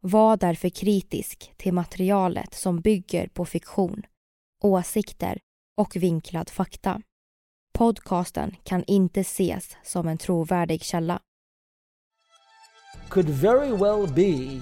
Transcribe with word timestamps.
Var 0.00 0.36
därför 0.36 0.68
kritisk 0.68 1.52
till 1.56 1.72
materialet 1.72 2.54
som 2.54 2.80
bygger 2.80 3.28
på 3.28 3.44
fiktion, 3.44 4.02
åsikter 4.62 5.38
och 5.76 5.96
vinklad 5.96 6.50
fakta. 6.50 7.00
Podcasten 7.78 8.56
kan 8.64 8.84
inte 8.86 9.20
ses 9.20 9.76
som 9.82 10.08
en 10.08 10.18
trovärdig 10.18 10.82
källa. 10.82 11.20
could 13.08 13.28
very 13.28 13.72
well 13.72 14.06
be 14.06 14.60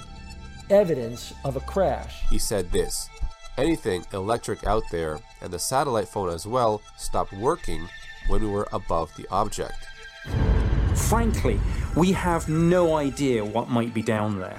evidence 0.70 1.34
of 1.44 1.56
a 1.56 1.60
crash. 1.60 2.12
He 2.30 2.38
said 2.38 2.70
this 2.70 3.08
Anything 3.56 4.04
electric 4.12 4.66
out 4.66 4.82
there, 4.90 5.20
and 5.40 5.52
the 5.52 5.58
satellite 5.58 6.08
phone 6.08 6.28
as 6.28 6.44
well, 6.44 6.82
stopped 6.98 7.32
working 7.34 7.88
when 8.28 8.42
we 8.42 8.48
were 8.48 8.66
above 8.72 9.14
the 9.16 9.26
object. 9.30 9.78
Frankly, 10.96 11.60
we 11.96 12.10
have 12.10 12.48
no 12.48 12.96
idea 12.96 13.44
what 13.44 13.70
might 13.70 13.94
be 13.94 14.02
down 14.02 14.40
there. 14.40 14.58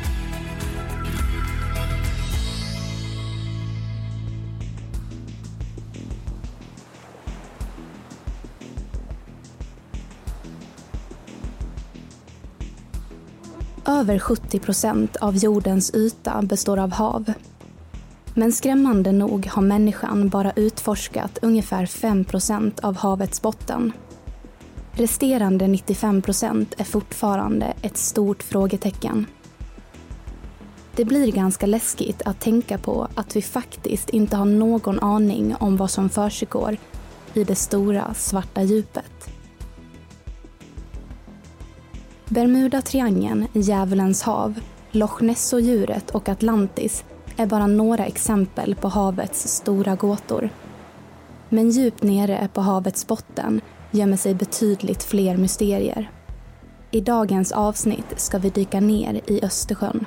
Över 14.01 14.19
70 14.19 14.59
procent 14.59 15.15
av 15.15 15.35
jordens 15.35 15.95
yta 15.95 16.41
består 16.41 16.79
av 16.79 16.91
hav. 16.91 17.33
Men 18.33 18.51
skrämmande 18.51 19.11
nog 19.11 19.47
har 19.47 19.61
människan 19.61 20.29
bara 20.29 20.51
utforskat 20.51 21.39
ungefär 21.41 21.85
5 21.85 22.25
procent 22.25 22.79
av 22.79 22.97
havets 22.97 23.41
botten. 23.41 23.91
Resterande 24.91 25.67
95 25.67 26.21
procent 26.21 26.73
är 26.77 26.83
fortfarande 26.83 27.73
ett 27.81 27.97
stort 27.97 28.43
frågetecken. 28.43 29.25
Det 30.95 31.05
blir 31.05 31.31
ganska 31.31 31.65
läskigt 31.65 32.21
att 32.25 32.39
tänka 32.39 32.77
på 32.77 33.07
att 33.15 33.35
vi 33.35 33.41
faktiskt 33.41 34.09
inte 34.09 34.35
har 34.35 34.45
någon 34.45 34.99
aning 34.99 35.55
om 35.59 35.77
vad 35.77 35.91
som 35.91 36.09
försiggår 36.09 36.77
i 37.33 37.43
det 37.43 37.55
stora 37.55 38.13
svarta 38.13 38.63
djupet. 38.63 39.40
Bermuda-triangeln, 42.31 43.47
Djävulens 43.53 44.23
hav, 44.23 44.59
Loch 44.91 45.21
Ness-djuret 45.21 46.11
och 46.11 46.29
Atlantis 46.29 47.03
är 47.37 47.45
bara 47.45 47.67
några 47.67 48.05
exempel 48.05 48.75
på 48.75 48.87
havets 48.87 49.47
stora 49.47 49.95
gåtor. 49.95 50.49
Men 51.49 51.69
djupt 51.69 52.03
nere 52.03 52.49
på 52.53 52.61
havets 52.61 53.07
botten 53.07 53.61
gömmer 53.91 54.17
sig 54.17 54.35
betydligt 54.35 55.03
fler 55.03 55.37
mysterier. 55.37 56.11
I 56.91 57.01
dagens 57.01 57.51
avsnitt 57.51 58.13
ska 58.19 58.37
vi 58.37 58.49
dyka 58.49 58.79
ner 58.79 59.21
i 59.27 59.45
Östersjön. 59.45 60.05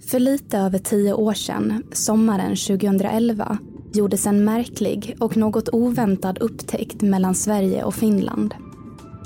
För 0.00 0.18
lite 0.18 0.58
över 0.58 0.78
tio 0.78 1.12
år 1.12 1.34
sedan, 1.34 1.82
sommaren 1.92 2.56
2011, 2.56 3.58
gjordes 3.96 4.26
en 4.26 4.44
märklig 4.44 5.16
och 5.20 5.36
något 5.36 5.68
oväntad 5.72 6.38
upptäckt 6.38 7.02
mellan 7.02 7.34
Sverige 7.34 7.84
och 7.84 7.94
Finland. 7.94 8.54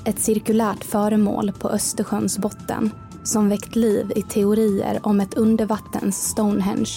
Ett 0.04 0.18
cirkulärt 0.18 0.84
föremål 0.84 1.52
på 1.52 1.68
Östersjöns 1.68 2.38
botten 2.38 2.90
som 3.24 3.48
väckt 3.48 3.76
liv 3.76 4.12
i 4.16 4.22
teorier 4.22 5.00
om 5.02 5.20
ett 5.20 5.34
undervattens 5.34 6.28
Stonehenge, 6.28 6.90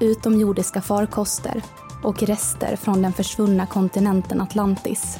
utomjordiska 0.00 0.80
farkoster 0.80 1.62
och 2.02 2.22
rester 2.22 2.76
från 2.76 3.02
den 3.02 3.12
försvunna 3.12 3.66
kontinenten 3.66 4.40
Atlantis. 4.40 5.18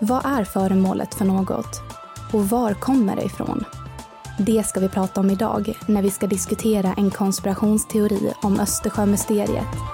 Vad 0.00 0.26
är 0.26 0.44
föremålet 0.44 1.14
för 1.14 1.24
något? 1.24 1.80
Och 2.32 2.48
var 2.48 2.74
kommer 2.74 3.16
det 3.16 3.24
ifrån? 3.24 3.64
Det 4.38 4.66
ska 4.66 4.80
vi 4.80 4.88
prata 4.88 5.20
om 5.20 5.30
idag 5.30 5.72
när 5.86 6.02
vi 6.02 6.10
ska 6.10 6.26
diskutera 6.26 6.94
en 6.96 7.10
konspirationsteori 7.10 8.32
om 8.42 8.60
Östersjömysteriet. 8.60 9.93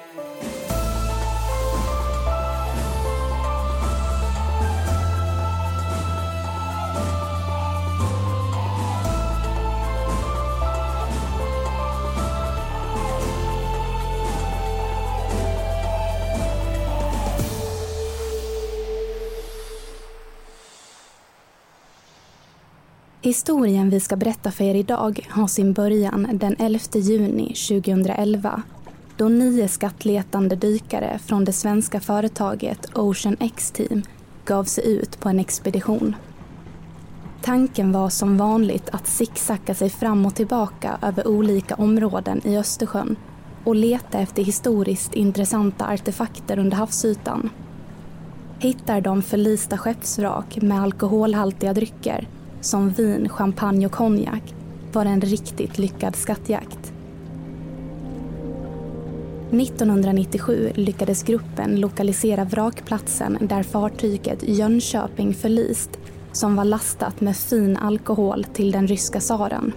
Historien 23.31 23.89
vi 23.89 23.99
ska 23.99 24.15
berätta 24.15 24.51
för 24.51 24.63
er 24.63 24.75
idag 24.75 25.27
har 25.29 25.47
sin 25.47 25.73
början 25.73 26.27
den 26.33 26.55
11 26.59 26.79
juni 26.93 27.47
2011 27.47 28.61
då 29.17 29.29
nio 29.29 29.67
skattletande 29.67 30.55
dykare 30.55 31.19
från 31.25 31.45
det 31.45 31.53
svenska 31.53 31.99
företaget 31.99 32.97
Ocean 32.97 33.37
X-Team 33.39 34.01
gav 34.45 34.63
sig 34.63 34.93
ut 34.93 35.19
på 35.19 35.29
en 35.29 35.39
expedition. 35.39 36.15
Tanken 37.41 37.91
var 37.91 38.09
som 38.09 38.37
vanligt 38.37 38.89
att 38.89 39.07
sicksacka 39.07 39.75
sig 39.75 39.89
fram 39.89 40.25
och 40.25 40.35
tillbaka 40.35 40.97
över 41.01 41.27
olika 41.27 41.75
områden 41.75 42.41
i 42.43 42.57
Östersjön 42.57 43.15
och 43.63 43.75
leta 43.75 44.19
efter 44.19 44.43
historiskt 44.43 45.13
intressanta 45.13 45.87
artefakter 45.87 46.59
under 46.59 46.77
havsytan. 46.77 47.49
Hittar 48.59 49.01
de 49.01 49.21
förlista 49.21 49.77
skeppsvrak 49.77 50.61
med 50.61 50.81
alkoholhaltiga 50.81 51.73
drycker 51.73 52.27
som 52.61 52.89
vin, 52.89 53.29
champagne 53.29 53.85
och 53.85 53.91
konjak 53.91 54.53
var 54.93 55.05
en 55.05 55.21
riktigt 55.21 55.77
lyckad 55.77 56.15
skattjakt. 56.15 56.93
1997 59.51 60.71
lyckades 60.75 61.23
gruppen 61.23 61.79
lokalisera 61.79 62.43
vrakplatsen 62.43 63.37
där 63.41 63.63
fartyget 63.63 64.43
Jönköping 64.43 65.33
förlist 65.33 65.99
som 66.31 66.55
var 66.55 66.65
lastat 66.65 67.21
med 67.21 67.37
fin 67.37 67.77
alkohol 67.77 68.43
till 68.43 68.71
den 68.71 68.87
ryska 68.87 69.19
tsaren. 69.19 69.73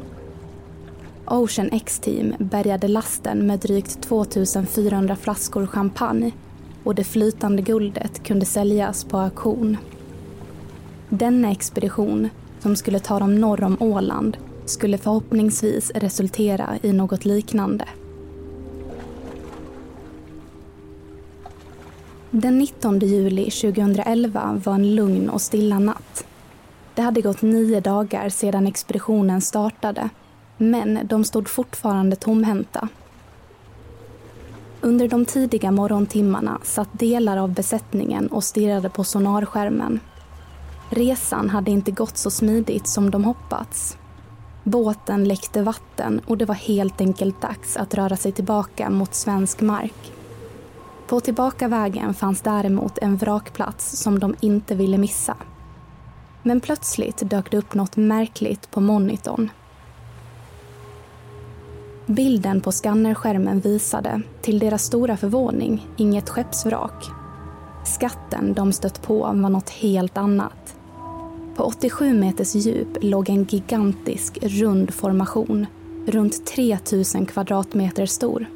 Ocean 1.27 1.69
X-team 1.73 2.35
bärgade 2.39 2.89
lasten 2.89 3.47
med 3.47 3.59
drygt 3.59 4.03
2400 4.03 5.17
flaskor 5.17 5.67
champagne 5.67 6.33
och 6.85 6.95
det 6.95 7.05
flytande 7.05 7.63
guldet 7.63 8.23
kunde 8.23 8.47
säljas 8.47 9.05
på 9.05 9.19
auktion. 9.19 9.77
Denna 11.09 11.51
expedition 11.51 12.29
som 12.65 12.77
skulle 12.77 13.01
ta 13.01 13.19
dem 13.19 13.35
norr 13.35 13.65
om 13.65 13.77
Åland 13.81 14.37
skulle 14.65 14.99
förhoppningsvis 14.99 15.91
resultera 15.95 16.79
i 16.83 16.93
något 16.93 17.25
liknande. 17.25 17.89
Den 22.31 22.59
19 22.59 22.99
juli 22.99 23.51
2011 23.51 24.61
var 24.65 24.75
en 24.75 24.95
lugn 24.95 25.31
och 25.31 25.41
stilla 25.41 25.79
natt. 25.79 26.27
Det 26.95 27.03
hade 27.03 27.21
gått 27.21 27.43
nio 27.43 27.81
dagar 27.81 28.29
sedan 28.29 28.67
expeditionen 28.67 29.41
startade 29.41 30.09
men 30.57 30.99
de 31.05 31.25
stod 31.25 31.49
fortfarande 31.49 32.17
tomhänta. 32.17 32.89
Under 34.81 35.09
de 35.09 35.25
tidiga 35.25 35.71
morgontimmarna 35.71 36.59
satt 36.63 36.99
delar 36.99 37.37
av 37.37 37.55
besättningen 37.55 38.27
och 38.27 38.45
stirrade 38.45 38.89
på 38.89 39.05
sonarskärmen. 39.05 40.01
Resan 40.91 41.51
hade 41.51 41.71
inte 41.71 41.91
gått 41.91 42.17
så 42.17 42.31
smidigt 42.31 42.87
som 42.87 43.11
de 43.11 43.25
hoppats. 43.25 43.99
Båten 44.65 45.25
läckte 45.25 45.63
vatten 45.63 46.21
och 46.27 46.39
det 46.39 46.45
var 46.45 46.55
helt 46.55 47.01
enkelt 47.01 47.41
dags 47.41 47.77
att 47.77 47.95
röra 47.95 48.17
sig 48.17 48.33
tillbaka 48.33 48.91
mot 48.91 49.15
svensk 49.15 49.61
mark. 49.61 50.13
På 51.07 51.21
tillbakavägen 51.21 52.15
fanns 52.15 52.41
däremot 52.41 52.99
en 52.99 53.17
vrakplats 53.17 53.97
som 53.97 54.19
de 54.19 54.35
inte 54.41 54.75
ville 54.75 54.99
missa. 54.99 55.37
Men 56.43 56.61
plötsligt 56.61 57.31
dök 57.31 57.51
det 57.51 57.57
upp 57.57 57.75
något 57.75 57.97
märkligt 57.97 58.71
på 58.71 58.81
monitorn. 58.81 59.51
Bilden 62.07 62.61
på 62.61 62.73
skannerskärmen 62.73 63.61
visade, 63.61 64.23
till 64.43 64.59
deras 64.59 64.85
stora 64.85 65.17
förvåning, 65.17 65.87
inget 65.97 66.29
skeppsvrak. 66.29 67.11
Skatten 67.85 68.55
de 68.55 68.73
stött 68.73 69.03
på 69.03 69.19
var 69.19 69.51
något 69.51 69.71
helt 69.71 70.19
annat. 70.19 70.77
På 71.57 71.65
87 71.65 72.15
meters 72.15 72.55
djup 72.55 72.99
låg 73.01 73.29
en 73.29 73.45
gigantisk 73.45 74.39
rund 74.43 74.95
formation, 74.95 75.67
runt 76.07 76.47
3000 76.47 77.27
kvadratmeter 77.27 78.07
stor. 78.07 78.47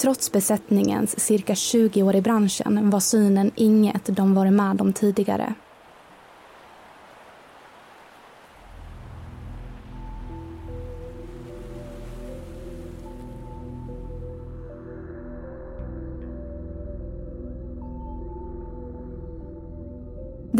Trots 0.00 0.32
besättningens 0.32 1.20
cirka 1.20 1.54
20 1.54 2.02
år 2.02 2.16
i 2.16 2.22
branschen 2.22 2.90
var 2.90 3.00
synen 3.00 3.50
inget 3.54 4.16
de 4.16 4.34
varit 4.34 4.52
med 4.52 4.80
om 4.80 4.92
tidigare. 4.92 5.54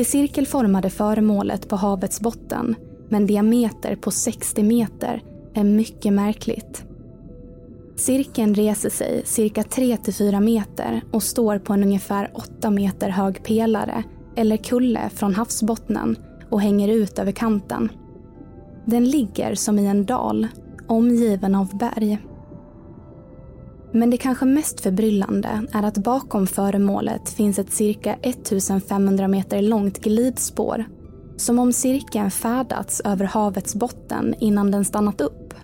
Det 0.00 0.04
cirkelformade 0.04 0.90
föremålet 0.90 1.68
på 1.68 1.76
havets 1.76 2.20
botten 2.20 2.76
med 3.08 3.20
en 3.20 3.26
diameter 3.26 3.96
på 3.96 4.10
60 4.10 4.62
meter 4.62 5.22
är 5.54 5.64
mycket 5.64 6.12
märkligt. 6.12 6.84
Cirkeln 7.96 8.54
reser 8.54 8.90
sig 8.90 9.22
cirka 9.24 9.62
3-4 9.62 10.40
meter 10.40 11.00
och 11.12 11.22
står 11.22 11.58
på 11.58 11.72
en 11.72 11.82
ungefär 11.82 12.30
8 12.34 12.70
meter 12.70 13.08
hög 13.08 13.42
pelare 13.44 14.04
eller 14.36 14.56
kulle 14.56 15.10
från 15.14 15.34
havsbottnen 15.34 16.16
och 16.50 16.60
hänger 16.60 16.88
ut 16.88 17.18
över 17.18 17.32
kanten. 17.32 17.88
Den 18.84 19.04
ligger 19.04 19.54
som 19.54 19.78
i 19.78 19.86
en 19.86 20.04
dal, 20.04 20.48
omgiven 20.86 21.54
av 21.54 21.78
berg. 21.78 22.18
Men 23.92 24.10
det 24.10 24.16
kanske 24.16 24.44
mest 24.44 24.80
förbryllande 24.80 25.62
är 25.72 25.82
att 25.82 25.98
bakom 25.98 26.46
föremålet 26.46 27.28
finns 27.28 27.58
ett 27.58 27.72
cirka 27.72 28.14
1500 28.22 29.28
meter 29.28 29.62
långt 29.62 29.98
glidspår. 29.98 30.84
Som 31.36 31.58
om 31.58 31.72
cirkeln 31.72 32.30
färdats 32.30 33.00
över 33.00 33.24
havets 33.24 33.74
botten 33.74 34.34
innan 34.40 34.70
den 34.70 34.84
stannat 34.84 35.20
upp. 35.20 35.54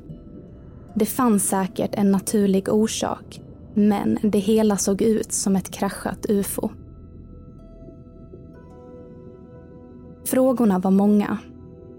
Det 0.94 1.06
fanns 1.06 1.48
säkert 1.48 1.94
en 1.94 2.12
naturlig 2.12 2.68
orsak, 2.68 3.40
men 3.74 4.18
det 4.22 4.38
hela 4.38 4.76
såg 4.76 5.02
ut 5.02 5.32
som 5.32 5.56
ett 5.56 5.70
kraschat 5.70 6.26
ufo. 6.28 6.70
Frågorna 10.24 10.78
var 10.78 10.90
många. 10.90 11.38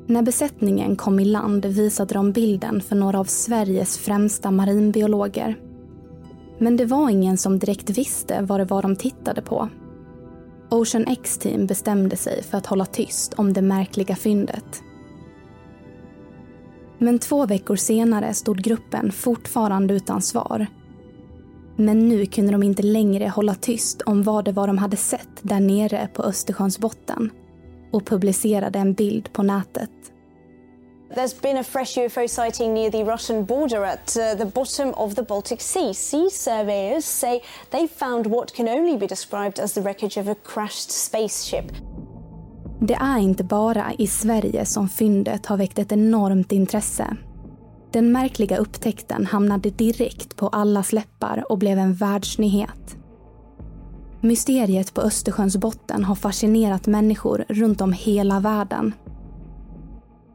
När 0.08 0.22
besättningen 0.22 0.96
kom 0.96 1.20
i 1.20 1.26
land 1.26 1.66
visade 1.66 2.14
de 2.14 2.32
bilden 2.32 2.82
för 2.82 2.96
några 2.96 3.20
av 3.20 3.26
Sveriges 3.26 3.98
främsta 3.98 4.52
marinbiologer. 4.52 5.58
Men 6.58 6.78
det 6.78 6.86
var 6.86 7.10
ingen 7.10 7.38
som 7.38 7.60
direkt 7.60 7.90
visste 7.90 8.42
vad 8.42 8.60
det 8.60 8.66
var 8.66 8.82
de 8.82 8.96
tittade 8.96 9.42
på. 9.42 9.70
Ocean 10.70 11.08
X-team 11.08 11.68
bestämde 11.68 12.16
sig 12.16 12.44
för 12.44 12.58
att 12.58 12.66
hålla 12.66 12.86
tyst 12.86 13.34
om 13.34 13.54
det 13.54 13.62
märkliga 13.62 14.16
fyndet. 14.16 14.84
Men 16.98 17.20
två 17.20 17.46
veckor 17.46 17.76
senare 17.76 18.34
stod 18.34 18.62
gruppen 18.62 19.12
fortfarande 19.12 19.94
utan 19.94 20.22
svar. 20.22 20.68
Men 21.76 22.10
nu 22.10 22.26
kunde 22.26 22.52
de 22.52 22.64
inte 22.64 22.84
längre 22.84 23.28
hålla 23.28 23.56
tyst 23.56 24.02
om 24.02 24.24
vad 24.24 24.46
det 24.46 24.52
var 24.52 24.68
de 24.68 24.78
hade 24.78 24.98
sett 24.98 25.30
där 25.42 25.60
nere 25.60 26.10
på 26.14 26.24
Östersjöns 26.24 26.80
botten 26.80 27.30
och 27.92 28.06
publicerade 28.06 28.80
en 28.80 28.94
bild 28.94 29.34
på 29.34 29.44
nätet. 29.44 29.92
There's 31.16 31.34
been 31.34 31.58
a 31.58 31.64
fresh 31.64 31.96
UFO 31.96 32.28
sighting 32.28 32.74
near 32.74 32.92
the 32.92 33.04
Russian 33.04 33.46
border 33.46 33.86
at 33.86 34.18
uh, 34.18 34.36
the 34.36 34.46
bottom 34.46 34.94
of 34.94 35.16
the 35.16 35.24
Baltic 35.24 35.62
Sea. 35.62 35.94
Sea 35.94 36.30
surveyors 36.30 37.06
say 37.06 37.42
they 37.70 37.88
found 37.88 38.26
what 38.26 38.54
can 38.54 38.68
only 38.68 38.98
be 38.98 39.08
described 39.08 39.60
as 39.60 39.74
the 39.74 39.82
wreckage 39.82 40.18
of 40.18 40.28
a 40.28 40.36
crashed 40.36 40.92
spaceship. 40.92 41.72
Det 42.80 42.94
är 42.94 43.18
inte 43.18 43.44
bara 43.44 43.94
i 43.98 44.08
Sverige 44.08 44.66
som 44.66 44.90
fyndet 44.90 45.46
har 45.46 45.58
väckt 45.58 45.80
ett 45.80 45.92
enormt 45.92 46.52
intresse. 46.52 47.18
Den 47.92 48.12
märkliga 48.12 48.58
upptäckten 48.58 49.26
hamnade 49.26 49.70
direkt 49.70 50.36
på 50.36 50.48
allas 50.48 50.94
läppar 50.94 51.44
och 51.50 51.58
blev 51.58 51.80
en 51.80 51.94
världsnyhet. 51.94 52.98
Mysteriet 54.22 54.94
på 54.94 55.02
Östersjöns 55.02 55.58
botten 55.58 56.04
har 56.04 56.16
fascinerat 56.16 56.88
människor 56.88 57.46
runt 57.50 57.82
om 57.82 57.94
hela 57.94 58.40
världen. 58.40 58.94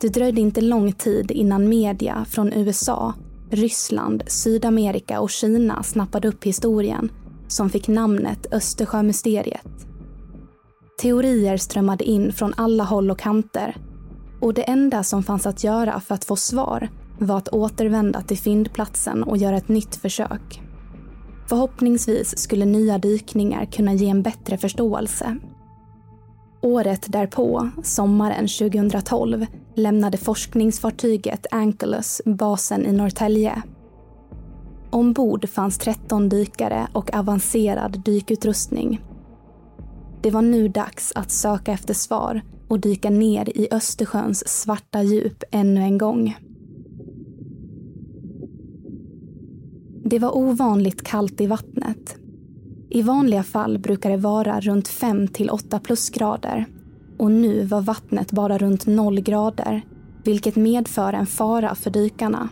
Det 0.03 0.09
dröjde 0.09 0.41
inte 0.41 0.61
lång 0.61 0.93
tid 0.93 1.31
innan 1.31 1.69
media 1.69 2.27
från 2.29 2.53
USA, 2.53 3.15
Ryssland, 3.51 4.23
Sydamerika 4.27 5.21
och 5.21 5.31
Kina 5.31 5.83
snappade 5.83 6.29
upp 6.29 6.45
historien 6.45 7.13
som 7.49 7.71
fick 7.71 7.89
namnet 7.89 8.47
Östersjömysteriet. 8.53 9.87
Teorier 11.03 11.57
strömmade 11.57 12.05
in 12.05 12.33
från 12.33 12.55
alla 12.57 12.85
håll 12.85 13.11
och 13.11 13.19
kanter 13.19 13.77
och 14.41 14.55
det 14.55 14.63
enda 14.63 15.03
som 15.03 15.23
fanns 15.23 15.47
att 15.47 15.65
göra 15.65 16.01
för 16.01 16.15
att 16.15 16.25
få 16.25 16.37
svar 16.37 16.89
var 17.19 17.39
att 17.39 17.49
återvända 17.49 18.23
till 18.23 18.39
fyndplatsen 18.39 19.23
och 19.23 19.37
göra 19.37 19.57
ett 19.57 19.69
nytt 19.69 19.97
försök. 19.97 20.63
Förhoppningsvis 21.49 22.39
skulle 22.39 22.65
nya 22.65 22.99
dykningar 22.99 23.65
kunna 23.65 23.95
ge 23.95 24.09
en 24.09 24.23
bättre 24.23 24.59
förståelse. 24.59 25.37
Året 26.63 27.13
därpå, 27.13 27.71
sommaren 27.83 28.49
2012, 28.49 29.47
lämnade 29.75 30.19
forskningsfartyget 30.19 31.47
Ankylos 31.51 32.23
basen 32.25 32.87
i 32.87 32.93
Norrtälje. 32.93 33.63
Ombord 34.91 35.49
fanns 35.49 35.79
13 35.79 36.29
dykare 36.29 36.89
och 36.93 37.15
avancerad 37.15 38.03
dykutrustning 38.05 39.01
det 40.23 40.31
var 40.31 40.43
nu 40.43 40.69
dags 40.69 41.13
att 41.15 41.31
söka 41.31 41.73
efter 41.73 41.95
svar 41.95 42.41
och 42.69 42.81
dyka 42.81 43.11
ner 43.11 43.59
i 43.59 43.69
Östersjöns 43.71 44.49
svarta 44.49 45.03
djup 45.03 45.45
ännu 45.51 45.81
en 45.81 45.99
gång. 45.99 46.37
Det 50.05 50.19
var 50.19 50.37
ovanligt 50.37 51.03
kallt 51.03 51.41
i 51.41 51.47
vattnet. 51.47 52.17
I 52.95 53.03
vanliga 53.03 53.43
fall 53.43 53.79
brukar 53.79 54.11
det 54.11 54.17
vara 54.17 54.61
runt 54.61 54.89
5 54.89 55.29
till 55.29 55.51
8 55.51 55.79
plusgrader 55.79 56.67
och 57.19 57.31
nu 57.31 57.65
var 57.65 57.81
vattnet 57.81 58.33
bara 58.33 58.59
runt 58.59 58.87
0 58.87 59.21
grader 59.21 59.83
vilket 60.25 60.57
medför 60.57 61.13
en 61.13 61.27
fara 61.27 61.75
för 61.75 61.91
dykarna. 61.91 62.49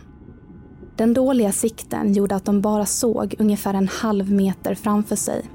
Den 0.95 1.13
dåliga 1.13 1.51
sikten 1.51 2.13
gjorde 2.13 2.35
att 2.35 2.45
de 2.45 2.61
bara 2.61 2.85
såg 2.85 3.35
ungefär 3.39 3.73
en 3.73 3.87
halv 3.87 4.31
meter 4.31 4.75
framför 4.75 5.15
sig 5.15 5.45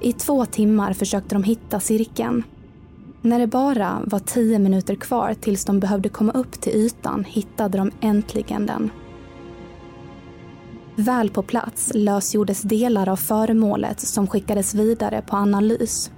i 0.00 0.12
två 0.12 0.46
timmar 0.46 0.92
försökte 0.92 1.34
de 1.34 1.42
hitta 1.42 1.80
cirkeln. 1.80 2.42
När 3.22 3.38
det 3.38 3.46
bara 3.46 4.02
var 4.04 4.18
tio 4.18 4.58
minuter 4.58 4.94
kvar 4.94 5.34
tills 5.40 5.64
de 5.64 5.80
behövde 5.80 6.08
komma 6.08 6.32
upp 6.32 6.60
till 6.60 6.72
ytan 6.72 7.24
hittade 7.24 7.78
de 7.78 7.90
äntligen 8.00 8.66
den. 8.66 8.90
Väl 10.96 11.30
på 11.30 11.42
plats 11.42 11.92
lösgjordes 11.94 12.62
delar 12.62 13.08
av 13.08 13.16
föremålet 13.16 14.00
som 14.00 14.26
skickades 14.26 14.74
vidare 14.74 15.22
på 15.26 15.36
analys. 15.36 16.10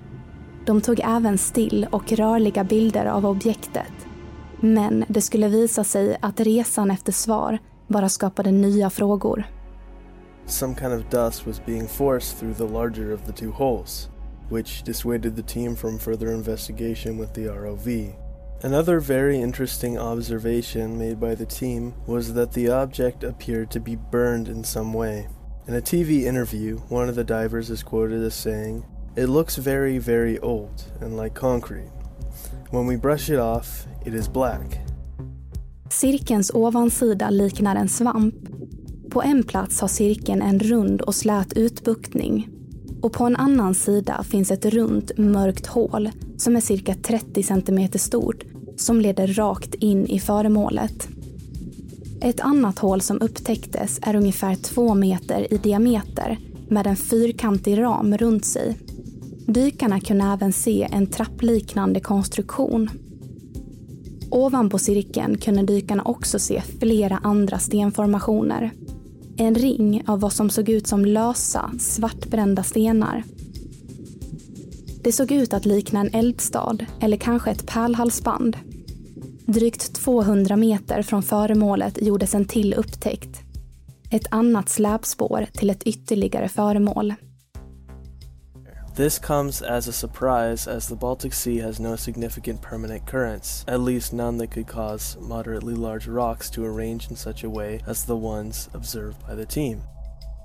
De 0.67 0.81
tog 0.81 1.01
även 1.05 1.39
still 1.39 1.87
och 1.91 2.13
rörliga 2.13 2.65
bilder 2.65 3.07
av 3.07 3.27
objektet. 3.27 3.93
Men 4.61 5.05
det 5.09 5.21
skulle 5.21 5.49
visa 5.49 5.85
sig 5.85 6.17
att 6.21 6.41
resan 6.41 6.91
efter 6.91 7.13
svar 7.13 7.59
bara 7.87 8.09
skapade 8.09 8.51
nya 8.51 8.91
frågor. 8.91 9.47
some 10.49 10.75
kind 10.75 10.93
of 10.93 11.11
dust 11.11 11.47
was 11.47 11.61
being 11.61 11.87
forced 11.87 12.39
through 12.39 12.55
the 12.55 12.65
larger 12.65 13.13
of 13.13 13.27
the 13.27 13.33
two 13.33 13.51
holes, 13.51 14.09
which 14.49 14.83
dissuaded 14.83 15.37
the 15.37 15.43
team 15.43 15.77
from 15.77 15.99
further 15.99 16.33
investigation 16.33 17.19
with 17.19 17.35
the 17.35 17.49
ROV. 17.49 18.28
Another 18.65 18.99
very 18.99 19.41
interesting 19.41 19.97
observation 19.97 20.99
made 20.99 21.21
by 21.21 21.37
the 21.37 21.47
team 21.47 21.95
was 22.09 22.35
that 22.35 22.53
the 22.53 22.69
object 22.69 23.23
appeared 23.23 23.71
to 23.71 23.79
be 23.79 23.95
burned 23.95 24.49
in 24.49 24.65
some 24.65 24.93
way. 24.93 25.29
In 25.69 25.75
a 25.75 25.81
TV 25.81 26.25
interview, 26.25 26.79
one 26.89 27.09
of 27.09 27.15
the 27.15 27.23
divers 27.23 27.71
is 27.71 27.85
quoted 27.85 28.21
as 28.21 28.35
saying, 28.35 28.85
It 29.15 29.27
looks 29.27 29.57
very, 29.57 29.99
very 29.99 30.41
old 30.41 30.83
and 31.01 31.17
like 31.17 31.35
concrete. 31.35 31.93
When 32.71 32.87
we 32.87 32.97
brush 32.97 33.31
it 33.31 33.39
off, 33.39 33.87
it 34.05 34.13
is 34.13 34.29
black. 34.29 34.81
Cirkelns 35.89 36.51
ovansida 36.55 37.31
liknar 37.31 37.77
en 37.77 37.89
svamp. 37.89 38.35
På 39.11 39.23
en 39.23 39.43
plats 39.43 39.81
har 39.81 39.89
cirkeln 39.89 40.43
en 40.43 40.59
rund 40.59 41.01
och 41.01 41.15
slät 41.15 41.53
utbuktning 41.53 42.49
och 43.03 43.13
på 43.13 43.25
en 43.25 43.37
annan 43.37 43.75
sida 43.75 44.23
finns 44.23 44.51
ett 44.51 44.65
runt 44.65 45.19
mörkt 45.19 45.67
hål 45.67 46.11
som 46.39 46.57
är 46.57 46.61
cirka 46.61 46.95
30 46.95 47.43
cm 47.43 47.89
stort 47.95 48.45
som 48.77 49.01
leder 49.01 49.27
rakt 49.27 49.75
in 49.75 50.07
i 50.07 50.21
föremålet. 50.21 51.09
Ett 52.21 52.41
annat 52.41 52.79
hål 52.79 53.01
som 53.01 53.21
upptäcktes 53.21 54.01
är 54.03 54.17
ungefär 54.17 54.55
två 54.55 54.95
meter 54.95 55.53
i 55.55 55.59
diameter 55.59 56.39
med 56.69 56.87
en 56.87 56.97
fyrkantig 56.97 57.79
ram 57.79 58.17
runt 58.17 58.45
sig. 58.45 58.79
Dykarna 59.47 60.01
kunde 60.01 60.25
även 60.25 60.53
se 60.53 60.89
en 60.93 61.07
trappliknande 61.07 62.01
konstruktion. 62.01 62.91
Ovanpå 64.31 64.79
cirkeln 64.79 65.39
kunde 65.39 65.63
dykarna 65.63 66.03
också 66.03 66.39
se 66.39 66.63
flera 66.81 67.21
andra 67.23 67.59
stenformationer 67.59 68.73
en 69.39 69.55
ring 69.55 70.03
av 70.07 70.21
vad 70.21 70.33
som 70.33 70.51
såg 70.51 70.69
ut 70.69 70.87
som 70.87 71.05
lösa, 71.05 71.71
svartbrända 71.79 72.63
stenar. 72.63 73.25
Det 75.03 75.13
såg 75.13 75.33
ut 75.33 75.53
att 75.53 75.67
likna 75.67 76.01
en 76.01 76.15
eldstad 76.15 76.79
eller 77.01 77.17
kanske 77.17 77.51
ett 77.51 77.67
pärlhalsband. 77.67 78.57
Drygt 79.47 79.95
200 79.95 80.57
meter 80.57 81.03
från 81.03 81.23
föremålet 81.23 82.03
gjordes 82.03 82.35
en 82.35 82.45
till 82.45 82.75
upptäckt. 82.75 83.41
Ett 84.11 84.27
annat 84.31 84.69
släpspår 84.69 85.47
till 85.53 85.71
ett 85.71 85.83
ytterligare 85.83 86.49
föremål. 86.49 87.15
This 88.97 89.19
comes 89.19 89.63
as 89.63 89.89
a 89.89 89.93
surprise 89.93 90.77
as 90.77 90.89
the 90.89 90.95
Baltic 90.95 91.35
Sea 91.35 91.67
has 91.67 91.81
no 91.81 91.97
significant 91.97 92.63
permanent 92.63 93.07
currents, 93.07 93.65
at 93.69 93.81
least 93.81 94.13
none 94.13 94.39
that 94.39 94.55
could 94.55 94.69
cause 94.69 95.19
moderately 95.21 95.75
large 95.75 96.09
rocks 96.09 96.51
to 96.51 96.65
arrange 96.65 97.11
in 97.11 97.17
such 97.17 97.45
a 97.45 97.49
way 97.49 97.81
as 97.87 98.05
the 98.05 98.17
ones 98.17 98.69
observed 98.75 99.17
by 99.29 99.37
the 99.37 99.47
team. 99.47 99.81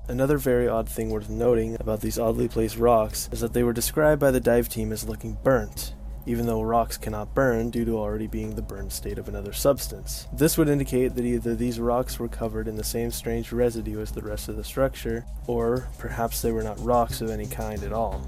Another 0.10 0.38
very 0.38 0.68
odd 0.68 0.90
thing 0.90 1.10
worth 1.10 1.30
noting 1.30 1.78
about 1.80 2.02
these 2.02 2.20
oddly 2.20 2.50
placed 2.50 2.78
rocks 2.78 3.30
is 3.32 3.40
that 3.40 3.54
they 3.54 3.64
were 3.64 3.72
described 3.72 4.20
by 4.20 4.32
the 4.32 4.40
dive 4.40 4.68
team 4.68 4.92
as 4.92 5.08
looking 5.08 5.38
burnt, 5.44 5.96
even 6.26 6.46
though 6.46 6.62
rocks 6.62 6.98
cannot 6.98 7.34
burn 7.34 7.70
due 7.70 7.86
to 7.86 7.98
already 7.98 8.28
being 8.28 8.54
the 8.54 8.62
burned 8.62 8.92
state 8.92 9.18
of 9.18 9.30
another 9.30 9.54
substance. 9.54 10.28
This 10.34 10.58
would 10.58 10.68
indicate 10.68 11.16
that 11.16 11.24
either 11.24 11.56
these 11.56 11.80
rocks 11.80 12.20
were 12.20 12.28
covered 12.28 12.68
in 12.68 12.76
the 12.76 12.84
same 12.84 13.12
strange 13.12 13.54
residue 13.54 14.02
as 14.02 14.12
the 14.12 14.22
rest 14.22 14.50
of 14.50 14.58
the 14.58 14.64
structure, 14.64 15.24
or 15.48 15.88
perhaps 15.98 16.42
they 16.42 16.52
were 16.52 16.64
not 16.64 16.84
rocks 16.84 17.22
of 17.22 17.30
any 17.30 17.46
kind 17.46 17.82
at 17.84 17.94
all. 17.94 18.22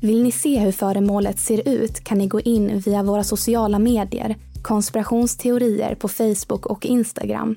Vill 0.00 0.22
ni 0.22 0.32
se 0.32 0.58
hur 0.58 0.72
föremålet 0.72 1.38
ser 1.38 1.68
ut 1.68 2.04
kan 2.04 2.18
ni 2.18 2.26
gå 2.26 2.40
in 2.40 2.78
via 2.78 3.02
våra 3.02 3.24
sociala 3.24 3.78
medier, 3.78 4.36
konspirationsteorier 4.62 5.94
på 5.94 6.08
Facebook 6.08 6.66
och 6.66 6.86
Instagram, 6.86 7.56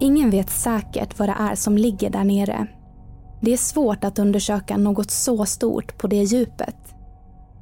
Ingen 0.00 0.30
vet 0.30 0.50
säkert 0.50 1.18
vad 1.18 1.28
det 1.28 1.36
är 1.38 1.54
som 1.54 1.78
ligger 1.78 2.10
där 2.10 2.24
nere. 2.24 2.66
Det 3.40 3.52
är 3.52 3.56
svårt 3.56 4.04
att 4.04 4.18
undersöka 4.18 4.76
något 4.76 5.10
så 5.10 5.44
stort 5.44 5.98
på 5.98 6.06
det 6.06 6.22
djupet. 6.22 6.76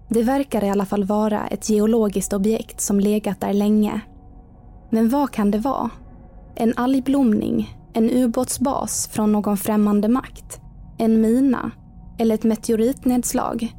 Det 0.08 0.22
verkar 0.22 0.64
i 0.64 0.70
alla 0.70 0.86
fall 0.86 1.04
vara 1.04 1.46
ett 1.46 1.70
geologiskt 1.70 2.32
objekt 2.32 2.80
som 2.80 3.00
legat 3.00 3.40
där 3.40 3.52
länge. 3.52 4.00
Men 4.90 5.08
vad 5.08 5.30
kan 5.30 5.50
det 5.50 5.58
vara? 5.58 5.90
En 6.54 6.72
algblomning? 6.76 7.76
En 7.92 8.10
ubåtsbas 8.10 9.08
från 9.12 9.32
någon 9.32 9.56
främmande 9.56 10.08
makt? 10.08 10.60
En 10.98 11.20
mina? 11.20 11.70
Eller 12.18 12.34
ett 12.34 12.44
meteoritnedslag? 12.44 13.76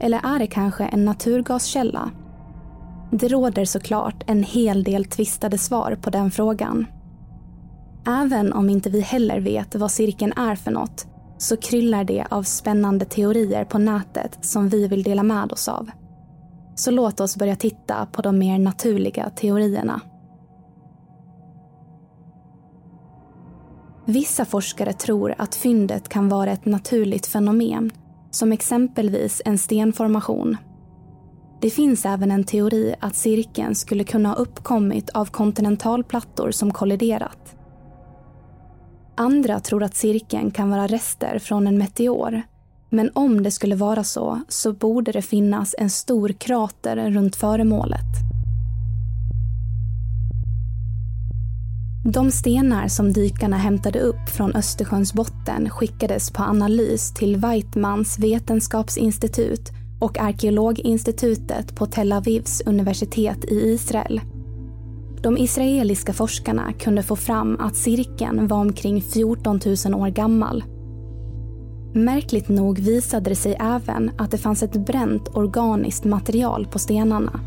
Eller 0.00 0.34
är 0.34 0.38
det 0.38 0.46
kanske 0.46 0.84
en 0.84 1.04
naturgaskälla? 1.04 2.10
Det 3.10 3.28
råder 3.28 3.64
såklart 3.64 4.24
en 4.26 4.42
hel 4.42 4.84
del 4.84 5.04
tvistade 5.04 5.58
svar 5.58 5.98
på 6.02 6.10
den 6.10 6.30
frågan. 6.30 6.86
Även 8.08 8.52
om 8.52 8.70
inte 8.70 8.90
vi 8.90 9.00
heller 9.00 9.40
vet 9.40 9.74
vad 9.74 9.90
cirkeln 9.90 10.32
är 10.32 10.54
för 10.54 10.70
något 10.70 11.06
så 11.38 11.56
kryllar 11.56 12.04
det 12.04 12.26
av 12.30 12.42
spännande 12.42 13.04
teorier 13.04 13.64
på 13.64 13.78
nätet 13.78 14.38
som 14.40 14.68
vi 14.68 14.88
vill 14.88 15.02
dela 15.02 15.22
med 15.22 15.52
oss 15.52 15.68
av. 15.68 15.90
Så 16.74 16.90
låt 16.90 17.20
oss 17.20 17.36
börja 17.36 17.56
titta 17.56 18.06
på 18.12 18.22
de 18.22 18.38
mer 18.38 18.58
naturliga 18.58 19.30
teorierna. 19.30 20.00
Vissa 24.06 24.44
forskare 24.44 24.92
tror 24.92 25.34
att 25.38 25.54
fyndet 25.54 26.08
kan 26.08 26.28
vara 26.28 26.50
ett 26.50 26.66
naturligt 26.66 27.26
fenomen 27.26 27.90
som 28.30 28.52
exempelvis 28.52 29.42
en 29.44 29.58
stenformation. 29.58 30.56
Det 31.60 31.70
finns 31.70 32.06
även 32.06 32.30
en 32.30 32.44
teori 32.44 32.94
att 33.00 33.16
cirkeln 33.16 33.74
skulle 33.74 34.04
kunna 34.04 34.28
ha 34.28 34.36
uppkommit 34.36 35.10
av 35.10 35.26
kontinentalplattor 35.26 36.50
som 36.50 36.72
kolliderat. 36.72 37.57
Andra 39.20 39.60
tror 39.60 39.82
att 39.82 39.96
cirkeln 39.96 40.50
kan 40.50 40.70
vara 40.70 40.86
rester 40.86 41.38
från 41.38 41.66
en 41.66 41.78
meteor. 41.78 42.42
Men 42.90 43.10
om 43.14 43.42
det 43.42 43.50
skulle 43.50 43.76
vara 43.76 44.04
så, 44.04 44.40
så 44.48 44.72
borde 44.72 45.12
det 45.12 45.22
finnas 45.22 45.74
en 45.78 45.90
stor 45.90 46.28
krater 46.28 47.10
runt 47.10 47.36
föremålet. 47.36 48.06
De 52.04 52.30
stenar 52.30 52.88
som 52.88 53.12
dykarna 53.12 53.56
hämtade 53.56 54.00
upp 54.00 54.28
från 54.28 54.52
Östersjöns 54.52 55.14
botten 55.14 55.70
skickades 55.70 56.30
på 56.30 56.42
analys 56.42 57.14
till 57.14 57.36
Weitmans 57.36 58.18
vetenskapsinstitut 58.18 59.72
och 60.00 60.18
arkeologinstitutet 60.18 61.76
på 61.76 61.86
Tel 61.86 62.12
Avivs 62.12 62.60
universitet 62.60 63.44
i 63.44 63.54
Israel. 63.54 64.20
De 65.22 65.38
israeliska 65.38 66.12
forskarna 66.12 66.72
kunde 66.72 67.02
få 67.02 67.16
fram 67.16 67.56
att 67.60 67.76
cirkeln 67.76 68.46
var 68.46 68.58
omkring 68.58 69.02
14 69.02 69.60
000 69.86 69.94
år 69.94 70.08
gammal. 70.08 70.64
Märkligt 71.94 72.48
nog 72.48 72.78
visade 72.78 73.30
det 73.30 73.36
sig 73.36 73.56
även 73.60 74.10
att 74.18 74.30
det 74.30 74.38
fanns 74.38 74.62
ett 74.62 74.86
bränt 74.86 75.28
organiskt 75.34 76.04
material 76.04 76.66
på 76.66 76.78
stenarna 76.78 77.40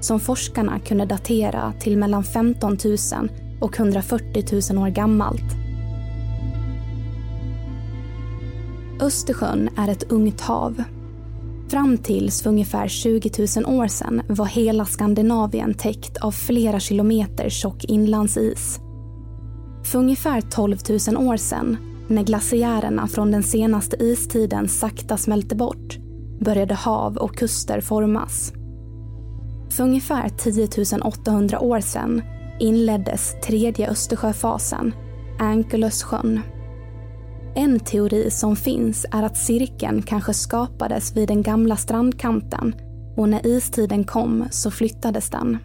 som 0.00 0.20
forskarna 0.20 0.78
kunde 0.78 1.04
datera 1.04 1.72
till 1.80 1.98
mellan 1.98 2.24
15 2.24 2.78
000 2.84 2.96
och 3.60 3.78
140 3.78 4.72
000 4.72 4.82
år 4.82 4.88
gammalt. 4.88 5.56
Östersjön 9.00 9.68
är 9.76 9.88
ett 9.88 10.12
ungt 10.12 10.40
hav. 10.40 10.82
Fram 11.68 11.98
tills 11.98 12.42
för 12.42 12.50
ungefär 12.50 12.88
20 12.88 13.30
000 13.56 13.78
år 13.78 13.86
sedan 13.88 14.22
var 14.28 14.46
hela 14.46 14.84
Skandinavien 14.84 15.74
täckt 15.74 16.16
av 16.16 16.30
flera 16.30 16.80
kilometer 16.80 17.48
tjock 17.48 17.84
inlandsis. 17.84 18.80
För 19.84 19.98
ungefär 19.98 20.40
12 20.40 20.76
000 21.08 21.28
år 21.28 21.36
sedan, 21.36 21.76
när 22.08 22.22
glaciärerna 22.22 23.06
från 23.06 23.30
den 23.30 23.42
senaste 23.42 23.96
istiden 23.96 24.68
sakta 24.68 25.16
smälte 25.16 25.56
bort, 25.56 25.98
började 26.40 26.74
hav 26.74 27.16
och 27.16 27.36
kuster 27.36 27.80
formas. 27.80 28.52
För 29.70 29.84
ungefär 29.84 30.28
10 30.28 30.68
800 31.02 31.60
år 31.60 31.80
sedan 31.80 32.22
inleddes 32.60 33.34
tredje 33.46 33.90
Östersjöfasen, 33.90 34.94
Ankylussjön. 35.38 36.40
En 37.58 37.80
teori 37.80 38.30
som 38.30 38.56
finns 38.56 39.06
är 39.12 39.22
att 39.22 39.36
cirkeln 39.36 40.02
kanske 40.02 40.34
skapades 40.34 41.16
vid 41.16 41.28
den 41.28 41.42
gamla 41.42 41.76
strandkanten 41.76 42.74
och 43.16 43.28
när 43.28 43.46
istiden 43.46 44.04
kom 44.04 44.44
så 44.50 44.70
flyttades 44.70 45.30
den. 45.30 45.58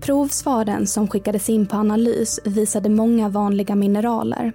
Provsvaren 0.00 0.86
som 0.86 1.08
skickades 1.08 1.48
in 1.48 1.66
på 1.66 1.76
analys 1.76 2.40
visade 2.44 2.88
många 2.88 3.28
vanliga 3.28 3.74
mineraler. 3.74 4.52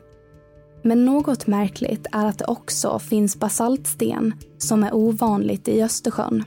Men 0.81 1.05
något 1.05 1.47
märkligt 1.47 2.07
är 2.11 2.25
att 2.25 2.37
det 2.37 2.45
också 2.45 2.99
finns 2.99 3.39
basaltsten 3.39 4.33
som 4.57 4.83
är 4.83 4.95
ovanligt 4.95 5.67
i 5.67 5.83
Östersjön. 5.83 6.43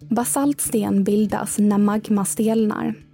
Basaltsten 0.00 1.04
bildas 1.04 1.58
när 1.58 1.78
magma 1.78 2.24
stelnar. 2.24 3.07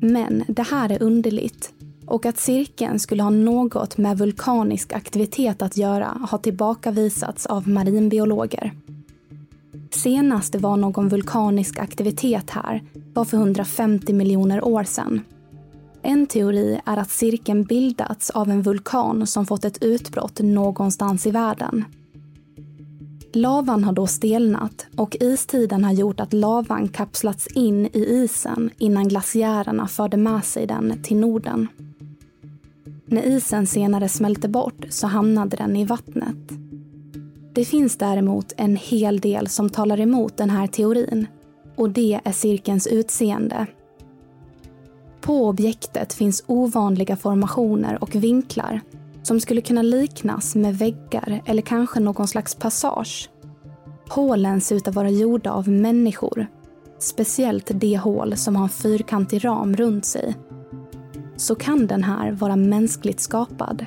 Men 0.00 0.44
det 0.48 0.62
här 0.62 0.92
är 0.92 1.02
underligt 1.02 1.72
och 2.06 2.26
att 2.26 2.38
cirkeln 2.38 2.98
skulle 2.98 3.22
ha 3.22 3.30
något 3.30 3.98
med 3.98 4.18
vulkanisk 4.18 4.92
aktivitet 4.92 5.62
att 5.62 5.76
göra 5.76 6.16
har 6.28 6.38
tillbakavisats 6.38 7.46
av 7.46 7.68
marinbiologer. 7.68 8.72
Senast 9.90 10.52
det 10.52 10.58
var 10.58 10.76
någon 10.76 11.08
vulkanisk 11.08 11.78
aktivitet 11.78 12.50
här 12.50 12.82
var 13.14 13.24
för 13.24 13.36
150 13.36 14.12
miljoner 14.12 14.64
år 14.64 14.84
sedan. 14.84 15.20
En 16.02 16.26
teori 16.26 16.80
är 16.86 16.96
att 16.96 17.10
cirkeln 17.10 17.64
bildats 17.64 18.30
av 18.30 18.50
en 18.50 18.62
vulkan 18.62 19.26
som 19.26 19.46
fått 19.46 19.64
ett 19.64 19.82
utbrott 19.82 20.40
någonstans 20.40 21.26
i 21.26 21.30
världen. 21.30 21.84
Lavan 23.32 23.84
har 23.84 23.92
då 23.92 24.06
stelnat 24.06 24.86
och 24.96 25.16
istiden 25.20 25.84
har 25.84 25.92
gjort 25.92 26.20
att 26.20 26.32
lavan 26.32 26.88
kapslats 26.88 27.46
in 27.46 27.86
i 27.86 28.04
isen 28.24 28.70
innan 28.78 29.08
glaciärerna 29.08 29.88
förde 29.88 30.16
med 30.16 30.44
sig 30.44 30.66
den 30.66 31.02
till 31.02 31.16
Norden. 31.16 31.68
När 33.06 33.22
isen 33.22 33.66
senare 33.66 34.08
smälte 34.08 34.48
bort 34.48 34.86
så 34.88 35.06
hamnade 35.06 35.56
den 35.56 35.76
i 35.76 35.84
vattnet. 35.84 36.36
Det 37.52 37.64
finns 37.64 37.96
däremot 37.96 38.52
en 38.56 38.76
hel 38.76 39.20
del 39.20 39.48
som 39.48 39.70
talar 39.70 40.00
emot 40.00 40.36
den 40.36 40.50
här 40.50 40.66
teorin 40.66 41.26
och 41.76 41.90
det 41.90 42.20
är 42.24 42.32
cirkelns 42.32 42.86
utseende. 42.86 43.66
På 45.20 45.48
objektet 45.48 46.12
finns 46.12 46.44
ovanliga 46.46 47.16
formationer 47.16 48.02
och 48.02 48.14
vinklar 48.14 48.80
som 49.22 49.40
skulle 49.40 49.60
kunna 49.60 49.82
liknas 49.82 50.54
med 50.54 50.78
väggar 50.78 51.42
eller 51.46 51.62
kanske 51.62 52.00
någon 52.00 52.28
slags 52.28 52.54
passage. 52.54 53.30
Hålen 54.08 54.60
ser 54.60 54.76
ut 54.76 54.88
att 54.88 54.94
vara 54.94 55.10
gjorda 55.10 55.50
av 55.50 55.68
människor. 55.68 56.46
Speciellt 56.98 57.70
det 57.74 57.98
hål 57.98 58.36
som 58.36 58.56
har 58.56 58.62
en 58.62 58.68
fyrkantig 58.68 59.44
ram 59.44 59.76
runt 59.76 60.04
sig. 60.04 60.36
Så 61.36 61.54
kan 61.54 61.86
den 61.86 62.04
här 62.04 62.32
vara 62.32 62.56
mänskligt 62.56 63.20
skapad. 63.20 63.86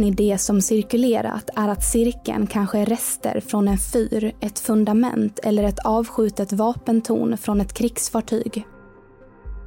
En 0.00 0.06
idé 0.06 0.38
som 0.38 0.60
cirkulerat 0.60 1.50
är 1.56 1.68
att 1.68 1.84
cirkeln 1.84 2.46
kanske 2.46 2.78
är 2.78 2.86
rester 2.86 3.40
från 3.40 3.68
en 3.68 3.78
fyr, 3.78 4.32
ett 4.40 4.58
fundament 4.58 5.38
eller 5.42 5.62
ett 5.62 5.78
avskjutet 5.78 6.52
vapentorn 6.52 7.36
från 7.36 7.60
ett 7.60 7.72
krigsfartyg. 7.72 8.66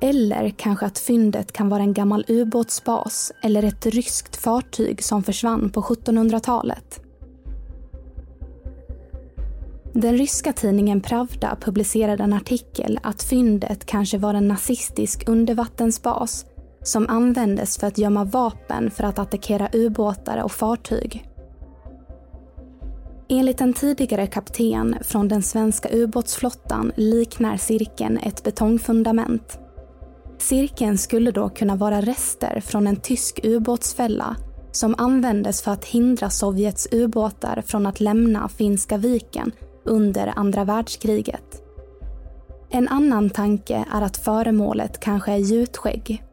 Eller 0.02 0.50
kanske 0.50 0.86
att 0.86 1.00
fyndet 1.00 1.52
kan 1.52 1.70
vara 1.70 1.82
en 1.82 1.94
gammal 1.94 2.26
ubåtsbas 2.28 3.32
eller 3.42 3.64
ett 3.64 3.86
ryskt 3.86 4.36
fartyg 4.36 5.04
som 5.04 5.24
försvann 5.24 5.70
på 5.70 5.82
1700-talet. 5.82 7.02
Den 9.94 10.18
ryska 10.18 10.54
tidningen 10.54 11.02
Pravda 11.02 11.58
publicerade 11.62 12.24
en 12.24 12.34
artikel 12.34 13.00
att 13.04 13.24
fyndet 13.24 13.86
kanske 13.86 14.18
var 14.18 14.34
en 14.34 14.48
nazistisk 14.48 15.30
undervattensbas 15.30 16.46
som 16.84 17.10
användes 17.10 17.78
för 17.78 17.88
att 17.88 17.98
gömma 17.98 18.24
vapen 18.24 18.92
för 18.92 19.04
att 19.04 19.20
attackera 19.20 19.70
ubåtar 19.74 20.44
och 20.44 20.52
fartyg. 20.52 21.30
Enligt 23.30 23.62
en 23.62 23.74
tidigare 23.74 24.28
kapten 24.28 24.98
från 25.02 25.28
den 25.28 25.44
svenska 25.44 25.90
ubåtsflottan 25.92 26.92
liknar 26.96 27.58
cirkeln 27.58 28.18
ett 28.18 28.44
betongfundament. 28.44 29.60
Cirkeln 30.38 30.98
skulle 30.98 31.32
då 31.32 31.50
kunna 31.50 31.76
vara 31.76 32.02
rester 32.02 32.62
från 32.66 32.88
en 32.88 32.96
tysk 32.96 33.40
ubåtsfälla 33.44 34.36
som 34.72 34.96
användes 34.98 35.62
för 35.62 35.72
att 35.72 35.86
hindra 35.86 36.30
Sovjets 36.30 36.88
ubåtar 36.92 37.64
från 37.66 37.86
att 37.86 38.00
lämna 38.00 38.50
Finska 38.50 38.98
viken 38.98 39.52
under 39.86 40.34
andra 40.36 40.64
världskriget. 40.64 41.62
En 42.70 42.88
annan 42.88 43.30
tanke 43.30 43.86
är 43.94 44.02
att 44.02 44.18
föremålet 44.18 45.00
kanske 45.00 45.32
är 45.32 45.38
gjutskägg 45.38 46.24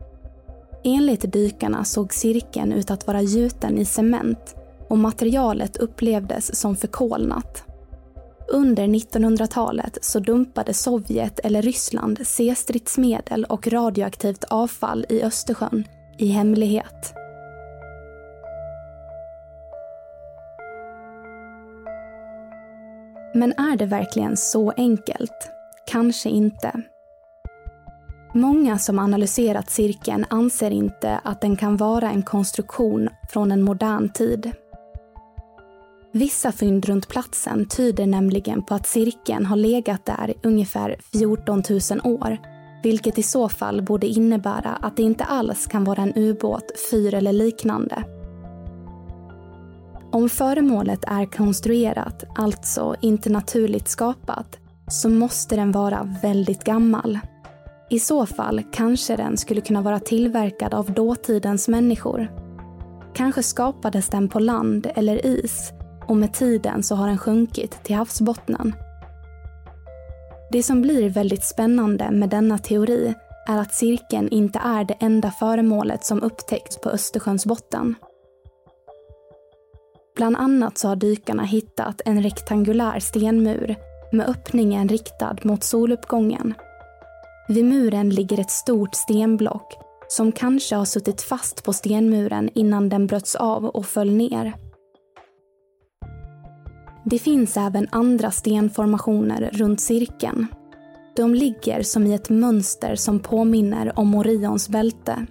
Enligt 0.84 1.32
dykarna 1.32 1.84
såg 1.84 2.14
cirkeln 2.14 2.72
ut 2.72 2.90
att 2.90 3.06
vara 3.06 3.22
gjuten 3.22 3.78
i 3.78 3.84
cement 3.84 4.54
och 4.88 4.98
materialet 4.98 5.76
upplevdes 5.76 6.60
som 6.60 6.76
förkolnat. 6.76 7.64
Under 8.48 8.86
1900-talet 8.86 9.98
så 10.02 10.18
dumpade 10.18 10.74
Sovjet 10.74 11.38
eller 11.38 11.62
Ryssland 11.62 12.18
C-stridsmedel 12.24 13.44
och 13.44 13.68
radioaktivt 13.68 14.44
avfall 14.44 15.06
i 15.08 15.22
Östersjön 15.22 15.84
i 16.18 16.26
hemlighet. 16.26 17.14
Men 23.34 23.52
är 23.52 23.76
det 23.76 23.86
verkligen 23.86 24.36
så 24.36 24.70
enkelt? 24.76 25.50
Kanske 25.86 26.28
inte. 26.28 26.82
Många 28.32 28.78
som 28.78 28.98
analyserat 28.98 29.70
cirkeln 29.70 30.26
anser 30.30 30.70
inte 30.70 31.20
att 31.24 31.40
den 31.40 31.56
kan 31.56 31.76
vara 31.76 32.10
en 32.10 32.22
konstruktion 32.22 33.08
från 33.28 33.52
en 33.52 33.62
modern 33.62 34.08
tid. 34.12 34.52
Vissa 36.12 36.52
fynd 36.52 36.84
runt 36.84 37.08
platsen 37.08 37.68
tyder 37.68 38.06
nämligen 38.06 38.62
på 38.62 38.74
att 38.74 38.86
cirkeln 38.86 39.46
har 39.46 39.56
legat 39.56 40.06
där 40.06 40.30
i 40.30 40.34
ungefär 40.42 40.96
14 41.12 41.62
000 42.04 42.16
år, 42.18 42.38
vilket 42.82 43.18
i 43.18 43.22
så 43.22 43.48
fall 43.48 43.82
borde 43.82 44.06
innebära 44.06 44.78
att 44.82 44.96
det 44.96 45.02
inte 45.02 45.24
alls 45.24 45.66
kan 45.66 45.84
vara 45.84 46.02
en 46.02 46.12
ubåt, 46.16 46.72
fyr 46.90 47.14
eller 47.14 47.32
liknande. 47.32 48.04
Om 50.12 50.28
föremålet 50.28 51.04
är 51.06 51.26
konstruerat, 51.26 52.24
alltså 52.36 52.94
inte 53.00 53.30
naturligt 53.30 53.88
skapat, 53.88 54.58
så 54.88 55.08
måste 55.08 55.56
den 55.56 55.72
vara 55.72 56.16
väldigt 56.22 56.64
gammal. 56.64 57.18
I 57.90 57.98
så 58.00 58.26
fall 58.26 58.62
kanske 58.72 59.16
den 59.16 59.36
skulle 59.36 59.60
kunna 59.60 59.82
vara 59.82 60.00
tillverkad 60.00 60.74
av 60.74 60.92
dåtidens 60.92 61.68
människor. 61.68 62.28
Kanske 63.14 63.42
skapades 63.42 64.08
den 64.08 64.28
på 64.28 64.38
land 64.38 64.90
eller 64.94 65.26
is 65.26 65.72
och 66.08 66.16
med 66.16 66.32
tiden 66.32 66.82
så 66.82 66.94
har 66.94 67.08
den 67.08 67.18
sjunkit 67.18 67.84
till 67.84 67.96
havsbottnen. 67.96 68.74
Det 70.52 70.62
som 70.62 70.82
blir 70.82 71.10
väldigt 71.10 71.44
spännande 71.44 72.10
med 72.10 72.28
denna 72.28 72.58
teori 72.58 73.14
är 73.48 73.58
att 73.58 73.74
cirkeln 73.74 74.28
inte 74.28 74.58
är 74.58 74.84
det 74.84 74.96
enda 75.00 75.30
föremålet 75.30 76.04
som 76.04 76.22
upptäckts 76.22 76.80
på 76.80 76.90
Östersjöns 76.90 77.46
botten. 77.46 77.94
Bland 80.16 80.36
annat 80.36 80.78
så 80.78 80.88
har 80.88 80.96
dykarna 80.96 81.42
hittat 81.42 82.00
en 82.04 82.22
rektangulär 82.22 83.00
stenmur 83.00 83.76
med 84.12 84.28
öppningen 84.28 84.88
riktad 84.88 85.36
mot 85.42 85.64
soluppgången 85.64 86.54
vid 87.50 87.64
muren 87.64 88.10
ligger 88.10 88.40
ett 88.40 88.50
stort 88.50 88.94
stenblock 88.94 89.74
som 90.08 90.32
kanske 90.32 90.76
har 90.76 90.84
suttit 90.84 91.22
fast 91.22 91.64
på 91.64 91.72
stenmuren 91.72 92.50
innan 92.54 92.88
den 92.88 93.06
bröts 93.06 93.34
av 93.34 93.64
och 93.64 93.86
föll 93.86 94.10
ner. 94.10 94.54
Det 97.04 97.18
finns 97.18 97.56
även 97.56 97.88
andra 97.92 98.30
stenformationer 98.30 99.50
runt 99.52 99.80
cirkeln. 99.80 100.46
De 101.16 101.34
ligger 101.34 101.82
som 101.82 102.06
i 102.06 102.14
ett 102.14 102.30
mönster 102.30 102.94
som 102.94 103.18
påminner 103.20 103.98
om 103.98 104.14
Orions 104.14 104.68
bälte. 104.68 105.26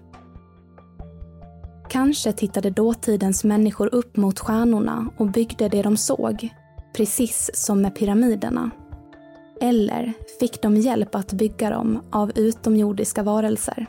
Kanske 1.89 2.33
tittade 2.33 2.69
dåtidens 2.69 3.43
människor 3.43 3.89
upp 3.95 4.17
mot 4.17 4.39
stjärnorna 4.39 5.09
och 5.17 5.31
byggde 5.31 5.69
det 5.69 5.81
de 5.81 5.97
såg, 5.97 6.49
precis 6.95 7.51
som 7.53 7.81
med 7.81 7.95
pyramiderna. 7.95 8.71
Eller 9.61 10.13
fick 10.39 10.61
de 10.61 10.75
hjälp 10.75 11.15
att 11.15 11.33
bygga 11.33 11.69
dem 11.69 12.03
av 12.11 12.31
utomjordiska 12.35 13.23
varelser? 13.23 13.85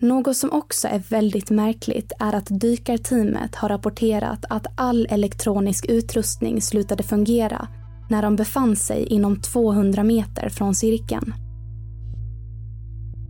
Något 0.00 0.36
som 0.36 0.52
också 0.52 0.88
är 0.88 0.98
väldigt 0.98 1.50
märkligt 1.50 2.12
är 2.20 2.32
att 2.32 2.60
dykarteamet 2.60 3.54
har 3.54 3.68
rapporterat 3.68 4.44
att 4.50 4.66
all 4.76 5.06
elektronisk 5.10 5.86
utrustning 5.88 6.62
slutade 6.62 7.02
fungera 7.02 7.68
när 8.10 8.22
de 8.22 8.36
befann 8.36 8.76
sig 8.76 9.06
inom 9.06 9.40
200 9.40 10.04
meter 10.04 10.48
från 10.48 10.74
cirkeln. 10.74 11.34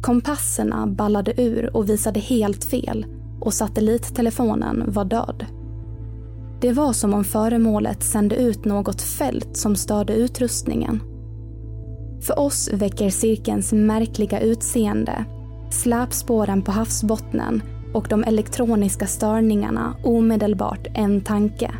Kompasserna 0.02 0.86
ballade 0.86 1.42
ur 1.42 1.76
och 1.76 1.88
visade 1.88 2.20
helt 2.20 2.64
fel 2.64 3.06
och 3.40 3.54
satellittelefonen 3.54 4.84
var 4.86 5.04
död. 5.04 5.46
Det 6.60 6.72
var 6.72 6.92
som 6.92 7.14
om 7.14 7.24
föremålet 7.24 8.02
sände 8.02 8.36
ut 8.36 8.64
något 8.64 9.02
fält 9.02 9.56
som 9.56 9.76
störde 9.76 10.12
utrustningen. 10.12 11.02
För 12.20 12.38
oss 12.38 12.70
väcker 12.72 13.10
cirkelns 13.10 13.72
märkliga 13.72 14.40
utseende, 14.40 15.24
släpspåren 15.70 16.62
på 16.62 16.72
havsbottnen 16.72 17.62
och 17.94 18.06
de 18.08 18.24
elektroniska 18.24 19.06
störningarna 19.06 19.96
omedelbart 20.04 20.86
en 20.94 21.20
tanke. 21.20 21.70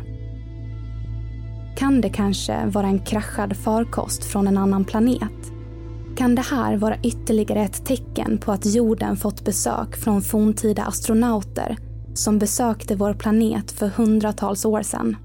Kan 1.77 2.01
det 2.01 2.09
kanske 2.09 2.65
vara 2.65 2.87
en 2.87 2.99
kraschad 2.99 3.57
farkost 3.57 4.23
från 4.23 4.47
en 4.47 4.57
annan 4.57 4.85
planet? 4.85 5.58
Kan 6.19 6.35
det 6.35 6.41
här 6.41 6.77
vara 6.77 6.97
ytterligare 7.03 7.59
ett 7.59 7.85
tecken 7.85 8.37
på 8.37 8.51
att 8.51 8.65
jorden 8.65 9.17
fått 9.17 9.45
besök 9.45 9.95
från 9.95 10.21
forntida 10.21 10.83
astronauter 10.83 11.77
som 12.13 12.39
besökte 12.39 12.95
vår 12.95 13.13
planet 13.13 13.71
för 13.71 13.87
hundratals 13.87 14.65
år 14.65 14.81
sedan? 14.81 15.17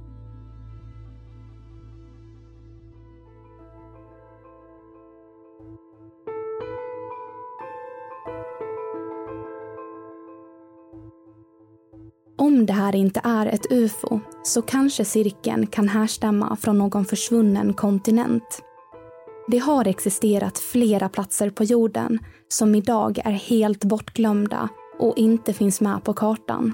Om 12.38 12.66
det 12.66 12.72
här 12.72 12.94
inte 12.94 13.20
är 13.24 13.46
ett 13.46 13.72
ufo 13.72 14.20
så 14.42 14.62
kanske 14.62 15.04
cirkeln 15.04 15.66
kan 15.66 15.88
härstamma 15.88 16.57
från 16.57 16.78
någon 16.78 17.04
försvunnen 17.04 17.74
kontinent. 17.74 18.62
Det 19.46 19.59
har 19.59 19.87
existerat 19.87 20.59
flera 20.59 21.09
platser 21.09 21.50
på 21.50 21.64
jorden 21.64 22.18
som 22.48 22.74
idag 22.74 23.18
är 23.24 23.30
helt 23.30 23.85
bortglömda 23.85 24.68
och 24.98 25.18
inte 25.18 25.52
finns 25.52 25.80
med 25.80 26.04
på 26.04 26.12
kartan. 26.14 26.72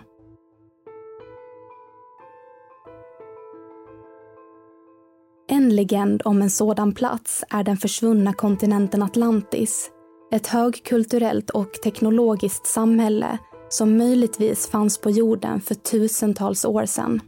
En 5.49 5.77
legend 5.77 6.23
om 6.25 6.43
en 6.43 6.51
sådan 6.51 6.95
plats 6.95 7.45
är 7.51 7.65
den 7.65 7.77
försvunna 7.77 8.33
kontinenten 8.33 9.03
Atlantis. 9.03 9.91
Ett 10.33 10.47
högkulturellt 10.47 11.51
och 11.51 11.73
teknologiskt 11.73 12.67
samhälle 12.67 13.39
som 13.69 13.97
möjligtvis 13.97 14.69
fanns 14.69 14.99
på 14.99 15.11
jorden 15.11 15.61
för 15.61 15.75
tusentals 15.75 16.65
år 16.65 16.87
sedan. 16.87 17.21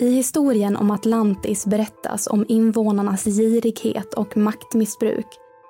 I 0.00 0.10
historien 0.10 0.76
om 0.76 0.90
Atlantis 0.90 1.66
berättas 1.66 2.26
om 2.26 2.44
invånarnas 2.48 3.24
girighet 3.24 4.14
och 4.14 4.36
maktmissbruk 4.36 5.26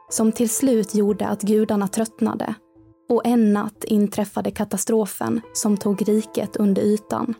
som 0.08 0.32
till 0.32 0.50
slut 0.50 0.94
gjorde 0.94 1.26
att 1.26 1.42
gudarna 1.42 1.88
tröttnade 1.88 2.54
och 3.08 3.26
en 3.26 3.52
natt 3.52 3.84
inträffade 3.84 4.50
katastrofen 4.50 5.40
som 5.52 5.76
tog 5.76 6.08
riket 6.08 6.56
under 6.56 6.82
ytan. 6.82 7.34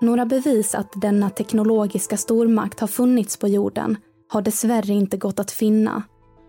Några 0.00 0.26
bevis 0.26 0.74
att 0.74 0.92
denna 1.00 1.30
teknologiska 1.30 2.16
stormakt 2.16 2.80
har 2.80 2.88
funnits 2.88 3.36
på 3.36 3.48
jorden 3.48 3.96
har 4.28 4.42
dessvärre 4.42 4.92
inte 4.92 5.16
gått 5.16 5.40
att 5.40 5.50
finna, 5.50 6.02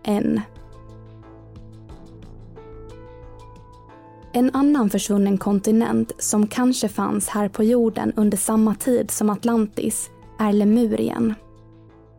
än. 0.04 0.40
En 4.34 4.50
annan 4.52 4.90
försvunnen 4.90 5.38
kontinent 5.38 6.12
som 6.18 6.46
kanske 6.46 6.88
fanns 6.88 7.28
här 7.28 7.48
på 7.48 7.64
jorden 7.64 8.12
under 8.16 8.38
samma 8.38 8.74
tid 8.74 9.10
som 9.10 9.30
Atlantis 9.30 10.10
är 10.38 10.52
Lemurien. 10.52 11.34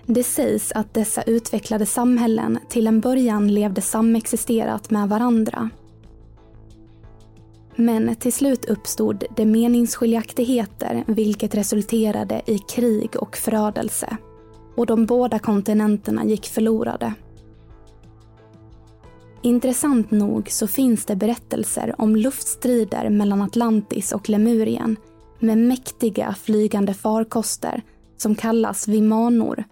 Det 0.06 0.24
sägs 0.24 0.72
att 0.72 0.94
dessa 0.94 1.22
utvecklade 1.22 1.86
samhällen 1.86 2.60
till 2.70 2.88
en 2.88 3.00
början 3.00 3.54
levde 3.54 3.82
samexisterat 3.82 4.90
med 4.90 5.10
varandra. 5.10 5.70
Men 7.76 8.16
till 8.16 8.34
slut 8.34 8.66
uppstod 8.66 9.24
det 9.36 9.46
meningsskiljaktigheter 9.46 11.04
vilket 11.08 11.56
resulterade 11.56 12.42
i 12.46 12.58
krig 12.58 13.10
och 13.20 13.38
förödelse. 13.38 14.18
Och 14.76 14.86
de 14.86 15.06
båda 15.06 15.40
kontinenterna 15.40 16.26
gick 16.26 16.46
förlorade. 16.46 17.14
Intressant 19.46 20.12
nog 20.12 20.50
så 20.52 20.68
finns 20.68 21.06
det 21.06 21.16
berättelser 21.16 22.02
om 22.02 22.16
luftstrider 22.16 23.10
mellan 23.10 23.42
Atlantis 23.42 24.12
och 24.12 24.30
Lemurien 24.30 24.98
med 25.40 25.58
mäktiga 25.58 26.36
flygande 26.44 26.94
farkoster 26.94 27.82
som 28.18 28.36
kallas 28.36 28.88
vimanor. 28.88 29.64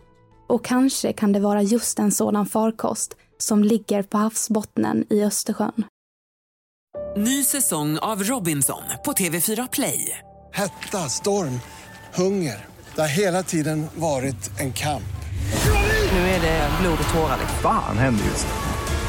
Och 0.47 0.65
kanske 0.65 1.13
kan 1.13 1.31
det 1.31 1.39
vara 1.39 1.61
just 1.61 1.99
en 1.99 2.11
sådan 2.11 2.45
farkost 2.45 3.17
som 3.37 3.63
ligger 3.63 4.03
på 4.03 4.17
havsbottnen 4.17 5.05
i 5.09 5.23
Östersjön. 5.23 5.83
Ny 7.17 7.43
säsong 7.43 7.97
av 7.97 8.23
Robinson 8.23 8.83
på 9.05 9.11
TV4 9.11 9.69
Play. 9.71 10.17
Hetta, 10.53 10.97
storm, 10.97 11.59
hunger. 12.15 12.65
Det 12.95 13.01
har 13.01 13.07
hela 13.07 13.43
tiden 13.43 13.87
varit 13.95 14.59
en 14.59 14.73
kamp. 14.73 15.03
Nu 16.11 16.17
är 16.17 16.41
det 16.41 16.69
blod 16.81 16.97
och 17.03 17.13
tårar. 17.13 17.37
Fan 17.61 17.97
händer 17.97 18.25
just 18.25 18.47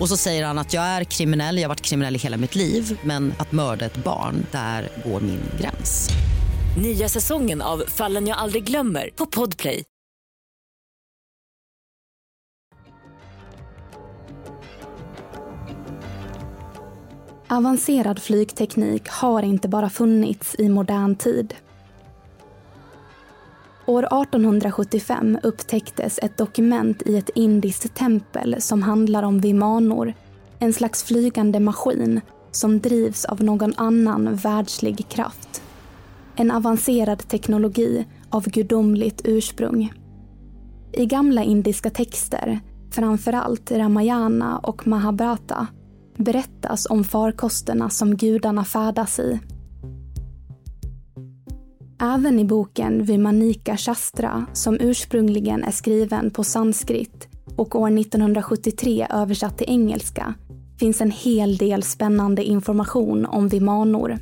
Och 0.00 0.08
så 0.08 0.16
säger 0.16 0.44
han 0.46 0.58
att 0.58 0.74
jag 0.74 0.84
är 0.84 1.04
kriminell, 1.04 1.56
jag 1.56 1.64
har 1.64 1.68
varit 1.68 1.80
kriminell 1.80 2.16
i 2.16 2.18
hela 2.18 2.36
mitt 2.36 2.54
liv 2.54 3.00
men 3.04 3.34
att 3.38 3.52
mörda 3.52 3.86
ett 3.86 4.04
barn, 4.04 4.46
där 4.50 4.88
går 5.04 5.20
min 5.20 5.40
gräns. 5.60 6.10
Nya 6.82 7.08
säsongen 7.08 7.62
av 7.62 7.82
Fallen 7.88 8.26
jag 8.26 8.38
aldrig 8.38 8.64
glömmer 8.64 9.10
på 9.16 9.26
Podplay. 9.26 9.84
Avancerad 17.50 18.22
flygteknik 18.22 19.08
har 19.08 19.42
inte 19.42 19.68
bara 19.68 19.90
funnits 19.90 20.54
i 20.58 20.68
modern 20.68 21.16
tid. 21.16 21.54
År 23.88 24.02
1875 24.02 25.38
upptäcktes 25.42 26.18
ett 26.22 26.38
dokument 26.38 27.02
i 27.06 27.16
ett 27.16 27.30
indiskt 27.34 27.94
tempel 27.94 28.56
som 28.58 28.82
handlar 28.82 29.22
om 29.22 29.40
vimanor, 29.40 30.14
en 30.58 30.72
slags 30.72 31.04
flygande 31.04 31.60
maskin 31.60 32.20
som 32.50 32.80
drivs 32.80 33.24
av 33.24 33.42
någon 33.42 33.74
annan 33.76 34.36
världslig 34.36 35.08
kraft. 35.08 35.62
En 36.36 36.50
avancerad 36.50 37.28
teknologi 37.28 38.06
av 38.30 38.48
gudomligt 38.48 39.20
ursprung. 39.24 39.92
I 40.92 41.06
gamla 41.06 41.42
indiska 41.42 41.90
texter, 41.90 42.60
framförallt 42.90 43.70
Ramayana 43.70 44.58
och 44.58 44.86
Mahabharata, 44.86 45.66
berättas 46.16 46.86
om 46.90 47.04
farkosterna 47.04 47.90
som 47.90 48.16
gudarna 48.16 48.64
färdas 48.64 49.18
i. 49.18 49.40
Även 52.00 52.38
i 52.38 52.44
boken 52.44 53.04
Vimanika 53.04 53.76
Shastra, 53.76 54.46
som 54.52 54.76
ursprungligen 54.80 55.64
är 55.64 55.70
skriven 55.70 56.30
på 56.30 56.44
sanskrit 56.44 57.28
och 57.56 57.80
år 57.80 57.98
1973 57.98 59.06
översatt 59.10 59.58
till 59.58 59.70
engelska, 59.70 60.34
finns 60.78 61.00
en 61.00 61.10
hel 61.10 61.56
del 61.56 61.82
spännande 61.82 62.44
information 62.44 63.26
om 63.26 63.48
vimanor. 63.48 64.18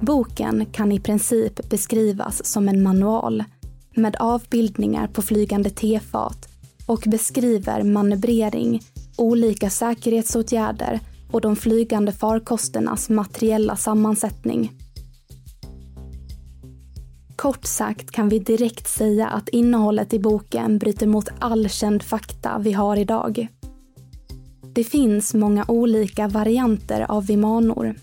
Boken 0.00 0.66
kan 0.66 0.92
i 0.92 1.00
princip 1.00 1.70
beskrivas 1.70 2.46
som 2.46 2.68
en 2.68 2.82
manual 2.82 3.44
med 3.94 4.16
avbildningar 4.16 5.06
på 5.06 5.22
flygande 5.22 5.70
tefat 5.70 6.48
och 6.86 7.04
beskriver 7.06 7.82
manövrering, 7.82 8.80
olika 9.16 9.70
säkerhetsåtgärder 9.70 11.00
och 11.30 11.40
de 11.40 11.56
flygande 11.56 12.12
farkosternas 12.12 13.08
materiella 13.08 13.76
sammansättning. 13.76 14.72
Kort 17.38 17.64
sagt 17.64 18.10
kan 18.10 18.28
vi 18.28 18.38
direkt 18.38 18.88
säga 18.88 19.28
att 19.28 19.48
innehållet 19.48 20.12
i 20.14 20.18
boken 20.18 20.78
bryter 20.78 21.06
mot 21.06 21.28
all 21.38 21.68
känd 21.68 22.02
fakta 22.02 22.58
vi 22.58 22.72
har 22.72 22.96
idag. 22.96 23.48
Det 24.74 24.84
finns 24.84 25.34
många 25.34 25.64
olika 25.68 26.28
varianter 26.28 27.06
av 27.08 27.26
vimanor. 27.26 27.94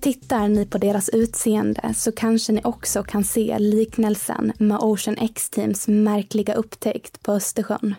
Tittar 0.00 0.48
ni 0.48 0.66
på 0.66 0.78
deras 0.78 1.08
utseende 1.08 1.94
så 1.96 2.12
kanske 2.12 2.52
ni 2.52 2.60
också 2.64 3.02
kan 3.02 3.24
se 3.24 3.58
liknelsen 3.58 4.52
med 4.58 4.78
Ocean 4.80 5.16
X-Teams 5.18 5.88
märkliga 5.88 6.54
upptäckt 6.54 7.22
på 7.22 7.32
Östersjön. 7.32 7.94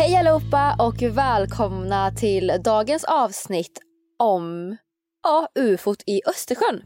Hej 0.00 0.16
allihopa 0.16 0.76
och 0.78 1.02
välkomna 1.02 2.10
till 2.10 2.52
dagens 2.64 3.04
avsnitt 3.04 3.78
om 4.18 4.76
ja, 5.22 5.48
ufot 5.54 6.02
i 6.06 6.20
Östersjön. 6.26 6.82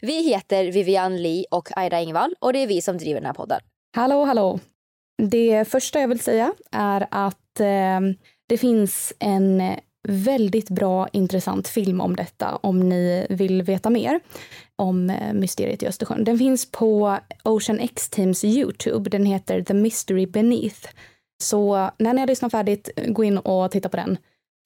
Vi 0.00 0.22
heter 0.22 0.72
Vivian 0.72 1.22
Lee 1.22 1.44
och 1.50 1.68
Aida 1.76 1.96
Engvall 1.96 2.34
och 2.40 2.52
det 2.52 2.58
är 2.58 2.66
vi 2.66 2.82
som 2.82 2.98
driver 2.98 3.20
den 3.20 3.26
här 3.26 3.34
podden. 3.34 3.60
Hallå, 3.96 4.24
hallå. 4.24 4.60
Det 5.22 5.68
första 5.68 6.00
jag 6.00 6.08
vill 6.08 6.20
säga 6.20 6.52
är 6.72 7.06
att 7.10 7.60
eh, 7.60 8.00
det 8.48 8.58
finns 8.58 9.12
en 9.18 9.62
väldigt 10.08 10.70
bra 10.70 11.08
intressant 11.12 11.68
film 11.68 12.00
om 12.00 12.16
detta 12.16 12.56
om 12.56 12.88
ni 12.88 13.26
vill 13.30 13.62
veta 13.62 13.90
mer 13.90 14.20
om 14.76 15.10
eh, 15.10 15.32
mysteriet 15.32 15.82
i 15.82 15.86
Östersjön. 15.86 16.24
Den 16.24 16.38
finns 16.38 16.70
på 16.70 17.18
Ocean 17.44 17.80
X 17.80 18.10
Teams 18.10 18.44
Youtube. 18.44 19.10
Den 19.10 19.26
heter 19.26 19.62
The 19.62 19.74
Mystery 19.74 20.26
Beneath. 20.26 20.88
Så 21.42 21.90
när 21.98 22.12
ni 22.12 22.20
har 22.20 22.26
lyssnat 22.26 22.52
färdigt, 22.52 22.90
gå 23.06 23.24
in 23.24 23.38
och 23.38 23.70
titta 23.70 23.88
på 23.88 23.96
den. 23.96 24.18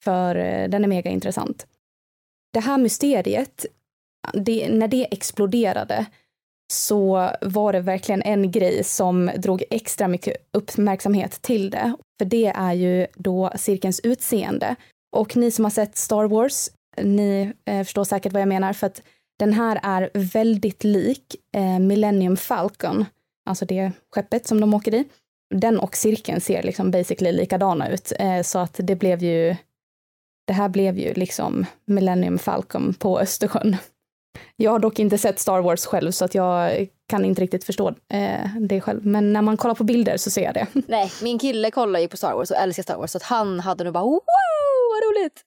För 0.03 0.35
eh, 0.35 0.69
den 0.69 0.83
är 0.83 0.87
mega 0.87 1.11
intressant. 1.11 1.67
Det 2.53 2.59
här 2.59 2.77
mysteriet, 2.77 3.65
det, 4.33 4.69
när 4.69 4.87
det 4.87 5.13
exploderade 5.13 6.05
så 6.73 7.29
var 7.41 7.73
det 7.73 7.79
verkligen 7.79 8.21
en 8.21 8.51
grej 8.51 8.83
som 8.83 9.31
drog 9.37 9.63
extra 9.69 10.07
mycket 10.07 10.37
uppmärksamhet 10.51 11.41
till 11.41 11.69
det. 11.69 11.93
För 12.17 12.25
det 12.25 12.47
är 12.47 12.73
ju 12.73 13.07
då 13.15 13.51
cirkelns 13.55 13.99
utseende. 13.99 14.75
Och 15.15 15.37
ni 15.37 15.51
som 15.51 15.65
har 15.65 15.69
sett 15.69 15.97
Star 15.97 16.27
Wars, 16.27 16.69
ni 17.01 17.53
eh, 17.65 17.83
förstår 17.83 18.03
säkert 18.03 18.33
vad 18.33 18.41
jag 18.41 18.49
menar, 18.49 18.73
för 18.73 18.87
att 18.87 19.01
den 19.39 19.53
här 19.53 19.79
är 19.83 20.09
väldigt 20.13 20.83
lik 20.83 21.35
eh, 21.55 21.79
Millennium 21.79 22.37
Falcon, 22.37 23.05
alltså 23.49 23.65
det 23.65 23.91
skeppet 24.11 24.47
som 24.47 24.61
de 24.61 24.73
åker 24.73 24.93
i. 24.93 25.05
Den 25.53 25.79
och 25.79 25.95
cirkeln 25.95 26.41
ser 26.41 26.63
liksom 26.63 26.91
basically 26.91 27.31
likadana 27.31 27.89
ut, 27.89 28.13
eh, 28.19 28.41
så 28.41 28.59
att 28.59 28.79
det 28.83 28.95
blev 28.95 29.23
ju 29.23 29.55
det 30.47 30.53
här 30.53 30.69
blev 30.69 30.99
ju 30.99 31.13
liksom 31.13 31.65
Millennium 31.85 32.39
Falcon 32.39 32.93
på 32.93 33.19
Östersjön. 33.19 33.77
Jag 34.55 34.71
har 34.71 34.79
dock 34.79 34.99
inte 34.99 35.17
sett 35.17 35.39
Star 35.39 35.61
Wars 35.61 35.85
själv 35.85 36.11
så 36.11 36.25
att 36.25 36.35
jag 36.35 36.87
kan 37.09 37.25
inte 37.25 37.41
riktigt 37.41 37.63
förstå 37.63 37.87
eh, 38.09 38.47
det 38.59 38.81
själv. 38.81 39.05
Men 39.05 39.33
när 39.33 39.41
man 39.41 39.57
kollar 39.57 39.75
på 39.75 39.83
bilder 39.83 40.17
så 40.17 40.29
ser 40.31 40.43
jag 40.43 40.53
det. 40.53 40.67
Nej, 40.87 41.11
min 41.21 41.39
kille 41.39 41.71
kollar 41.71 41.99
ju 41.99 42.07
på 42.07 42.17
Star 42.17 42.33
Wars 42.33 42.51
och 42.51 42.57
älskar 42.57 42.83
Star 42.83 42.97
Wars 42.97 43.11
så 43.11 43.17
att 43.17 43.23
han 43.23 43.59
hade 43.59 43.83
nog 43.83 43.93
bara 43.93 44.03
wow, 44.03 44.19
vad 44.91 45.09
roligt. 45.09 45.41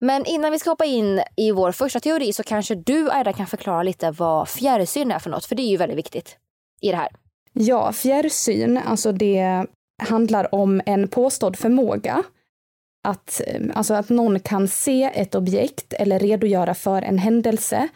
Men 0.00 0.26
innan 0.26 0.52
vi 0.52 0.58
ska 0.58 0.70
hoppa 0.70 0.84
in 0.84 1.22
i 1.36 1.50
vår 1.50 1.72
första 1.72 2.00
teori 2.00 2.32
så 2.32 2.42
kanske 2.42 2.74
du 2.74 3.10
Aida 3.10 3.32
kan 3.32 3.46
förklara 3.46 3.82
lite 3.82 4.10
vad 4.10 4.48
fjärrsyn 4.48 5.10
är 5.10 5.18
för 5.18 5.30
något, 5.30 5.44
för 5.44 5.54
det 5.54 5.62
är 5.62 5.70
ju 5.70 5.76
väldigt 5.76 5.98
viktigt 5.98 6.36
i 6.80 6.90
det 6.90 6.96
här. 6.96 7.08
Ja, 7.60 7.92
fjärrsyn, 7.92 8.78
alltså 8.78 9.12
det 9.12 9.66
handlar 10.02 10.54
om 10.54 10.80
en 10.86 11.08
påstådd 11.08 11.56
förmåga 11.56 12.22
att, 13.08 13.40
eh, 13.46 13.60
alltså 13.74 13.94
att 13.94 14.08
någon 14.08 14.40
kan 14.40 14.68
se 14.68 15.10
ett 15.14 15.34
objekt 15.34 15.92
eller 15.92 16.18
redogöra 16.18 16.74
för 16.74 17.02
en 17.02 17.18
händelse 17.18 17.88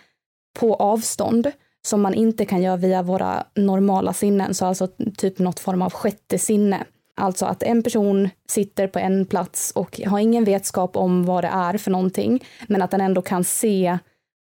på 0.58 0.74
avstånd 0.74 1.52
som 1.86 2.00
man 2.00 2.14
inte 2.14 2.44
kan 2.44 2.62
göra 2.62 2.76
via 2.76 3.02
våra 3.02 3.44
normala 3.54 4.12
sinnen, 4.12 4.54
så 4.54 4.66
alltså 4.66 4.88
typ 5.16 5.38
något 5.38 5.60
form 5.60 5.82
av 5.82 5.92
sjätte 5.92 6.38
sinne. 6.38 6.84
Alltså 7.16 7.46
att 7.46 7.62
en 7.62 7.82
person 7.82 8.28
sitter 8.48 8.86
på 8.86 8.98
en 8.98 9.26
plats 9.26 9.70
och 9.70 10.00
har 10.06 10.18
ingen 10.18 10.44
vetskap 10.44 10.96
om 10.96 11.24
vad 11.24 11.44
det 11.44 11.50
är 11.52 11.78
för 11.78 11.90
någonting, 11.90 12.44
men 12.68 12.82
att 12.82 12.90
den 12.90 13.00
ändå 13.00 13.22
kan 13.22 13.44
se 13.44 13.98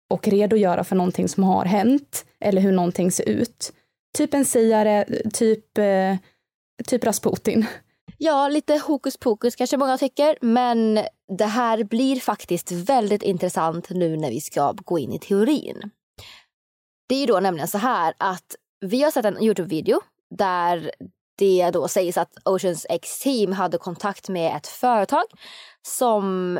och 0.09 0.27
redogöra 0.27 0.83
för 0.83 0.95
någonting 0.95 1.27
som 1.27 1.43
har 1.43 1.65
hänt 1.65 2.25
eller 2.39 2.61
hur 2.61 2.71
någonting 2.71 3.11
ser 3.11 3.29
ut. 3.29 3.73
Typ 4.17 4.33
en 4.33 4.45
siare, 4.45 5.05
typ, 5.33 5.77
eh, 5.77 6.17
typ 6.87 7.03
Rasputin. 7.03 7.65
Ja, 8.17 8.49
lite 8.49 8.77
hokus 8.77 9.17
pokus 9.17 9.55
kanske 9.55 9.77
många 9.77 9.97
tycker, 9.97 10.37
men 10.41 10.99
det 11.37 11.45
här 11.45 11.83
blir 11.83 12.19
faktiskt 12.19 12.71
väldigt 12.71 13.23
intressant 13.23 13.89
nu 13.89 14.17
när 14.17 14.29
vi 14.29 14.41
ska 14.41 14.71
gå 14.71 14.99
in 14.99 15.13
i 15.13 15.19
teorin. 15.19 15.91
Det 17.09 17.15
är 17.15 17.19
ju 17.19 17.25
då 17.25 17.39
nämligen 17.39 17.67
så 17.67 17.77
här 17.77 18.13
att 18.17 18.55
vi 18.79 19.03
har 19.03 19.11
sett 19.11 19.25
en 19.25 19.43
Youtube-video 19.43 19.99
där 20.37 20.91
det 21.37 21.69
då 21.73 21.87
sägs 21.87 22.17
att 22.17 22.31
Oceans 22.45 22.85
X 22.89 23.19
Team 23.19 23.51
hade 23.51 23.77
kontakt 23.77 24.29
med 24.29 24.55
ett 24.55 24.67
företag 24.67 25.25
som 25.87 26.59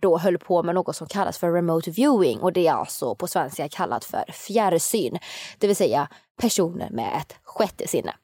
då 0.00 0.18
höll 0.18 0.38
på 0.38 0.62
med 0.62 0.74
något 0.74 0.96
som 0.96 1.06
kallas 1.06 1.38
för 1.38 1.52
remote 1.52 1.90
viewing 1.90 2.40
och 2.40 2.52
det 2.52 2.66
är 2.66 2.72
alltså 2.72 3.14
på 3.14 3.26
svenska 3.26 3.68
kallat 3.68 4.04
för 4.04 4.32
fjärrsyn, 4.32 5.18
det 5.58 5.66
vill 5.66 5.76
säga 5.76 6.08
personer 6.36 6.90
med 6.90 7.16
ett 7.16 7.36
sjätte 7.42 7.88
sinne. 7.88 8.14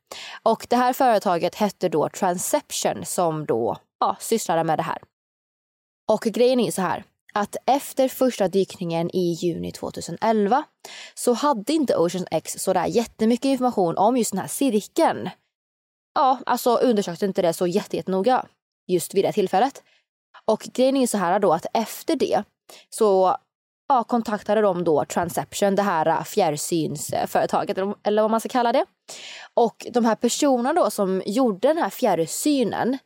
Och 0.42 0.66
det 0.70 0.76
här 0.76 0.92
företaget 0.92 1.54
hette 1.54 1.88
då 1.88 2.08
Transception 2.08 3.04
som 3.04 3.46
då 3.46 3.76
ja, 4.00 4.16
sysslade 4.20 4.64
med 4.64 4.78
det 4.78 4.82
här. 4.82 4.98
Och 6.08 6.20
grejen 6.20 6.60
är 6.60 6.64
ju 6.64 6.72
så 6.72 6.82
här 6.82 7.04
att 7.32 7.56
efter 7.66 8.08
första 8.08 8.48
dykningen 8.48 9.10
i 9.16 9.32
juni 9.32 9.72
2011 9.72 10.64
så 11.14 11.32
hade 11.32 11.72
inte 11.72 11.96
Ocean 11.96 12.26
X 12.30 12.58
sådär 12.58 12.86
jättemycket 12.86 13.44
information 13.44 13.98
om 13.98 14.16
just 14.16 14.30
den 14.30 14.40
här 14.40 14.48
cirkeln. 14.48 15.30
Ja, 16.14 16.38
alltså 16.46 16.76
undersökte 16.76 17.26
inte 17.26 17.42
det 17.42 17.52
så 17.52 17.66
jättenoga 17.66 18.46
just 18.86 19.14
vid 19.14 19.24
det 19.24 19.32
tillfället. 19.32 19.82
Och 20.44 20.60
grejen 20.60 20.96
är 20.96 21.06
så 21.06 21.18
här 21.18 21.38
då 21.38 21.52
att 21.52 21.66
efter 21.74 22.16
det 22.16 22.42
så 22.90 23.36
ja, 23.90 24.04
kontaktade 24.04 24.60
de 24.60 24.84
då 24.84 25.04
Transception, 25.04 25.74
det 25.74 25.82
här 25.82 26.06
äh, 26.06 26.22
fjärrsynsföretaget 26.22 27.78
eller 28.02 28.22
vad 28.22 28.30
man 28.30 28.40
ska 28.40 28.48
kalla 28.48 28.72
det. 28.72 28.84
Och 29.54 29.86
de 29.92 30.04
här 30.04 30.14
personerna 30.14 30.72
då 30.72 30.90
som 30.90 31.22
gjorde 31.26 31.68
den 31.68 31.78
här 31.78 31.90
fjärrsynen 31.90 32.98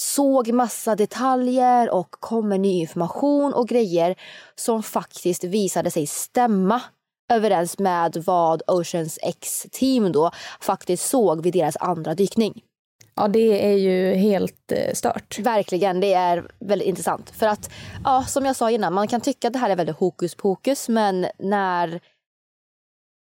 såg 0.00 0.52
massa 0.52 0.96
detaljer 0.96 1.90
och 1.90 2.10
kom 2.10 2.48
med 2.48 2.60
ny 2.60 2.80
information 2.80 3.54
och 3.54 3.68
grejer 3.68 4.16
som 4.54 4.82
faktiskt 4.82 5.44
visade 5.44 5.90
sig 5.90 6.06
stämma 6.06 6.80
överens 7.32 7.78
med 7.78 8.16
vad 8.26 8.62
Oceans 8.66 9.18
X 9.22 9.66
team 9.72 10.12
då 10.12 10.30
faktiskt 10.60 11.08
såg 11.08 11.42
vid 11.42 11.52
deras 11.52 11.76
andra 11.76 12.14
dykning. 12.14 12.62
Ja, 13.16 13.28
det 13.28 13.72
är 13.72 13.76
ju 13.76 14.14
helt 14.14 14.72
eh, 14.72 14.94
stört. 14.94 15.38
Verkligen, 15.38 16.00
det 16.00 16.14
är 16.14 16.50
väldigt 16.60 16.88
intressant. 16.88 17.30
För 17.30 17.46
att, 17.46 17.70
ja, 18.04 18.24
som 18.24 18.46
jag 18.46 18.56
sa 18.56 18.70
innan, 18.70 18.94
man 18.94 19.08
kan 19.08 19.20
tycka 19.20 19.46
att 19.46 19.52
det 19.52 19.58
här 19.58 19.70
är 19.70 19.76
väldigt 19.76 19.96
hokus 19.96 20.34
pokus, 20.34 20.88
men 20.88 21.26
när, 21.38 22.00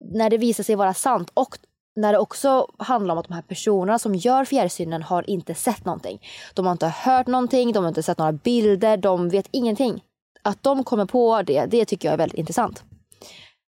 när 0.05 0.29
det 0.29 0.37
visar 0.37 0.63
sig 0.63 0.75
vara 0.75 0.93
sant 0.93 1.31
och 1.33 1.57
när 1.95 2.13
det 2.13 2.19
också 2.19 2.67
handlar 2.77 3.13
om 3.15 3.19
att 3.19 3.27
de 3.27 3.33
här 3.33 3.41
personerna 3.41 3.99
som 3.99 4.15
gör 4.15 4.45
fjärrsynen 4.45 5.03
har 5.03 5.29
inte 5.29 5.55
sett 5.55 5.85
någonting. 5.85 6.21
De 6.53 6.65
har 6.65 6.71
inte 6.71 6.87
hört 6.87 7.27
någonting, 7.27 7.71
de 7.71 7.83
har 7.83 7.89
inte 7.89 8.03
sett 8.03 8.17
några 8.17 8.31
bilder, 8.31 8.97
de 8.97 9.29
vet 9.29 9.47
ingenting. 9.51 10.03
Att 10.41 10.63
de 10.63 10.83
kommer 10.83 11.05
på 11.05 11.41
det, 11.41 11.65
det 11.65 11.85
tycker 11.85 12.07
jag 12.07 12.13
är 12.13 12.17
väldigt 12.17 12.39
intressant. 12.39 12.83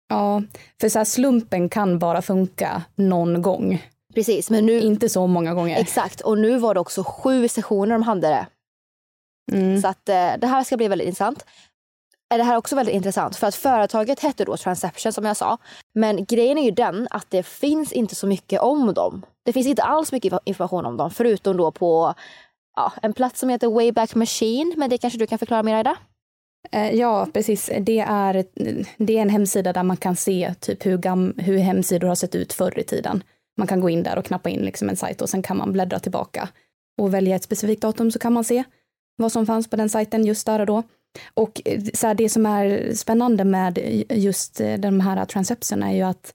Ja, 0.10 0.44
för 0.82 0.90
så 0.90 1.06
slumpen 1.06 1.70
kan 1.70 2.00
bara 2.00 2.22
funka 2.22 2.84
någon 2.96 3.42
gång. 3.42 3.84
Precis, 4.18 4.50
men 4.50 4.66
nu... 4.66 4.80
Inte 4.80 5.10
så 5.10 5.28
många 5.28 5.54
gånger. 5.54 5.80
Exakt, 5.80 6.22
och 6.22 6.38
nu 6.38 6.58
var 6.58 6.74
det 6.74 6.80
också 6.80 7.04
sju 7.04 7.48
sessioner 7.48 7.92
de 7.92 8.04
hade 8.04 8.28
det. 8.28 8.48
Mm. 9.52 9.82
Så 9.82 9.88
att 9.88 10.10
eh, 10.10 10.32
det 10.38 10.48
här 10.48 10.64
ska 10.64 10.78
bli 10.78 10.88
väldigt 10.88 11.08
intressant. 11.08 11.46
Är 12.30 12.38
det 12.38 12.44
här 12.44 12.58
också 12.58 12.76
väldigt 12.76 12.96
intressant 12.96 13.36
för 13.36 13.48
att 13.48 13.56
företaget 13.56 14.20
hette 14.20 14.46
då 14.46 14.58
Transception 14.58 15.14
som 15.14 15.26
jag 15.26 15.38
sa. 15.38 15.58
Men 15.94 16.26
grejen 16.26 16.58
är 16.58 16.64
ju 16.64 16.72
den 16.72 17.08
att 17.12 17.26
det 17.30 17.44
finns 17.44 17.92
inte 17.92 18.16
så 18.16 18.28
mycket 18.28 18.62
om 18.62 18.94
dem. 18.94 19.26
Det 19.46 19.54
finns 19.54 19.68
inte 19.68 19.84
alls 19.84 20.12
mycket 20.12 20.34
information 20.46 20.86
om 20.86 20.98
dem 20.98 21.12
förutom 21.12 21.58
då 21.58 21.72
på 21.72 22.14
ja, 22.76 22.94
en 23.02 23.14
plats 23.14 23.40
som 23.40 23.50
heter 23.50 23.68
Wayback 23.68 24.16
Machine. 24.16 24.74
Men 24.78 24.90
det 24.90 24.98
kanske 24.98 25.20
du 25.20 25.28
kan 25.28 25.40
förklara 25.40 25.64
mer 25.64 25.84
det? 25.84 25.96
Eh, 26.72 26.96
ja, 26.96 27.28
precis. 27.34 27.72
Det 27.80 28.00
är, 28.00 28.46
det 28.98 29.18
är 29.18 29.22
en 29.22 29.30
hemsida 29.30 29.74
där 29.74 29.84
man 29.84 29.98
kan 29.98 30.16
se 30.16 30.54
typ 30.60 30.86
hur, 30.86 30.98
gam, 30.98 31.34
hur 31.38 31.58
hemsidor 31.58 32.08
har 32.08 32.16
sett 32.16 32.36
ut 32.36 32.54
förr 32.54 32.80
i 32.80 32.84
tiden. 32.84 33.24
Man 33.58 33.68
kan 33.68 33.80
gå 33.80 33.90
in 33.90 34.04
där 34.04 34.18
och 34.18 34.26
knappa 34.26 34.50
in 34.50 34.62
liksom 34.62 34.90
en 34.90 34.98
sajt 34.98 35.22
och 35.22 35.30
sen 35.30 35.42
kan 35.42 35.58
man 35.58 35.72
bläddra 35.72 36.00
tillbaka 36.00 36.50
och 36.98 37.14
välja 37.14 37.36
ett 37.36 37.44
specifikt 37.44 37.82
datum 37.82 38.12
så 38.12 38.20
kan 38.20 38.34
man 38.34 38.44
se 38.44 38.64
vad 39.16 39.32
som 39.32 39.46
fanns 39.46 39.70
på 39.70 39.76
den 39.76 39.90
sajten 39.90 40.26
just 40.26 40.46
där 40.46 40.60
och 40.60 40.66
då. 40.66 40.84
Och 41.34 41.62
eh, 41.66 41.84
så 41.94 42.08
här, 42.08 42.16
det 42.16 42.30
som 42.30 42.46
är 42.46 42.94
spännande 42.96 43.44
med 43.44 43.78
just 44.10 44.62
eh, 44.62 44.78
de 44.78 45.00
här 45.00 45.26
transepsen 45.26 45.84
är 45.84 45.94
ju 45.94 46.02
att 46.02 46.34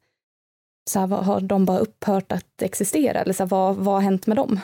så 0.91 1.01
här, 1.01 1.07
har 1.07 1.41
de 1.41 1.65
bara 1.65 1.79
upphört 1.79 2.33
att 2.33 2.63
existera? 2.63 3.21
Eller 3.21 3.33
så 3.33 3.43
här, 3.43 3.49
vad, 3.49 3.77
vad 3.77 3.95
har 3.95 4.01
hänt 4.01 4.27
med 4.27 4.37
dem? 4.37 4.61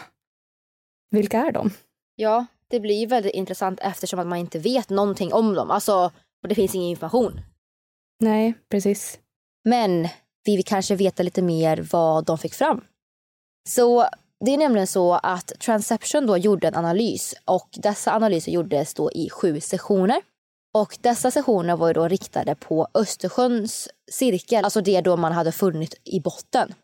Vilka 1.10 1.38
är 1.38 1.52
de? 1.52 1.70
Ja, 2.16 2.46
det 2.68 2.80
blir 2.80 3.06
väldigt 3.06 3.34
intressant 3.34 3.80
eftersom 3.82 4.18
att 4.18 4.26
man 4.26 4.38
inte 4.38 4.58
vet 4.58 4.90
någonting 4.90 5.32
om 5.32 5.54
dem. 5.54 5.70
Alltså, 5.70 6.10
och 6.42 6.48
det 6.48 6.54
finns 6.54 6.74
ingen 6.74 6.90
information. 6.90 7.40
Nej, 8.20 8.54
precis. 8.68 9.18
Men 9.64 10.08
vi 10.44 10.56
vill 10.56 10.64
kanske 10.64 10.94
veta 10.94 11.22
lite 11.22 11.42
mer 11.42 11.88
vad 11.92 12.24
de 12.24 12.38
fick 12.38 12.54
fram. 12.54 12.84
Så 13.68 14.08
Det 14.44 14.54
är 14.54 14.58
nämligen 14.58 14.86
så 14.86 15.14
att 15.14 15.52
Transception 15.60 16.26
då 16.26 16.36
gjorde 16.36 16.68
en 16.68 16.74
analys 16.74 17.34
och 17.44 17.68
dessa 17.72 18.12
analyser 18.12 18.52
gjordes 18.52 18.94
då 18.94 19.12
i 19.12 19.30
sju 19.30 19.60
sessioner. 19.60 20.22
Och 20.74 20.98
dessa 21.00 21.30
sessioner 21.30 21.76
var 21.76 21.94
då 21.94 22.08
riktade 22.08 22.54
på 22.54 22.88
Östersjöns 22.94 23.88
cirkel, 24.10 24.64
alltså 24.64 24.80
det 24.80 25.00
då 25.00 25.16
man 25.16 25.32
hade 25.32 25.52
funnit 25.52 26.00
i 26.04 26.20
botten. 26.20 26.74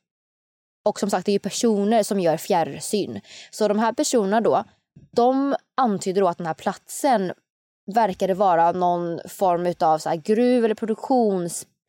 Och 0.85 1.01
som 1.01 1.11
sagt, 1.11 1.27
det 1.27 1.31
är 1.31 1.35
ju 1.35 1.39
personer 1.39 2.03
som 2.03 2.21
gör 2.21 2.37
fjärrsyn. 2.37 3.21
Så 3.51 3.69
de 3.69 3.79
här 3.79 3.93
personerna 3.93 4.41
då, 4.41 4.65
de 5.11 5.57
antyder 5.77 6.21
då 6.21 6.29
att 6.29 6.39
den 6.39 6.47
här 6.47 6.55
platsen 6.55 7.33
verkade 7.95 8.35
vara 8.35 8.73
någon 8.73 9.21
form 9.29 9.75
av 9.81 9.99
så 9.99 10.23
gruv 10.25 10.65
eller 10.65 10.75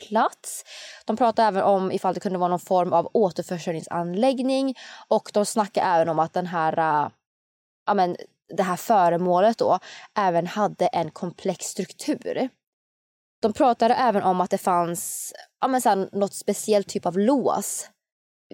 plats. 0.10 0.64
De 1.06 1.18
pratar 1.18 1.48
även 1.48 1.64
om 1.64 1.92
ifall 1.92 2.14
det 2.14 2.20
kunde 2.20 2.40
vara 2.40 2.50
någon 2.50 2.60
form 2.60 2.94
av 2.94 3.10
återförsörjningsanläggning 3.14 4.76
och 5.08 5.32
de 5.34 5.46
snackar 5.46 5.96
även 5.96 6.10
om 6.10 6.20
att 6.20 6.34
den 6.34 6.48
här, 6.48 6.78
äh, 6.80 7.10
ja 7.86 7.94
men, 7.94 8.16
det 8.58 8.64
här 8.64 8.76
föremålet 8.76 9.58
då 9.58 9.80
även 10.18 10.48
hade 10.48 10.88
en 10.88 11.12
komplex 11.12 11.66
struktur. 11.66 12.50
De 13.42 13.54
pratade 13.54 13.94
även 13.94 14.24
om 14.24 14.42
att 14.42 14.50
det 14.50 14.58
fanns 14.58 15.34
ja 15.62 15.68
men 15.68 15.82
så 15.82 15.90
här, 15.90 16.10
något 16.12 16.34
speciellt 16.34 16.88
typ 16.88 17.06
av 17.06 17.20
lås 17.20 17.90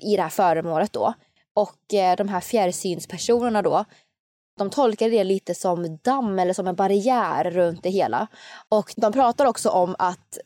i 0.02 0.16
det 0.16 0.22
här 0.22 0.30
föremålet 0.30 0.94
då. 0.94 1.14
Och 1.54 1.94
eh, 1.94 2.16
de 2.16 2.30
här 2.30 2.40
fjärrsynspersonerna 2.40 3.62
då, 3.62 3.86
de 4.58 4.70
tolkade 4.70 5.12
det 5.12 5.24
lite 5.24 5.56
som 5.56 5.98
damm 5.98 6.40
eller 6.40 6.54
som 6.54 6.68
en 6.68 6.76
barriär 6.76 7.52
runt 7.52 7.84
det 7.84 7.90
hela. 7.90 8.28
Och 8.70 8.94
de 8.98 9.14
pratar 9.14 9.46
också 9.46 9.70
om 9.70 9.96
att 10.00 10.38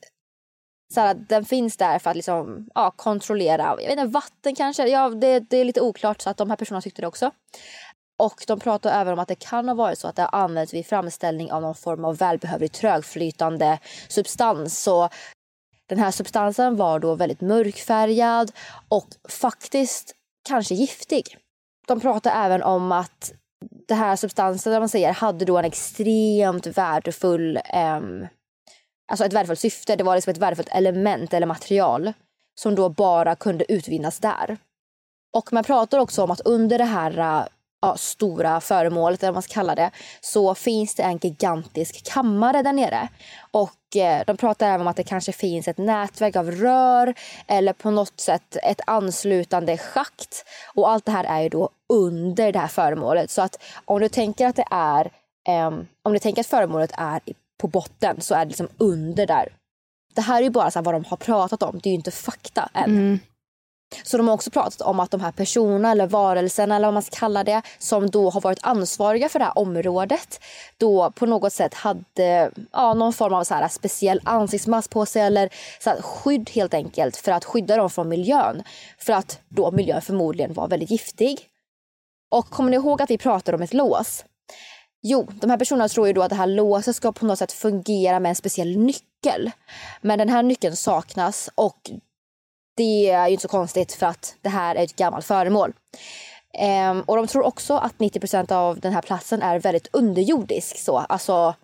så 0.96 1.02
här, 1.02 1.14
den 1.14 1.46
finns 1.46 1.78
där 1.78 2.00
för 2.00 2.10
att 2.10 2.16
liksom, 2.16 2.70
ja, 2.76 2.92
kontrollera 2.92 3.64
jag 3.64 3.76
vet 3.78 3.92
inte, 3.92 4.06
vatten 4.06 4.56
kanske. 4.56 4.88
Ja, 4.88 5.10
det, 5.10 5.40
det 5.40 5.58
är 5.58 5.66
lite 5.66 5.82
oklart 5.82 6.22
så 6.22 6.30
att 6.30 6.38
de 6.38 6.50
här 6.50 6.58
personerna 6.58 6.82
tyckte 6.82 7.02
det 7.02 7.08
också. 7.08 7.32
Och 8.18 8.44
de 8.48 8.60
pratar 8.60 9.02
även 9.02 9.14
om 9.14 9.20
att 9.20 9.28
det 9.28 9.36
kan 9.36 9.68
ha 9.68 9.76
varit 9.76 10.00
så 10.00 10.08
att 10.08 10.16
det 10.16 10.22
har 10.22 10.40
använts 10.40 10.74
vid 10.74 10.86
framställning 10.86 11.52
av 11.52 11.62
någon 11.62 11.76
form 11.76 12.06
av 12.06 12.18
välbehövlig 12.18 12.72
trögflytande 12.72 13.80
substans. 14.08 14.80
Så 14.80 15.10
den 15.90 16.00
här 16.00 16.12
substansen 16.12 16.76
var 16.76 17.00
då 17.00 17.16
väldigt 17.16 17.42
mörkfärgad 17.42 18.52
och 18.90 19.08
faktiskt 19.30 20.16
kanske 20.50 20.76
giftig. 20.76 21.38
De 21.88 22.00
pratar 22.00 22.46
även 22.46 22.64
om 22.64 22.92
att 22.92 23.34
den 23.88 23.98
här 23.98 24.16
substansen 24.16 24.80
man 24.80 24.90
säger, 24.90 25.14
hade 25.14 25.46
då 25.46 25.58
en 25.58 25.66
extremt 25.66 26.68
värdefull, 26.68 27.58
eh, 27.58 28.02
alltså 29.08 29.26
ett 29.26 29.34
värdefullt 29.34 29.60
syfte. 29.60 29.96
Det 29.96 30.04
var 30.04 30.16
liksom 30.16 30.32
ett 30.32 30.38
värdefullt 30.38 30.70
element 30.72 31.34
eller 31.34 31.48
material 31.48 32.14
som 32.56 32.76
då 32.76 32.90
bara 32.90 33.36
kunde 33.36 33.72
utvinnas 33.72 34.20
där. 34.20 34.58
Och 35.34 35.54
man 35.54 35.64
pratar 35.64 36.00
också 36.00 36.24
om 36.24 36.32
att 36.32 36.42
under 36.42 36.78
det 36.78 36.86
här 36.86 37.18
äh, 37.18 37.46
ja, 37.82 37.98
stora 37.98 38.62
föremålet, 38.62 39.24
eller 39.24 39.32
vad 39.32 39.36
man 39.36 39.44
ska 39.44 39.54
kalla 39.54 39.76
det, 39.76 39.92
så 40.22 40.56
finns 40.56 40.96
det 40.96 41.04
en 41.04 41.18
gigantisk 41.18 42.06
kammare 42.14 42.62
där 42.62 42.74
nere. 42.74 43.10
Och 43.52 43.96
eh, 43.96 44.24
de 44.28 44.38
pratar 44.38 44.68
även 44.68 44.82
om 44.82 44.88
att 44.88 44.96
det 44.96 45.04
kanske 45.04 45.32
finns 45.32 45.68
ett 45.68 45.78
nätverk 45.78 46.36
av 46.36 46.52
rör 46.52 47.14
eller 47.48 47.74
på 47.74 47.92
något 47.92 48.20
sätt 48.20 48.58
ett 48.64 48.82
anslutande 48.88 49.78
schakt. 49.78 50.46
Och 50.76 50.90
allt 50.90 51.06
det 51.06 51.12
här 51.12 51.24
är 51.24 51.42
ju 51.42 51.50
då 51.50 51.70
under 51.94 52.52
det 52.52 52.60
här 52.60 52.68
föremålet. 52.68 53.32
Så 53.32 53.42
att 53.42 53.64
om 53.86 54.02
du 54.02 54.10
tänker 54.10 54.48
att 54.48 54.56
det 54.56 54.68
är, 54.72 55.12
eh, 55.48 55.68
om 56.04 56.14
du 56.14 56.20
tänker 56.20 56.42
att 56.42 56.48
föremålet 56.48 56.92
är 56.98 57.20
på 57.58 57.68
botten 57.68 58.22
så 58.22 58.36
är 58.36 58.40
det 58.40 58.50
liksom 58.50 58.68
under 58.78 59.28
där. 59.28 59.54
Det 60.16 60.22
här 60.22 60.38
är 60.38 60.44
ju 60.44 60.50
bara 60.50 60.72
så 60.72 60.82
vad 60.82 60.94
de 60.94 61.06
har 61.06 61.18
pratat 61.18 61.64
om, 61.64 61.80
det 61.84 61.90
är 61.90 61.92
ju 61.92 61.96
inte 61.96 62.12
fakta 62.12 62.70
än. 62.74 62.84
Mm. 62.84 63.20
Så 64.04 64.18
de 64.18 64.28
har 64.28 64.36
också 64.36 64.52
pratat 64.52 64.82
om 64.82 65.00
att 65.00 65.12
de 65.12 65.22
här 65.22 65.32
personerna 65.32 65.92
eller 65.92 66.08
varelserna 66.08 66.76
eller 66.76 66.88
vad 66.88 66.94
man 66.94 67.04
ska 67.04 67.20
kalla 67.20 67.44
det 67.44 67.62
som 67.80 68.10
då 68.10 68.30
har 68.30 68.42
varit 68.42 68.60
ansvariga 68.62 69.30
för 69.30 69.40
det 69.40 69.46
här 69.46 69.58
området 69.58 70.40
då 70.78 71.12
på 71.12 71.26
något 71.26 71.54
sätt 71.54 71.74
hade 71.74 72.52
ja, 72.72 72.94
någon 72.94 73.14
form 73.14 73.34
av 73.34 73.44
så 73.44 73.54
här 73.54 73.68
speciell 73.68 74.22
ansiktsmask 74.24 74.90
på 74.90 75.06
sig 75.06 75.22
eller 75.22 75.50
så 75.80 75.90
här, 75.90 76.02
skydd 76.02 76.50
helt 76.50 76.74
enkelt 76.74 77.18
för 77.18 77.32
att 77.32 77.46
skydda 77.46 77.78
dem 77.78 77.90
från 77.90 78.10
miljön. 78.10 78.64
För 78.98 79.14
att 79.14 79.40
då 79.50 79.72
miljön 79.72 80.02
förmodligen 80.02 80.54
var 80.54 80.68
väldigt 80.68 80.92
giftig. 80.92 81.40
Och 82.32 82.50
kommer 82.50 82.70
ni 82.70 82.76
ihåg 82.76 83.02
att 83.02 83.10
vi 83.10 83.18
pratade 83.18 83.56
om 83.56 83.62
ett 83.62 83.74
lås? 83.74 84.26
Jo, 85.08 85.28
de 85.42 85.50
här 85.50 85.58
personerna 85.58 85.90
tror 85.90 86.08
ju 86.08 86.14
då 86.14 86.22
att 86.22 86.30
det 86.30 86.36
här 86.36 86.48
låset 86.48 86.96
ska 86.96 87.12
på 87.12 87.26
något 87.26 87.40
sätt 87.40 87.52
fungera 87.52 88.20
med 88.20 88.30
en 88.30 88.36
speciell 88.36 88.78
nyckel. 88.78 89.52
Men 90.02 90.20
den 90.20 90.30
här 90.30 90.44
nyckeln 90.44 90.76
saknas 90.76 91.50
och 91.56 91.92
det 92.78 93.10
är 93.10 93.28
ju 93.28 93.32
inte 93.32 93.42
så 93.42 93.48
konstigt 93.48 93.94
för 93.94 94.06
att 94.06 94.36
det 94.42 94.50
här 94.50 94.76
är 94.76 94.84
ett 94.84 94.96
gammalt 94.96 95.26
föremål. 95.26 95.74
Ehm, 96.54 97.02
och 97.02 97.16
de 97.16 97.28
tror 97.28 97.44
också 97.44 97.74
att 97.74 97.98
90% 97.98 98.52
av 98.52 98.80
den 98.80 98.94
här 98.94 99.02
platsen 99.02 99.42
är 99.42 99.60
väldigt 99.60 99.88
underjordisk. 99.92 100.78
Så. 100.78 100.98
Alltså 100.98 101.56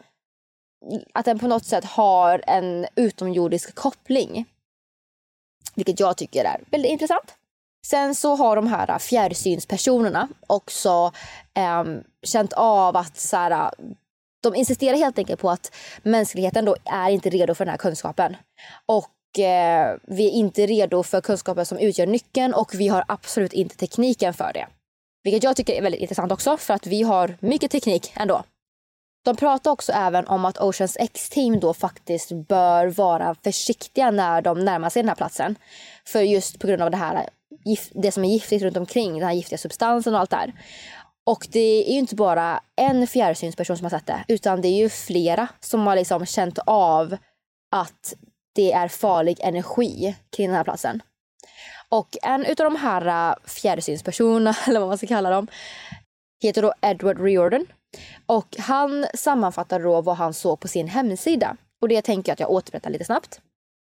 att 1.14 1.26
den 1.26 1.40
på 1.40 1.48
något 1.48 1.66
sätt 1.66 1.86
har 1.86 2.44
en 2.48 2.86
utomjordisk 2.96 3.76
koppling. 3.76 4.46
Vilket 5.76 6.00
jag 6.00 6.18
tycker 6.18 6.46
är 6.46 6.64
väldigt 6.72 6.92
intressant. 6.92 7.36
Sen 7.86 8.16
så 8.16 8.36
har 8.36 8.56
de 8.56 8.68
här 8.68 8.90
äh, 8.90 8.98
fjärrsynspersonerna 8.98 10.28
också 10.48 11.12
eh, 11.54 11.84
känt 12.24 12.54
av 12.54 12.98
att 12.98 13.18
så 13.18 13.38
här, 13.38 13.52
äh, 13.52 13.70
de 14.44 14.56
insisterar 14.56 14.98
helt 14.98 15.18
enkelt 15.18 15.42
på 15.42 15.50
att 15.50 15.76
mänskligheten 16.04 16.66
då 16.66 16.76
är 16.86 17.10
inte 17.10 17.30
redo 17.30 17.56
för 17.56 17.66
den 17.66 17.72
här 17.72 17.78
kunskapen. 17.78 18.36
Och 18.86 19.40
eh, 19.40 19.98
vi 20.04 20.28
är 20.28 20.32
inte 20.32 20.66
redo 20.66 21.04
för 21.04 21.22
kunskapen 21.22 21.66
som 21.66 21.78
utgör 21.78 22.08
nyckeln 22.08 22.54
och 22.54 22.74
vi 22.74 22.88
har 22.88 23.04
absolut 23.08 23.54
inte 23.54 23.76
tekniken 23.76 24.34
för 24.34 24.52
det. 24.54 24.68
Vilket 25.24 25.44
jag 25.44 25.56
tycker 25.56 25.74
är 25.74 25.82
väldigt 25.82 26.02
intressant 26.02 26.32
också 26.32 26.58
för 26.58 26.74
att 26.74 26.88
vi 26.88 27.04
har 27.04 27.38
mycket 27.40 27.72
teknik 27.72 28.14
ändå. 28.16 28.44
De 29.26 29.36
pratar 29.36 29.72
också 29.72 29.92
även 29.92 30.28
om 30.28 30.46
att 30.46 30.58
Oceans 30.58 30.98
X-team 31.00 31.60
då 31.60 31.74
faktiskt 31.74 32.32
bör 32.32 32.88
vara 32.88 33.36
försiktiga 33.44 34.12
när 34.12 34.42
de 34.42 34.66
närmar 34.66 34.90
sig 34.90 35.02
den 35.04 35.10
här 35.10 35.16
platsen. 35.16 35.56
För 36.06 36.22
just 36.22 36.60
på 36.60 36.68
grund 36.68 36.82
av 36.82 36.92
det 36.92 36.98
här 36.98 37.16
äh, 37.16 37.22
det 37.94 38.12
som 38.12 38.26
är 38.26 38.30
giftigt 38.30 38.64
runt 38.64 38.78
omkring, 38.78 39.14
den 39.14 39.28
här 39.28 39.34
giftiga 39.34 39.58
substansen 39.58 40.14
och 40.14 40.20
allt 40.20 40.30
där. 40.30 40.54
Och 41.24 41.48
det 41.52 41.90
är 41.90 41.94
ju 41.94 42.00
inte 42.00 42.16
bara 42.16 42.64
en 42.76 43.08
fjärrsynsperson 43.08 43.78
som 43.78 43.86
har 43.86 43.90
sett 43.90 44.08
det, 44.08 44.24
utan 44.28 44.62
det 44.62 44.68
är 44.68 44.78
ju 44.78 44.90
flera 44.90 45.48
som 45.60 45.88
har 45.88 45.96
liksom 45.96 46.26
känt 46.26 46.60
av 46.66 47.18
att 47.72 48.14
det 48.56 48.72
är 48.72 48.88
farlig 48.88 49.40
energi 49.42 50.16
kring 50.36 50.48
den 50.48 50.56
här 50.56 50.64
platsen. 50.64 51.02
Och 51.90 52.18
en 52.24 52.46
utav 52.46 52.64
de 52.64 52.76
här 52.76 53.30
äh, 53.30 53.36
fjärrsynspersonerna, 53.46 54.56
eller 54.68 54.80
vad 54.80 54.90
man 54.90 54.98
ska 54.98 55.08
kalla 55.08 55.30
dem, 55.30 55.48
heter 56.42 56.62
då 56.62 56.74
Edward 56.82 57.22
Riordan. 57.22 57.66
Och 58.26 58.56
han 58.60 59.06
sammanfattar 59.14 59.80
då 59.80 60.02
vad 60.02 60.16
han 60.16 60.34
såg 60.34 60.60
på 60.60 60.68
sin 60.68 60.88
hemsida. 60.88 61.58
Och 61.82 61.88
det 61.88 62.02
tänker 62.02 62.30
jag 62.30 62.34
att 62.34 62.40
jag 62.40 62.52
återberättar 62.52 62.90
lite 62.90 63.06
snabbt. 63.06 63.42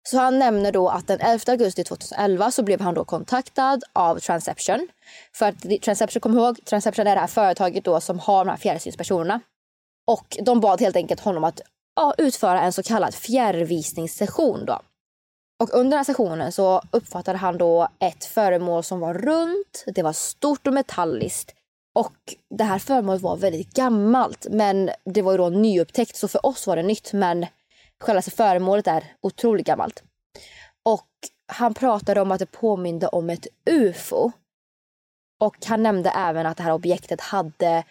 Så 0.03 0.19
han 0.19 0.39
nämner 0.39 0.73
då 0.73 0.89
att 0.89 1.07
den 1.07 1.21
11 1.21 1.43
augusti 1.47 1.85
2011 1.85 2.51
så 2.51 2.63
blev 2.63 2.81
han 2.81 2.95
då 2.95 3.05
kontaktad 3.05 3.83
av 3.93 4.19
Transception. 4.19 4.89
För 5.33 5.49
att 5.49 5.83
Transception, 5.83 6.21
kom 6.21 6.39
ihåg, 6.39 6.65
Transception 6.65 7.07
är 7.07 7.15
det 7.15 7.21
här 7.21 7.29
företaget 7.29 7.85
då 7.85 8.01
som 8.01 8.19
har 8.19 8.45
de 8.45 8.51
här 8.51 8.57
fjärrsynspersonerna. 8.57 9.41
Och 10.07 10.37
de 10.43 10.61
bad 10.61 10.81
helt 10.81 10.97
enkelt 10.97 11.21
honom 11.21 11.45
att 11.45 11.61
ja, 11.97 12.15
utföra 12.19 12.61
en 12.61 12.73
så 12.73 12.83
kallad 12.83 13.15
fjärrvisningssession. 13.15 14.65
Då. 14.65 14.81
Och 15.61 15.75
under 15.75 15.91
den 15.91 15.99
här 15.99 16.05
sessionen 16.05 16.53
så 16.53 16.83
uppfattade 16.91 17.39
han 17.39 17.59
då 17.59 17.89
ett 17.99 18.25
föremål 18.25 18.85
som 18.85 19.01
var 19.01 19.15
runt, 19.15 19.85
det 19.87 20.03
var 20.03 20.13
stort 20.13 20.67
och 20.67 20.73
metalliskt. 20.73 21.55
Och 21.95 22.35
det 22.51 22.65
här 22.65 22.79
föremålet 22.79 23.23
var 23.23 23.37
väldigt 23.37 23.75
gammalt 23.75 24.47
men 24.51 24.91
det 25.05 25.23
var 25.23 25.33
ju 25.33 25.39
då 25.39 25.49
nyupptäckt 25.49 26.17
så 26.17 26.29
för 26.29 26.47
oss 26.47 26.67
var 26.67 26.77
det 26.77 26.83
nytt 26.83 27.13
men 27.13 27.47
själva 28.01 28.23
föremålet 28.23 28.87
är 28.87 29.05
otroligt 29.21 29.67
gammalt. 29.67 30.03
Och 30.83 31.09
han 31.53 31.75
pratade 31.75 32.21
om 32.21 32.33
att 32.33 32.39
det 32.39 32.53
påminde 32.53 33.09
om 33.09 33.31
ett 33.31 33.47
ufo. 33.71 34.31
Och 35.41 35.57
han 35.67 35.83
nämnde 35.83 36.11
även 36.11 36.47
att 36.47 36.57
det 36.57 36.63
här 36.63 36.73
objektet 36.73 37.21
hade 37.21 37.85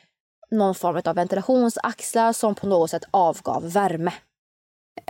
någon 0.52 0.76
form 0.76 1.02
av 1.06 1.16
ventilationsaxlar 1.16 2.34
som 2.34 2.56
på 2.56 2.68
något 2.68 2.90
sätt 2.90 3.04
avgav 3.12 3.72
värme. 3.72 4.14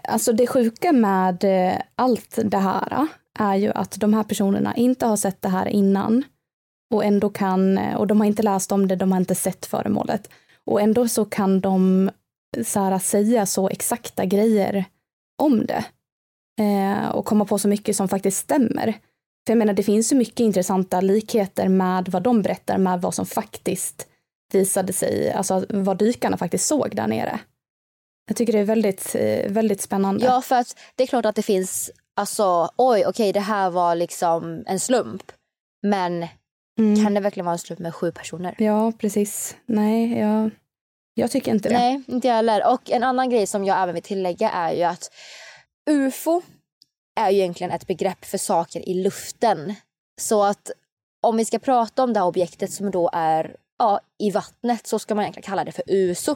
Alltså 0.03 0.33
det 0.33 0.47
sjuka 0.47 0.91
med 0.91 1.43
eh, 1.43 1.81
allt 1.95 2.39
det 2.43 2.57
här 2.57 2.93
eh, 2.93 3.05
är 3.39 3.55
ju 3.55 3.71
att 3.71 3.91
de 3.91 4.13
här 4.13 4.23
personerna 4.23 4.75
inte 4.75 5.05
har 5.05 5.17
sett 5.17 5.41
det 5.41 5.49
här 5.49 5.65
innan 5.65 6.23
och 6.93 7.05
ändå 7.05 7.29
kan, 7.29 7.77
eh, 7.77 7.95
och 7.95 8.07
de 8.07 8.19
har 8.19 8.27
inte 8.27 8.43
läst 8.43 8.71
om 8.71 8.87
det, 8.87 8.95
de 8.95 9.11
har 9.11 9.19
inte 9.19 9.35
sett 9.35 9.65
föremålet. 9.65 10.29
Och 10.65 10.81
ändå 10.81 11.07
så 11.07 11.25
kan 11.25 11.61
de 11.61 12.09
så 12.63 12.79
här, 12.79 12.99
säga 12.99 13.45
så 13.45 13.69
exakta 13.69 14.25
grejer 14.25 14.85
om 15.41 15.65
det 15.65 15.85
eh, 16.63 17.09
och 17.09 17.25
komma 17.25 17.45
på 17.45 17.59
så 17.59 17.67
mycket 17.67 17.95
som 17.95 18.07
faktiskt 18.07 18.37
stämmer. 18.37 18.85
För 19.47 19.53
jag 19.53 19.57
menar, 19.57 19.73
det 19.73 19.83
finns 19.83 20.11
ju 20.11 20.15
mycket 20.15 20.39
intressanta 20.39 21.01
likheter 21.01 21.67
med 21.67 22.09
vad 22.09 22.23
de 22.23 22.41
berättar 22.41 22.77
med 22.77 23.01
vad 23.01 23.13
som 23.13 23.25
faktiskt 23.25 24.07
visade 24.53 24.93
sig, 24.93 25.31
alltså 25.31 25.65
vad 25.69 25.97
dykarna 25.97 26.37
faktiskt 26.37 26.67
såg 26.67 26.95
där 26.95 27.07
nere. 27.07 27.39
Jag 28.27 28.37
tycker 28.37 28.53
det 28.53 28.59
är 28.59 28.63
väldigt, 28.63 29.15
eh, 29.15 29.51
väldigt 29.51 29.81
spännande. 29.81 30.25
Ja, 30.25 30.41
för 30.41 30.55
att 30.55 30.75
det 30.95 31.03
är 31.03 31.07
klart 31.07 31.25
att 31.25 31.35
det 31.35 31.41
finns, 31.41 31.91
alltså 32.15 32.69
oj, 32.77 33.05
okej, 33.05 33.33
det 33.33 33.39
här 33.39 33.69
var 33.69 33.95
liksom 33.95 34.63
en 34.67 34.79
slump. 34.79 35.31
Men 35.81 36.27
Mm. 36.79 37.03
Kan 37.03 37.13
det 37.13 37.19
verkligen 37.19 37.45
vara 37.45 37.53
en 37.53 37.59
slump 37.59 37.79
med 37.79 37.95
sju 37.95 38.11
personer? 38.11 38.55
Ja, 38.57 38.91
precis. 38.99 39.55
Nej, 39.65 40.19
jag, 40.19 40.49
jag 41.19 41.31
tycker 41.31 41.51
inte 41.51 41.69
det. 41.69 41.77
Nej, 41.77 42.01
inte 42.07 42.27
jag 42.27 42.35
heller. 42.35 42.73
Och 42.73 42.91
en 42.91 43.03
annan 43.03 43.29
grej 43.29 43.47
som 43.47 43.65
jag 43.65 43.83
även 43.83 43.95
vill 43.95 44.03
tillägga 44.03 44.49
är 44.49 44.73
ju 44.73 44.83
att 44.83 45.11
UFO 45.89 46.41
är 47.19 47.29
ju 47.29 47.37
egentligen 47.37 47.71
ett 47.71 47.87
begrepp 47.87 48.25
för 48.25 48.37
saker 48.37 48.89
i 48.89 48.93
luften. 48.93 49.75
Så 50.21 50.43
att 50.43 50.71
om 51.21 51.37
vi 51.37 51.45
ska 51.45 51.59
prata 51.59 52.03
om 52.03 52.13
det 52.13 52.19
här 52.19 52.27
objektet 52.27 52.71
som 52.71 52.91
då 52.91 53.09
är 53.13 53.55
ja, 53.77 53.99
i 54.19 54.31
vattnet 54.31 54.87
så 54.87 54.99
ska 54.99 55.15
man 55.15 55.23
egentligen 55.23 55.47
kalla 55.47 55.63
det 55.63 55.71
för 55.71 55.83
USO. 55.87 56.35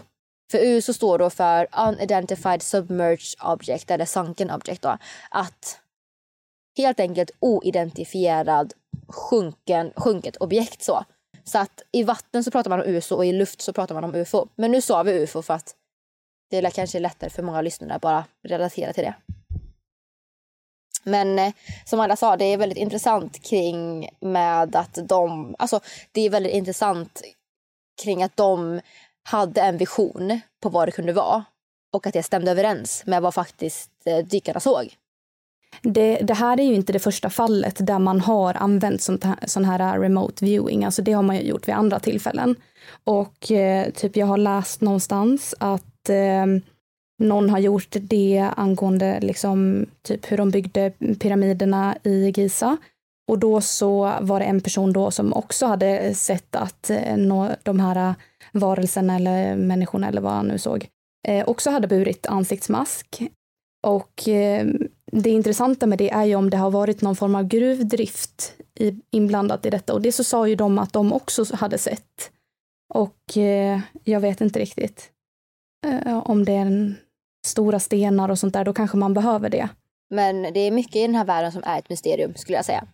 För 0.51 0.57
USO 0.57 0.93
står 0.93 1.19
då 1.19 1.29
för 1.29 1.67
Unidentified 1.88 2.61
Submerged 2.61 3.41
Object 3.43 3.91
eller 3.91 4.05
Sunken 4.05 4.51
Object. 4.51 4.81
Då. 4.81 4.97
Att 5.31 5.79
helt 6.77 6.99
enkelt 6.99 7.31
oidentifierad 7.39 8.73
sjunken, 9.07 9.93
sjunket 9.95 10.38
objekt. 10.38 10.84
Så 10.84 11.03
så 11.44 11.58
att 11.58 11.82
i 11.91 12.04
vatten 12.04 12.44
så 12.44 12.52
pratar 12.52 12.70
man 12.70 12.82
om 12.82 12.88
USO 12.88 13.16
och 13.16 13.26
i 13.26 13.32
luft 13.32 13.62
så 13.62 13.74
pratar 13.74 13.96
man 13.96 14.04
om 14.04 14.16
UFO. 14.16 14.48
Men 14.56 14.72
nu 14.72 14.82
sa 14.82 15.04
vi 15.04 15.24
UFO 15.24 15.41
för 15.41 15.54
att 15.54 15.76
det 16.50 16.58
är 16.58 16.70
kanske 16.70 17.00
lättare 17.00 17.30
för 17.30 17.44
många 17.44 17.62
lyssnare 17.62 17.94
att 17.94 18.02
bara 18.02 18.26
relatera 18.44 18.94
till 18.94 19.04
det. 19.04 19.14
Men 21.04 21.39
eh, 21.39 21.54
som 21.86 22.00
alla 22.00 22.16
sa, 22.16 22.38
det 22.38 22.46
är 22.46 22.58
väldigt 22.58 22.78
intressant 22.78 23.44
kring 23.44 24.10
med 24.20 24.76
att 24.76 25.00
de, 25.08 25.56
alltså 25.60 25.80
det 26.12 26.22
är 26.22 26.30
väldigt 26.30 26.54
intressant 26.54 27.22
kring 28.04 28.24
att 28.24 28.38
de 28.38 28.82
hade 29.24 29.62
en 29.62 29.78
vision 29.78 30.39
på 30.62 30.70
vad 30.70 30.88
det 30.88 30.91
kunde 30.91 31.14
vara 31.14 31.46
och 31.94 32.08
att 32.08 32.14
det 32.14 32.24
stämde 32.24 32.52
överens 32.52 33.04
med 33.06 33.22
vad 33.22 33.34
faktiskt 33.34 33.91
eh, 34.06 34.26
dykarna 34.26 34.60
såg. 34.60 34.98
Det, 35.82 36.17
det, 36.17 36.34
här 36.34 36.59
är 36.59 36.63
ju 36.63 36.76
inte 36.76 36.93
det 36.93 36.99
första 36.99 37.30
fallet 37.30 37.88
där 37.88 37.99
man 37.99 38.21
har 38.21 38.53
använt 38.53 39.01
sånt 39.01 39.24
här, 39.24 39.38
sån 39.45 39.65
här 39.65 39.99
remote 39.99 40.45
viewing. 40.45 40.86
Alltså 40.86 41.01
det 41.01 41.11
har 41.11 41.24
man 41.24 41.36
ju 41.36 41.41
gjort 41.41 41.67
vid 41.67 41.76
andra 41.76 41.99
tillfällen. 41.99 42.55
Och 43.03 43.51
eh, 43.51 43.89
typ 43.89 44.17
jag 44.17 44.28
har 44.28 44.38
läst 44.38 44.82
någonstans 44.82 45.55
att 45.59 46.09
eh, 46.09 46.45
någon 47.24 47.49
har 47.49 47.59
gjort 47.59 47.95
det 48.01 48.49
angående 48.55 49.19
liksom 49.21 49.86
typ 50.01 50.32
hur 50.32 50.38
de 50.38 50.51
byggde 50.51 50.91
pyramiderna 51.19 51.97
i 52.03 52.34
Giza. 52.36 52.78
Och 53.28 53.39
då 53.39 53.61
så 53.61 54.13
var 54.21 54.39
det 54.39 54.45
en 54.45 54.61
person 54.61 54.93
då 54.93 55.11
som 55.11 55.34
också 55.34 55.65
hade 55.65 56.13
sett 56.13 56.55
att 56.55 56.89
eh, 56.89 57.17
de 57.63 57.80
här 57.80 58.15
varelserna 58.51 59.15
eller 59.15 59.55
människorna 59.55 60.07
eller 60.07 60.21
vad 60.21 60.32
han 60.32 60.47
nu 60.47 60.57
såg 60.57 60.88
eh, 61.28 61.47
också 61.47 61.69
hade 61.69 61.88
burit 61.88 62.26
ansiktsmask. 62.26 63.24
Och 63.84 64.28
eh, 64.28 64.67
det 65.16 65.30
intressanta 65.30 65.88
med 65.88 65.97
det 65.97 66.11
är 66.11 66.26
ju 66.26 66.36
om 66.36 66.49
det 66.49 66.57
har 66.57 66.72
varit 66.72 67.01
någon 67.01 67.16
form 67.16 67.36
av 67.36 67.43
gruvdrift 67.43 68.53
i, 68.80 69.01
inblandat 69.11 69.66
i 69.66 69.70
detta 69.70 69.93
och 69.93 70.01
det 70.01 70.11
så 70.11 70.24
sa 70.24 70.47
ju 70.47 70.55
de 70.55 70.80
att 70.80 70.93
de 70.93 71.14
också 71.14 71.45
hade 71.55 71.78
sett. 71.78 72.32
Och 72.93 73.38
eh, 73.38 73.80
jag 74.03 74.20
vet 74.20 74.41
inte 74.41 74.59
riktigt 74.59 75.11
eh, 75.86 76.18
om 76.18 76.45
det 76.45 76.51
är 76.51 76.61
en, 76.61 76.95
stora 77.45 77.80
stenar 77.80 78.30
och 78.30 78.39
sånt 78.39 78.53
där, 78.53 78.66
då 78.66 78.74
kanske 78.74 78.97
man 78.97 79.14
behöver 79.14 79.49
det. 79.49 79.70
Men 80.09 80.41
det 80.53 80.59
är 80.59 80.72
mycket 80.72 80.95
i 80.95 81.01
den 81.01 81.16
här 81.16 81.26
världen 81.26 81.51
som 81.51 81.64
är 81.66 81.80
ett 81.80 81.89
mysterium 81.89 82.36
skulle 82.36 82.57
jag 82.57 82.66
säga. 82.66 82.88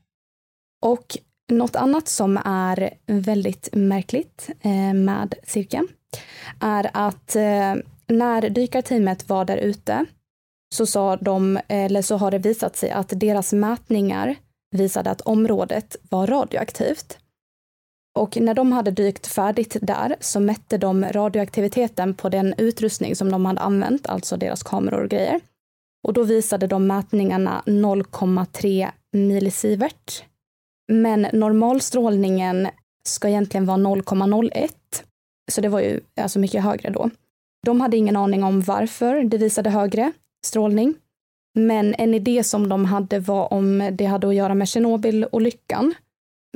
Och 0.85 1.17
något 1.51 1.75
annat 1.75 2.07
som 2.07 2.39
är 2.45 2.93
väldigt 3.05 3.69
märkligt 3.71 4.49
eh, 4.61 4.93
med 4.93 5.35
cirkeln 5.43 5.87
är 6.59 6.89
att 6.93 7.35
eh, 7.35 7.75
när 8.07 8.49
dykarteamet 8.49 9.29
var 9.29 9.45
där 9.45 9.57
ute 9.57 10.05
så 10.75 10.85
sa 10.85 11.15
de, 11.15 11.59
eller 11.67 12.01
så 12.01 12.17
har 12.17 12.31
det 12.31 12.37
visat 12.37 12.75
sig 12.75 12.91
att 12.91 13.13
deras 13.15 13.53
mätningar 13.53 14.35
visade 14.71 15.09
att 15.11 15.21
området 15.21 15.95
var 16.09 16.27
radioaktivt. 16.27 17.17
Och 18.19 18.37
när 18.37 18.53
de 18.53 18.71
hade 18.71 18.91
dykt 18.91 19.27
färdigt 19.27 19.77
där 19.81 20.15
så 20.19 20.39
mätte 20.39 20.77
de 20.77 21.05
radioaktiviteten 21.05 22.13
på 22.13 22.29
den 22.29 22.53
utrustning 22.57 23.15
som 23.15 23.31
de 23.31 23.45
hade 23.45 23.61
använt, 23.61 24.07
alltså 24.07 24.37
deras 24.37 24.63
kameror 24.63 25.03
och 25.03 25.09
grejer. 25.09 25.41
Och 26.07 26.13
då 26.13 26.23
visade 26.23 26.67
de 26.67 26.87
mätningarna 26.87 27.63
0,3 27.65 28.89
millisievert. 29.11 30.23
Men 30.91 31.27
normalstrålningen 31.33 32.67
ska 33.03 33.29
egentligen 33.29 33.65
vara 33.65 33.77
0,01. 33.77 34.69
Så 35.51 35.61
det 35.61 35.69
var 35.69 35.79
ju 35.79 36.01
alltså 36.21 36.39
mycket 36.39 36.63
högre 36.63 36.89
då. 36.89 37.09
De 37.65 37.81
hade 37.81 37.97
ingen 37.97 38.15
aning 38.15 38.43
om 38.43 38.61
varför 38.61 39.23
det 39.23 39.37
visade 39.37 39.69
högre 39.69 40.11
strålning. 40.45 40.95
Men 41.55 41.95
en 41.97 42.13
idé 42.13 42.43
som 42.43 42.69
de 42.69 42.85
hade 42.85 43.19
var 43.19 43.53
om 43.53 43.89
det 43.93 44.05
hade 44.05 44.27
att 44.27 44.35
göra 44.35 44.55
med 44.55 44.67
Tjernobylolyckan. 44.67 45.93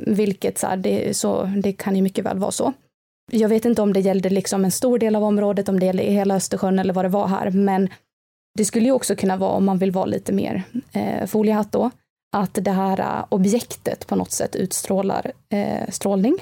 Vilket 0.02 0.58
så, 0.58 0.66
här, 0.66 0.76
det, 0.76 1.16
så 1.16 1.44
det 1.44 1.72
kan 1.72 1.96
ju 1.96 2.02
mycket 2.02 2.24
väl 2.24 2.38
vara 2.38 2.50
så. 2.50 2.72
Jag 3.32 3.48
vet 3.48 3.64
inte 3.64 3.82
om 3.82 3.92
det 3.92 4.00
gällde 4.00 4.30
liksom 4.30 4.64
en 4.64 4.70
stor 4.70 4.98
del 4.98 5.16
av 5.16 5.24
området, 5.24 5.68
om 5.68 5.80
det 5.80 5.86
gällde 5.86 6.02
hela 6.02 6.36
Östersjön 6.36 6.78
eller 6.78 6.94
vad 6.94 7.04
det 7.04 7.08
var 7.08 7.26
här, 7.26 7.50
men 7.50 7.88
det 8.58 8.64
skulle 8.64 8.86
ju 8.86 8.92
också 8.92 9.16
kunna 9.16 9.36
vara, 9.36 9.50
om 9.50 9.64
man 9.64 9.78
vill 9.78 9.90
vara 9.90 10.04
lite 10.04 10.32
mer 10.32 10.62
eh, 10.92 11.26
foliehatt 11.26 11.72
då, 11.72 11.90
att 12.36 12.54
det 12.54 12.70
här 12.70 13.00
uh, 13.00 13.24
objektet 13.28 14.06
på 14.06 14.16
något 14.16 14.32
sätt 14.32 14.56
utstrålar 14.56 15.32
eh, 15.48 15.88
strålning. 15.88 16.36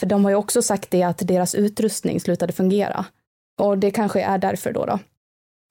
För 0.00 0.06
de 0.06 0.24
har 0.24 0.30
ju 0.30 0.36
också 0.36 0.62
sagt 0.62 0.90
det 0.90 1.02
att 1.02 1.18
deras 1.18 1.54
utrustning 1.54 2.20
slutade 2.20 2.52
fungera. 2.52 3.06
Och 3.60 3.78
det 3.78 3.90
kanske 3.90 4.22
är 4.22 4.38
därför 4.38 4.72
då. 4.72 4.86
då. 4.86 4.98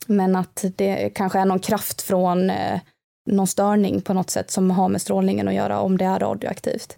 Men 0.08 0.36
att 0.36 0.66
det 0.76 1.10
kanske 1.10 1.40
är 1.40 1.46
någon 1.46 1.60
kraft 1.60 2.02
från 2.02 2.50
eh, 2.50 2.80
någon 3.26 3.48
störning 3.48 4.02
på 4.02 4.14
något 4.14 4.30
sätt 4.30 4.52
som 4.52 4.72
har 4.72 4.90
med 4.90 5.02
strålningen 5.02 5.48
att 5.48 5.54
göra 5.54 5.82
om 5.82 5.98
det 5.98 6.06
är 6.06 6.20
radioaktivt. 6.20 6.98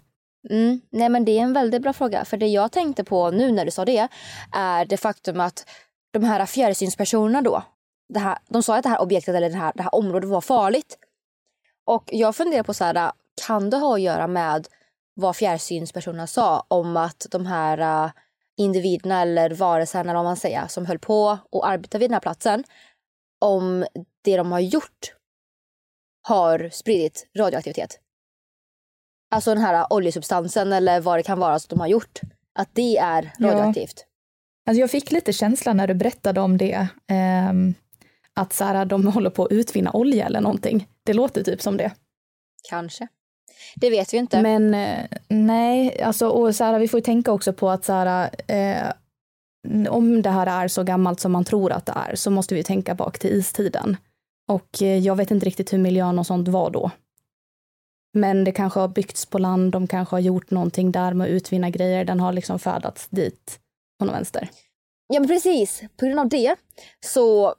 Mm. 0.50 0.80
Nej 0.90 1.08
men 1.08 1.24
det 1.24 1.38
är 1.38 1.42
en 1.42 1.52
väldigt 1.52 1.82
bra 1.82 1.92
fråga. 1.92 2.24
För 2.24 2.36
det 2.36 2.46
jag 2.46 2.72
tänkte 2.72 3.04
på 3.04 3.30
nu 3.30 3.52
när 3.52 3.64
du 3.64 3.70
sa 3.70 3.84
det 3.84 4.08
är 4.52 4.84
det 4.84 4.96
faktum 4.96 5.40
att 5.40 5.66
de 6.12 6.24
här 6.24 6.46
fjärrsynspersonerna 6.46 7.42
då, 7.42 7.62
det 8.08 8.18
här, 8.18 8.38
de 8.48 8.62
sa 8.62 8.76
att 8.76 8.82
det 8.82 8.88
här 8.88 9.02
objektet 9.02 9.34
eller 9.34 9.50
det 9.50 9.56
här, 9.56 9.72
det 9.74 9.82
här 9.82 9.94
området 9.94 10.30
var 10.30 10.40
farligt. 10.40 10.98
Och 11.86 12.04
jag 12.12 12.36
funderar 12.36 12.62
på 12.62 12.74
så 12.74 12.84
här, 12.84 13.12
kan 13.46 13.70
det 13.70 13.76
ha 13.76 13.94
att 13.94 14.00
göra 14.00 14.26
med 14.26 14.68
vad 15.14 15.36
fjärrsynspersonerna 15.36 16.26
sa 16.26 16.66
om 16.68 16.96
att 16.96 17.26
de 17.30 17.46
här 17.46 17.78
eh, 17.78 18.10
individerna 18.56 19.22
eller 19.22 19.50
varelserna 19.50 20.00
eller 20.00 20.14
vad 20.14 20.24
man 20.24 20.36
säger, 20.36 20.66
som 20.66 20.86
höll 20.86 20.98
på 20.98 21.38
och 21.50 21.68
arbetade 21.68 21.98
vid 21.98 22.10
den 22.10 22.14
här 22.14 22.20
platsen, 22.20 22.64
om 23.44 23.86
det 24.22 24.36
de 24.36 24.52
har 24.52 24.60
gjort 24.60 25.14
har 26.22 26.68
spridit 26.72 27.26
radioaktivitet. 27.38 28.00
Alltså 29.30 29.54
den 29.54 29.62
här 29.62 29.92
oljesubstansen 29.92 30.72
eller 30.72 31.00
vad 31.00 31.18
det 31.18 31.22
kan 31.22 31.38
vara 31.38 31.58
som 31.58 31.68
de 31.68 31.80
har 31.80 31.86
gjort. 31.86 32.20
Att 32.54 32.68
det 32.72 32.96
är 32.96 33.32
radioaktivt. 33.40 33.94
Ja. 33.96 34.70
Alltså 34.70 34.80
jag 34.80 34.90
fick 34.90 35.10
lite 35.10 35.32
känsla 35.32 35.72
när 35.72 35.86
du 35.86 35.94
berättade 35.94 36.40
om 36.40 36.58
det. 36.58 36.88
Eh, 37.06 37.52
att 38.34 38.52
så 38.52 38.64
här, 38.64 38.84
de 38.84 39.06
håller 39.06 39.30
på 39.30 39.44
att 39.44 39.52
utvinna 39.52 39.92
olja 39.92 40.26
eller 40.26 40.40
någonting. 40.40 40.88
Det 41.02 41.12
låter 41.12 41.42
typ 41.42 41.62
som 41.62 41.76
det. 41.76 41.92
Kanske. 42.68 43.08
Det 43.76 43.90
vet 43.90 44.14
vi 44.14 44.16
inte. 44.18 44.42
Men 44.42 44.74
eh, 44.74 45.04
nej, 45.28 46.02
alltså, 46.02 46.28
och 46.28 46.54
så 46.54 46.64
här, 46.64 46.78
vi 46.78 46.88
får 46.88 47.00
tänka 47.00 47.32
också 47.32 47.52
på 47.52 47.70
att 47.70 47.84
så 47.84 47.92
här, 47.92 48.30
eh, 48.46 48.92
om 49.88 50.22
det 50.22 50.30
här 50.30 50.46
är 50.46 50.68
så 50.68 50.82
gammalt 50.82 51.20
som 51.20 51.32
man 51.32 51.44
tror 51.44 51.72
att 51.72 51.86
det 51.86 51.92
är 51.96 52.14
så 52.14 52.30
måste 52.30 52.54
vi 52.54 52.62
tänka 52.62 52.94
bak 52.94 53.18
till 53.18 53.30
istiden. 53.30 53.96
Och 54.48 54.82
eh, 54.82 54.98
jag 54.98 55.16
vet 55.16 55.30
inte 55.30 55.46
riktigt 55.46 55.72
hur 55.72 55.78
miljön 55.78 56.18
och 56.18 56.26
sånt 56.26 56.48
var 56.48 56.70
då. 56.70 56.90
Men 58.12 58.44
det 58.44 58.52
kanske 58.52 58.80
har 58.80 58.88
byggts 58.88 59.26
på 59.26 59.38
land, 59.38 59.72
de 59.72 59.86
kanske 59.86 60.14
har 60.14 60.20
gjort 60.20 60.50
någonting 60.50 60.92
där 60.92 61.14
med 61.14 61.24
att 61.24 61.30
utvinna 61.30 61.70
grejer, 61.70 62.04
den 62.04 62.20
har 62.20 62.32
liksom 62.32 62.58
färdats 62.58 63.08
dit 63.08 63.58
på 63.98 64.04
någon 64.04 64.14
vänster. 64.14 64.48
Ja 65.06 65.20
men 65.20 65.28
precis, 65.28 65.82
på 65.96 66.06
grund 66.06 66.20
av 66.20 66.28
det 66.28 66.56
så 67.06 67.54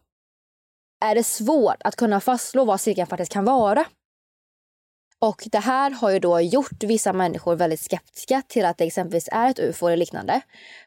är 1.06 1.16
det 1.16 1.24
svårt 1.24 1.82
att 1.84 1.95
kunna 1.95 2.20
fastslå 2.20 2.66
vad 2.66 2.82
cirkeln 2.82 3.08
faktiskt 3.08 3.32
kan 3.32 3.45
vara. 3.45 3.86
Och 5.20 5.43
det 5.51 5.60
här 5.60 5.91
har 5.91 6.12
ju 6.12 6.20
då 6.20 6.41
gjort 6.41 6.84
vissa 6.84 7.14
människor 7.14 7.56
väldigt 7.56 7.80
skeptiska 7.80 8.41
till 8.47 8.66
att 8.66 8.78
det 8.78 8.86
exempelvis 8.86 9.30
är 9.32 9.49
ett 9.49 9.60
ufo 9.60 9.88
eller 9.88 9.97
liknande. 9.97 10.41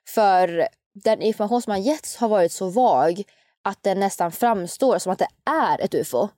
För 0.09 0.69
den 1.05 1.23
information 1.23 1.63
som 1.63 1.71
har 1.71 1.79
getts 1.79 2.17
har 2.17 2.29
varit 2.29 2.53
så 2.53 2.69
vag 2.71 3.23
att 3.65 3.83
den 3.83 4.01
nästan 4.01 4.33
framstår 4.33 4.99
som 4.99 5.13
att 5.13 5.19
det 5.19 5.29
är 5.51 5.81
ett 5.81 5.95
ufo. 5.95 6.29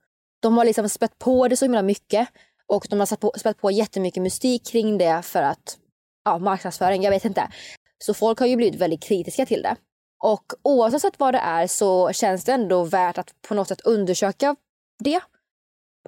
De 0.42 0.58
har 0.58 0.64
liksom 0.64 0.88
spett 0.88 1.18
på 1.18 1.48
det 1.48 1.56
så 1.56 1.64
himla 1.64 1.82
mycket 1.82 2.28
och 2.66 2.86
de 2.90 2.98
har 2.98 3.06
spett 3.06 3.20
på, 3.20 3.32
spett 3.36 3.58
på 3.58 3.70
jättemycket 3.70 4.22
mystik 4.22 4.66
kring 4.66 4.98
det 4.98 5.22
för 5.22 5.42
att, 5.42 5.78
ja, 6.24 6.38
marknadsföring, 6.38 7.02
jag 7.02 7.10
vet 7.10 7.24
inte. 7.24 7.48
Så 8.04 8.14
folk 8.14 8.38
har 8.38 8.46
ju 8.46 8.56
blivit 8.56 8.80
väldigt 8.80 9.02
kritiska 9.02 9.46
till 9.46 9.62
det. 9.62 9.76
Och 10.24 10.44
oavsett 10.62 11.20
vad 11.20 11.34
det 11.34 11.38
är 11.38 11.66
så 11.66 12.12
känns 12.12 12.44
det 12.44 12.52
ändå 12.52 12.84
värt 12.84 13.18
att 13.18 13.34
på 13.48 13.54
något 13.54 13.68
sätt 13.68 13.80
undersöka 13.80 14.56
det. 14.98 15.20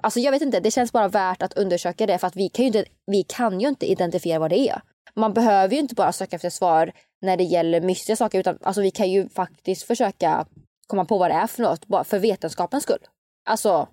Alltså 0.01 0.19
jag 0.19 0.31
vet 0.31 0.41
inte, 0.41 0.59
det 0.59 0.71
känns 0.71 0.91
bara 0.91 1.07
värt 1.07 1.41
att 1.41 1.53
undersöka 1.53 2.05
det 2.05 2.17
för 2.17 2.27
att 2.27 2.35
vi 2.35 2.49
kan 2.49 2.63
ju 2.63 2.67
inte, 2.67 2.85
vi 3.05 3.23
kan 3.23 3.59
ju 3.61 3.67
inte 3.67 3.91
identifiera 3.91 4.39
vad 4.39 4.49
det 4.49 4.69
är. 4.69 4.81
Man 5.15 5.33
behöver 5.33 5.73
ju 5.73 5.79
inte 5.79 5.95
bara 5.95 6.11
söka 6.11 6.35
efter 6.35 6.49
svar 6.49 6.91
när 7.23 7.37
det 7.37 7.43
gäller 7.43 7.81
mystiska 7.81 8.15
saker 8.15 8.39
utan 8.39 8.57
alltså 8.61 8.81
vi 8.81 8.91
kan 8.91 9.11
ju 9.11 9.29
faktiskt 9.29 9.83
försöka 9.83 10.45
komma 10.87 11.05
på 11.05 11.17
vad 11.17 11.31
det 11.31 11.35
är 11.35 11.47
för 11.47 11.63
något 11.63 11.87
bara 11.87 12.03
för 12.03 12.19
vetenskapens 12.19 12.83
skull. 12.83 13.05
Alltså. 13.45 13.87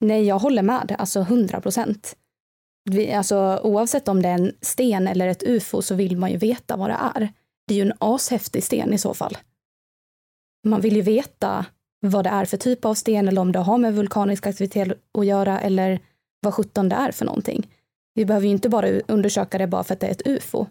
Nej, 0.00 0.24
jag 0.24 0.38
håller 0.38 0.62
med. 0.62 0.96
Alltså 0.98 1.20
hundra 1.20 1.60
procent. 1.60 2.16
Alltså, 3.14 3.60
oavsett 3.62 4.08
om 4.08 4.22
det 4.22 4.28
är 4.28 4.34
en 4.34 4.52
sten 4.60 5.08
eller 5.08 5.28
ett 5.28 5.42
ufo 5.42 5.82
så 5.82 5.94
vill 5.94 6.16
man 6.16 6.30
ju 6.30 6.36
veta 6.36 6.76
vad 6.76 6.90
det 6.90 6.98
är. 7.14 7.32
Det 7.66 7.74
är 7.74 7.76
ju 7.76 7.90
en 7.90 7.96
ashäftig 7.98 8.64
sten 8.64 8.92
i 8.92 8.98
så 8.98 9.14
fall. 9.14 9.38
Man 10.66 10.80
vill 10.80 10.96
ju 10.96 11.02
veta 11.02 11.66
vad 12.00 12.24
det 12.24 12.30
är 12.30 12.44
för 12.44 12.56
typ 12.56 12.84
av 12.84 12.94
sten 12.94 13.28
eller 13.28 13.40
om 13.40 13.52
det 13.52 13.58
har 13.58 13.78
med 13.78 13.94
vulkanisk 13.94 14.46
aktivitet 14.46 14.98
att 15.18 15.26
göra 15.26 15.60
eller 15.60 16.00
vad 16.40 16.54
sjutton 16.54 16.88
det 16.88 16.96
är 16.96 17.12
för 17.12 17.24
någonting. 17.24 17.70
Vi 18.14 18.24
behöver 18.24 18.46
ju 18.46 18.52
inte 18.52 18.68
bara 18.68 18.88
undersöka 18.88 19.58
det 19.58 19.66
bara 19.66 19.84
för 19.84 19.94
att 19.94 20.00
det 20.00 20.06
är 20.06 20.10
ett 20.10 20.26
ufo. 20.26 20.66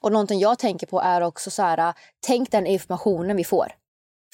Och 0.00 0.12
någonting 0.12 0.40
jag 0.40 0.58
tänker 0.58 0.86
på 0.86 1.00
är 1.00 1.20
också 1.20 1.50
så 1.50 1.62
här, 1.62 1.78
äh, 1.78 1.94
tänk 2.26 2.50
den 2.50 2.66
informationen 2.66 3.36
vi 3.36 3.44
får. 3.44 3.72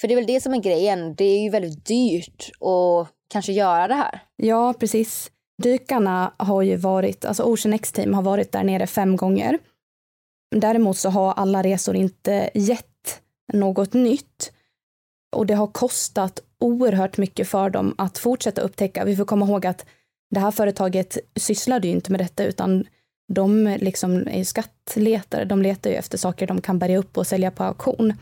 För 0.01 0.07
det 0.07 0.13
är 0.13 0.15
väl 0.15 0.27
det 0.27 0.41
som 0.41 0.53
är 0.53 0.57
grejen, 0.57 1.15
det 1.15 1.25
är 1.25 1.39
ju 1.39 1.49
väldigt 1.49 1.85
dyrt 1.85 2.51
att 2.51 3.07
kanske 3.29 3.51
göra 3.51 3.87
det 3.87 3.93
här. 3.93 4.23
Ja, 4.35 4.73
precis. 4.79 5.31
Dykarna 5.63 6.33
har 6.37 6.61
ju 6.61 6.75
varit, 6.75 7.25
alltså 7.25 7.43
Ocean 7.43 7.73
X-team 7.73 8.13
har 8.13 8.21
varit 8.21 8.51
där 8.51 8.63
nere 8.63 8.87
fem 8.87 9.17
gånger. 9.17 9.59
Däremot 10.55 10.97
så 10.97 11.09
har 11.09 11.33
alla 11.33 11.63
resor 11.63 11.95
inte 11.95 12.49
gett 12.53 13.21
något 13.53 13.93
nytt. 13.93 14.51
Och 15.35 15.45
det 15.45 15.53
har 15.53 15.67
kostat 15.67 16.39
oerhört 16.59 17.17
mycket 17.17 17.47
för 17.47 17.69
dem 17.69 17.95
att 17.97 18.17
fortsätta 18.17 18.61
upptäcka. 18.61 19.05
Vi 19.05 19.15
får 19.15 19.25
komma 19.25 19.45
ihåg 19.45 19.65
att 19.65 19.85
det 20.29 20.39
här 20.39 20.51
företaget 20.51 21.17
sysslade 21.35 21.87
ju 21.87 21.93
inte 21.93 22.11
med 22.11 22.21
detta 22.21 22.43
utan 22.43 22.85
de 23.33 23.77
liksom 23.79 24.27
är 24.27 24.37
ju 24.37 24.45
skattletare. 24.45 25.45
De 25.45 25.61
letar 25.61 25.89
ju 25.89 25.95
efter 25.95 26.17
saker 26.17 26.47
de 26.47 26.61
kan 26.61 26.79
bärga 26.79 26.97
upp 26.97 27.17
och 27.17 27.27
sälja 27.27 27.51
på 27.51 27.63
auktion. 27.63 28.13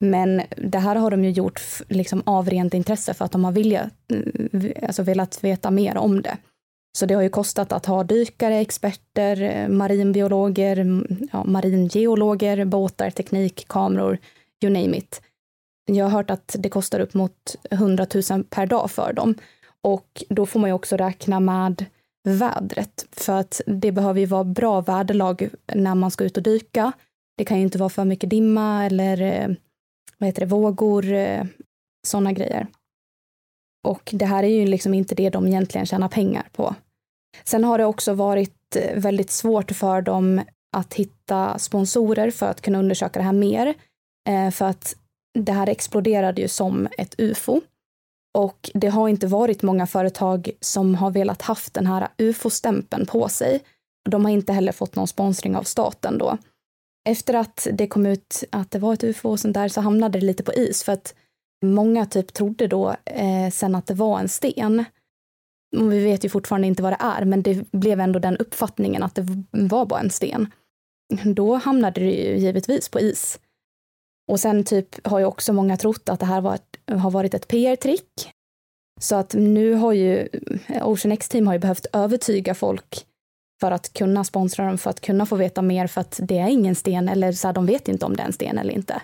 Men 0.00 0.42
det 0.56 0.78
här 0.78 0.96
har 0.96 1.10
de 1.10 1.24
ju 1.24 1.30
gjort 1.30 1.60
liksom 1.88 2.22
av 2.26 2.50
rent 2.50 2.74
intresse 2.74 3.14
för 3.14 3.24
att 3.24 3.32
de 3.32 3.44
har 3.44 3.52
vilja, 3.52 3.90
eh, 4.12 4.86
alltså 4.86 5.02
velat 5.02 5.44
veta 5.44 5.70
mer 5.70 5.96
om 5.96 6.22
det. 6.22 6.36
Så 6.98 7.06
det 7.06 7.14
har 7.14 7.22
ju 7.22 7.28
kostat 7.28 7.72
att 7.72 7.86
ha 7.86 8.04
dykare, 8.04 8.58
experter, 8.58 9.42
eh, 9.42 9.68
marinbiologer, 9.68 11.02
ja, 11.32 11.44
maringeologer, 11.44 12.64
båtar, 12.64 13.10
teknik, 13.10 13.68
kameror, 13.68 14.18
you 14.62 14.72
name 14.72 14.96
it. 14.96 15.22
Jag 15.86 16.04
har 16.04 16.10
hört 16.10 16.30
att 16.30 16.56
det 16.58 16.68
kostar 16.68 17.00
upp 17.00 17.14
mot 17.14 17.56
100 17.70 18.06
000 18.30 18.44
per 18.44 18.66
dag 18.66 18.90
för 18.90 19.12
dem. 19.12 19.34
Och 19.80 20.24
då 20.28 20.46
får 20.46 20.60
man 20.60 20.70
ju 20.70 20.74
också 20.74 20.96
räkna 20.96 21.40
med 21.40 21.84
vädret, 22.28 23.06
för 23.12 23.32
att 23.32 23.60
det 23.66 23.92
behöver 23.92 24.20
ju 24.20 24.26
vara 24.26 24.44
bra 24.44 24.80
väderlag 24.80 25.48
när 25.74 25.94
man 25.94 26.10
ska 26.10 26.24
ut 26.24 26.36
och 26.36 26.42
dyka. 26.42 26.92
Det 27.36 27.44
kan 27.44 27.56
ju 27.56 27.62
inte 27.62 27.78
vara 27.78 27.90
för 27.90 28.04
mycket 28.04 28.30
dimma 28.30 28.86
eller 28.86 29.22
eh, 29.22 29.48
vad 30.18 30.26
heter 30.26 30.40
det, 30.40 30.46
vågor, 30.46 31.12
eh, 31.12 31.44
sådana 32.06 32.32
grejer. 32.32 32.66
Och 33.88 34.10
det 34.12 34.24
här 34.24 34.42
är 34.42 34.48
ju 34.48 34.66
liksom 34.66 34.94
inte 34.94 35.14
det 35.14 35.30
de 35.30 35.46
egentligen 35.46 35.86
tjänar 35.86 36.08
pengar 36.08 36.48
på. 36.52 36.74
Sen 37.44 37.64
har 37.64 37.78
det 37.78 37.84
också 37.84 38.14
varit 38.14 38.76
eh, 38.76 39.00
väldigt 39.00 39.30
svårt 39.30 39.70
för 39.70 40.02
dem 40.02 40.40
att 40.76 40.94
hitta 40.94 41.58
sponsorer 41.58 42.30
för 42.30 42.46
att 42.46 42.60
kunna 42.60 42.78
undersöka 42.78 43.18
det 43.18 43.24
här 43.24 43.32
mer. 43.32 43.74
För 44.52 44.64
att 44.64 44.96
det 45.38 45.52
här 45.52 45.68
exploderade 45.68 46.40
ju 46.40 46.48
som 46.48 46.88
ett 46.98 47.14
ufo. 47.18 47.60
Och 48.38 48.70
det 48.74 48.88
har 48.88 49.08
inte 49.08 49.26
varit 49.26 49.62
många 49.62 49.86
företag 49.86 50.50
som 50.60 50.94
har 50.94 51.10
velat 51.10 51.42
haft 51.42 51.74
den 51.74 51.86
här 51.86 52.08
ufo-stämpeln 52.18 53.06
på 53.06 53.28
sig. 53.28 53.60
De 54.10 54.24
har 54.24 54.32
inte 54.32 54.52
heller 54.52 54.72
fått 54.72 54.96
någon 54.96 55.08
sponsring 55.08 55.56
av 55.56 55.62
staten 55.62 56.18
då. 56.18 56.38
Efter 57.08 57.34
att 57.34 57.66
det 57.72 57.86
kom 57.86 58.06
ut 58.06 58.44
att 58.52 58.70
det 58.70 58.78
var 58.78 58.94
ett 58.94 59.04
ufo 59.04 59.28
och 59.28 59.40
sånt 59.40 59.54
där 59.54 59.68
så 59.68 59.80
hamnade 59.80 60.20
det 60.20 60.26
lite 60.26 60.42
på 60.42 60.52
is 60.52 60.82
för 60.82 60.92
att 60.92 61.14
många 61.64 62.06
typ 62.06 62.32
trodde 62.32 62.66
då 62.66 62.96
eh, 63.04 63.50
sen 63.52 63.74
att 63.74 63.86
det 63.86 63.94
var 63.94 64.20
en 64.20 64.28
sten. 64.28 64.84
Och 65.76 65.92
vi 65.92 66.04
vet 66.04 66.24
ju 66.24 66.28
fortfarande 66.28 66.66
inte 66.66 66.82
vad 66.82 66.92
det 66.92 67.00
är, 67.00 67.24
men 67.24 67.42
det 67.42 67.70
blev 67.72 68.00
ändå 68.00 68.18
den 68.18 68.36
uppfattningen 68.36 69.02
att 69.02 69.14
det 69.14 69.26
var 69.50 69.86
bara 69.86 70.00
en 70.00 70.10
sten. 70.10 70.52
Då 71.24 71.54
hamnade 71.54 72.00
det 72.00 72.10
ju 72.10 72.36
givetvis 72.36 72.88
på 72.88 73.00
is. 73.00 73.38
Och 74.28 74.40
sen 74.40 74.64
typ 74.64 75.06
har 75.06 75.18
ju 75.18 75.24
också 75.24 75.52
många 75.52 75.76
trott 75.76 76.08
att 76.08 76.20
det 76.20 76.26
här 76.26 76.40
var 76.40 76.54
ett, 76.54 76.76
har 77.00 77.10
varit 77.10 77.34
ett 77.34 77.48
PR-trick. 77.48 78.30
Så 79.00 79.16
att 79.16 79.34
nu 79.34 79.74
har 79.74 79.92
ju 79.92 80.28
Ocean 80.82 81.12
X-team 81.12 81.46
har 81.46 81.54
ju 81.54 81.60
behövt 81.60 81.86
övertyga 81.92 82.54
folk 82.54 83.06
för 83.60 83.70
att 83.70 83.92
kunna 83.92 84.24
sponsra 84.24 84.66
dem, 84.66 84.78
för 84.78 84.90
att 84.90 85.00
kunna 85.00 85.26
få 85.26 85.36
veta 85.36 85.62
mer, 85.62 85.86
för 85.86 86.00
att 86.00 86.20
det 86.22 86.38
är 86.38 86.48
ingen 86.48 86.74
sten, 86.74 87.08
eller 87.08 87.32
så 87.32 87.48
här, 87.48 87.54
de 87.54 87.66
vet 87.66 87.88
inte 87.88 88.06
om 88.06 88.16
det 88.16 88.22
är 88.22 88.26
en 88.26 88.32
sten 88.32 88.58
eller 88.58 88.74
inte. 88.74 89.02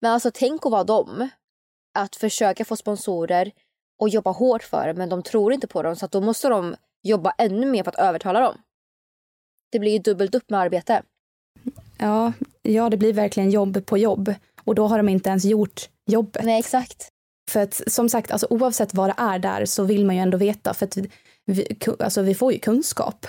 Men 0.00 0.12
alltså 0.12 0.30
tänk 0.34 0.66
att 0.66 0.72
vara 0.72 0.84
dem, 0.84 1.28
att 1.98 2.16
försöka 2.16 2.64
få 2.64 2.76
sponsorer 2.76 3.52
och 3.98 4.08
jobba 4.08 4.30
hårt 4.30 4.62
för 4.62 4.86
det, 4.86 4.94
men 4.94 5.08
de 5.08 5.22
tror 5.22 5.52
inte 5.52 5.66
på 5.66 5.82
dem, 5.82 5.96
så 5.96 6.04
att 6.04 6.12
då 6.12 6.20
måste 6.20 6.48
de 6.48 6.76
jobba 7.02 7.30
ännu 7.38 7.66
mer 7.66 7.82
för 7.82 7.90
att 7.90 7.98
övertala 7.98 8.40
dem. 8.40 8.54
Det 9.70 9.78
blir 9.78 9.92
ju 9.92 9.98
dubbelt 9.98 10.34
upp 10.34 10.50
med 10.50 10.60
arbete. 10.60 11.02
Ja, 11.98 12.32
ja, 12.62 12.90
det 12.90 12.96
blir 12.96 13.12
verkligen 13.12 13.50
jobb 13.50 13.86
på 13.86 13.98
jobb. 13.98 14.34
Och 14.68 14.74
då 14.74 14.86
har 14.86 14.96
de 14.96 15.08
inte 15.08 15.30
ens 15.30 15.44
gjort 15.44 15.88
jobbet. 16.06 16.44
Nej, 16.44 16.58
exakt. 16.58 17.08
För 17.50 17.60
att 17.60 17.82
som 17.86 18.08
sagt, 18.08 18.30
alltså, 18.30 18.46
oavsett 18.50 18.94
vad 18.94 19.08
det 19.08 19.14
är 19.18 19.38
där 19.38 19.64
så 19.64 19.84
vill 19.84 20.06
man 20.06 20.16
ju 20.16 20.22
ändå 20.22 20.38
veta. 20.38 20.74
För 20.74 20.86
att 20.86 20.96
vi, 21.44 21.76
alltså, 21.98 22.22
vi 22.22 22.34
får 22.34 22.52
ju 22.52 22.58
kunskap. 22.58 23.26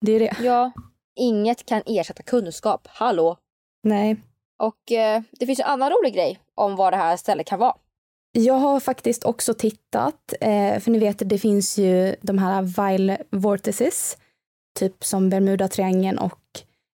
Det 0.00 0.12
är 0.12 0.20
det. 0.20 0.36
Ja, 0.40 0.72
inget 1.16 1.66
kan 1.66 1.82
ersätta 1.86 2.22
kunskap. 2.22 2.86
Hallå? 2.90 3.36
Nej. 3.82 4.16
Och 4.58 4.92
eh, 4.92 5.22
det 5.30 5.46
finns 5.46 5.60
en 5.60 5.66
annan 5.66 5.90
rolig 5.90 6.14
grej 6.14 6.38
om 6.54 6.76
vad 6.76 6.92
det 6.92 6.96
här 6.96 7.16
stället 7.16 7.46
kan 7.46 7.58
vara. 7.58 7.76
Jag 8.32 8.54
har 8.54 8.80
faktiskt 8.80 9.24
också 9.24 9.54
tittat, 9.54 10.34
eh, 10.40 10.78
för 10.78 10.90
ni 10.90 10.98
vet 10.98 11.22
det 11.28 11.38
finns 11.38 11.78
ju 11.78 12.16
de 12.20 12.38
här 12.38 12.62
Vile 12.62 13.18
Vortices, 13.30 14.16
typ 14.78 15.04
som 15.04 15.30
Bermuda-triangeln 15.30 16.18
och 16.18 16.40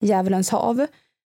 Djävulens 0.04 0.50
hav. 0.50 0.86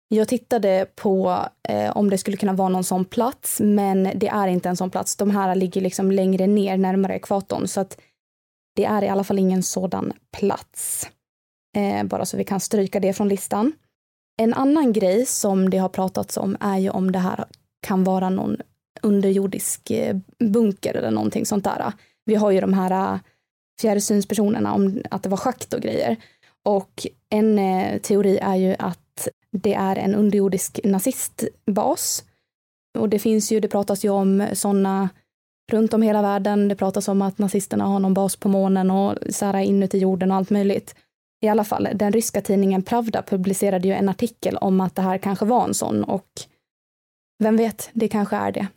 Jag 0.09 0.27
tittade 0.27 0.87
på 0.95 1.45
eh, 1.69 1.97
om 1.97 2.09
det 2.09 2.17
skulle 2.17 2.37
kunna 2.37 2.53
vara 2.53 2.69
någon 2.69 2.83
sån 2.83 3.05
plats, 3.05 3.59
men 3.59 4.11
det 4.15 4.27
är 4.27 4.47
inte 4.47 4.69
en 4.69 4.77
sån 4.77 4.89
plats. 4.89 5.15
De 5.15 5.31
här 5.31 5.55
ligger 5.55 5.81
liksom 5.81 6.11
längre 6.11 6.47
ner, 6.47 6.77
närmare 6.77 7.15
ekvatorn, 7.15 7.67
så 7.67 7.81
att 7.81 7.97
det 8.75 8.85
är 8.85 9.03
i 9.03 9.09
alla 9.09 9.23
fall 9.23 9.39
ingen 9.39 9.63
sådan 9.63 10.13
plats. 10.37 11.09
Eh, 11.77 12.03
bara 12.03 12.25
så 12.25 12.37
vi 12.37 12.43
kan 12.43 12.59
stryka 12.59 12.99
det 12.99 13.13
från 13.13 13.29
listan. 13.29 13.71
En 14.41 14.53
annan 14.53 14.93
grej 14.93 15.25
som 15.25 15.69
det 15.69 15.77
har 15.77 15.89
pratats 15.89 16.37
om 16.37 16.57
är 16.59 16.77
ju 16.77 16.89
om 16.89 17.11
det 17.11 17.19
här 17.19 17.45
kan 17.81 18.03
vara 18.03 18.29
någon 18.29 18.57
underjordisk 19.01 19.91
eh, 19.91 20.15
bunker 20.39 20.93
eller 20.93 21.11
någonting 21.11 21.45
sånt 21.45 21.63
där. 21.63 21.93
Vi 22.25 22.35
har 22.35 22.51
ju 22.51 22.61
de 22.61 22.73
här 22.73 23.13
eh, 23.13 23.19
fjärrsynspersonerna 23.81 24.73
om 24.73 25.01
att 25.11 25.23
det 25.23 25.29
var 25.29 25.37
schakt 25.37 25.73
och 25.73 25.81
grejer. 25.81 26.15
Och 26.65 27.07
en 27.29 27.59
eh, 27.59 27.99
teori 28.01 28.37
är 28.37 28.55
ju 28.55 28.75
att 28.79 28.99
det 29.51 29.73
är 29.73 29.95
en 29.95 30.15
underjordisk 30.15 30.79
nazistbas. 30.83 32.23
Och 32.97 33.09
det 33.09 33.19
finns 33.19 33.51
ju, 33.51 33.59
det 33.59 33.67
pratas 33.67 34.05
ju 34.05 34.09
om 34.09 34.47
sådana 34.53 35.09
runt 35.71 35.93
om 35.93 36.01
hela 36.01 36.21
världen. 36.21 36.67
Det 36.67 36.75
pratas 36.75 37.07
om 37.07 37.21
att 37.21 37.37
nazisterna 37.37 37.85
har 37.85 37.99
någon 37.99 38.13
bas 38.13 38.35
på 38.35 38.49
månen 38.49 38.91
och 38.91 39.15
så 39.29 39.45
här 39.45 39.59
inuti 39.59 39.97
jorden 39.97 40.31
och 40.31 40.37
allt 40.37 40.49
möjligt. 40.49 40.95
I 41.41 41.47
alla 41.47 41.63
fall, 41.63 41.87
den 41.93 42.13
ryska 42.13 42.41
tidningen 42.41 42.81
Pravda 42.81 43.21
publicerade 43.21 43.87
ju 43.87 43.93
en 43.93 44.09
artikel 44.09 44.57
om 44.57 44.81
att 44.81 44.95
det 44.95 45.01
här 45.01 45.17
kanske 45.17 45.45
var 45.45 45.63
en 45.63 45.73
sån 45.73 46.03
och 46.03 46.27
vem 47.43 47.57
vet, 47.57 47.89
det 47.93 48.07
kanske 48.07 48.35
är 48.35 48.51
det. 48.51 48.67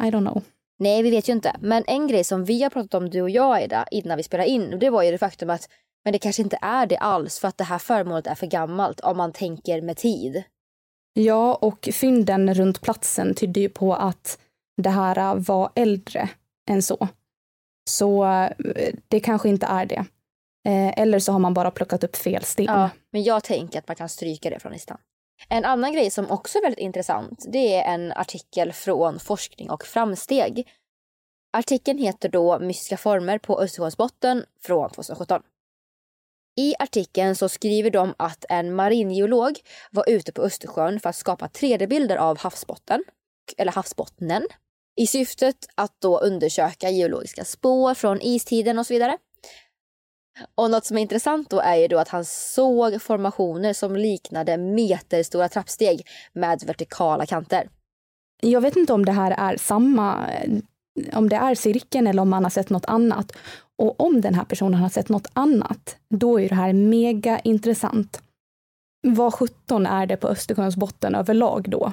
I 0.00 0.10
don't 0.10 0.30
know. 0.30 0.42
Nej, 0.78 1.02
vi 1.02 1.10
vet 1.10 1.28
ju 1.28 1.32
inte. 1.32 1.56
Men 1.60 1.84
en 1.86 2.06
grej 2.06 2.24
som 2.24 2.44
vi 2.44 2.62
har 2.62 2.70
pratat 2.70 2.94
om, 2.94 3.10
du 3.10 3.22
och 3.22 3.30
jag, 3.30 3.64
Ida, 3.64 3.86
innan 3.90 4.16
vi 4.16 4.22
spelade 4.22 4.48
in, 4.48 4.78
det 4.78 4.90
var 4.90 5.02
ju 5.02 5.10
det 5.10 5.18
faktum 5.18 5.50
att 5.50 5.68
men 6.04 6.12
det 6.12 6.18
kanske 6.18 6.42
inte 6.42 6.58
är 6.62 6.86
det 6.86 6.96
alls 6.96 7.38
för 7.38 7.48
att 7.48 7.58
det 7.58 7.64
här 7.64 7.78
föremålet 7.78 8.26
är 8.26 8.34
för 8.34 8.46
gammalt 8.46 9.00
om 9.00 9.16
man 9.16 9.32
tänker 9.32 9.82
med 9.82 9.96
tid. 9.96 10.42
Ja, 11.14 11.54
och 11.54 11.88
fynden 11.92 12.54
runt 12.54 12.80
platsen 12.80 13.34
tydde 13.34 13.60
ju 13.60 13.68
på 13.68 13.94
att 13.94 14.38
det 14.82 14.90
här 14.90 15.34
var 15.34 15.70
äldre 15.74 16.28
än 16.70 16.82
så. 16.82 17.08
Så 17.90 18.24
eh, 18.24 18.94
det 19.08 19.20
kanske 19.20 19.48
inte 19.48 19.66
är 19.66 19.86
det. 19.86 20.04
Eh, 20.68 20.98
eller 20.98 21.18
så 21.18 21.32
har 21.32 21.38
man 21.38 21.54
bara 21.54 21.70
plockat 21.70 22.04
upp 22.04 22.16
fel 22.16 22.44
sten. 22.44 22.64
Ja, 22.64 22.90
men 23.10 23.22
jag 23.22 23.44
tänker 23.44 23.78
att 23.78 23.88
man 23.88 23.96
kan 23.96 24.08
stryka 24.08 24.50
det 24.50 24.58
från 24.58 24.72
listan. 24.72 24.98
En 25.48 25.64
annan 25.64 25.92
grej 25.92 26.10
som 26.10 26.30
också 26.30 26.58
är 26.58 26.62
väldigt 26.62 26.78
intressant, 26.78 27.44
det 27.48 27.74
är 27.74 27.94
en 27.94 28.12
artikel 28.12 28.72
från 28.72 29.18
Forskning 29.18 29.70
och 29.70 29.84
framsteg. 29.84 30.68
Artikeln 31.52 31.98
heter 31.98 32.28
då 32.28 32.58
Mystiska 32.58 32.96
former 32.96 33.38
på 33.38 33.60
Östersjöns 33.60 33.96
botten 33.96 34.44
från 34.60 34.90
2017. 34.90 35.42
I 36.56 36.74
artikeln 36.78 37.36
så 37.36 37.48
skriver 37.48 37.90
de 37.90 38.14
att 38.16 38.44
en 38.48 38.74
maringeolog 38.74 39.60
var 39.90 40.04
ute 40.08 40.32
på 40.32 40.42
Östersjön 40.42 41.00
för 41.00 41.08
att 41.08 41.16
skapa 41.16 41.46
3D-bilder 41.46 42.16
av 42.16 42.38
havsbotten, 42.38 43.04
eller 43.56 43.72
havsbottnen, 43.72 44.46
i 44.96 45.06
syftet 45.06 45.56
att 45.74 46.00
då 46.00 46.18
undersöka 46.18 46.90
geologiska 46.90 47.44
spår 47.44 47.94
från 47.94 48.22
istiden 48.22 48.78
och 48.78 48.86
så 48.86 48.94
vidare. 48.94 49.18
Och 50.54 50.70
något 50.70 50.84
som 50.84 50.98
är 50.98 51.02
intressant 51.02 51.50
då 51.50 51.60
är 51.60 51.76
ju 51.76 51.88
då 51.88 51.98
att 51.98 52.08
han 52.08 52.24
såg 52.24 53.02
formationer 53.02 53.72
som 53.72 53.96
liknade 53.96 54.56
meterstora 54.56 55.48
trappsteg 55.48 56.06
med 56.32 56.62
vertikala 56.66 57.26
kanter. 57.26 57.68
Jag 58.40 58.60
vet 58.60 58.76
inte 58.76 58.92
om 58.92 59.04
det 59.04 59.12
här 59.12 59.30
är 59.30 59.56
samma, 59.56 60.30
om 61.12 61.28
det 61.28 61.36
är 61.36 61.54
cirkeln 61.54 62.06
eller 62.06 62.22
om 62.22 62.30
man 62.30 62.44
har 62.44 62.50
sett 62.50 62.70
något 62.70 62.84
annat. 62.84 63.32
Och 63.82 64.00
om 64.00 64.20
den 64.20 64.34
här 64.34 64.44
personen 64.44 64.80
har 64.80 64.88
sett 64.88 65.08
något 65.08 65.26
annat, 65.32 65.96
då 66.08 66.40
är 66.40 66.48
det 66.48 66.54
här 66.54 66.72
mega 66.72 67.38
intressant. 67.38 68.22
Vad 69.06 69.34
17 69.34 69.86
är 69.86 70.06
det 70.06 70.16
på 70.16 70.28
Östersjöns 70.28 70.76
botten 70.76 71.14
överlag 71.14 71.70
då? 71.70 71.92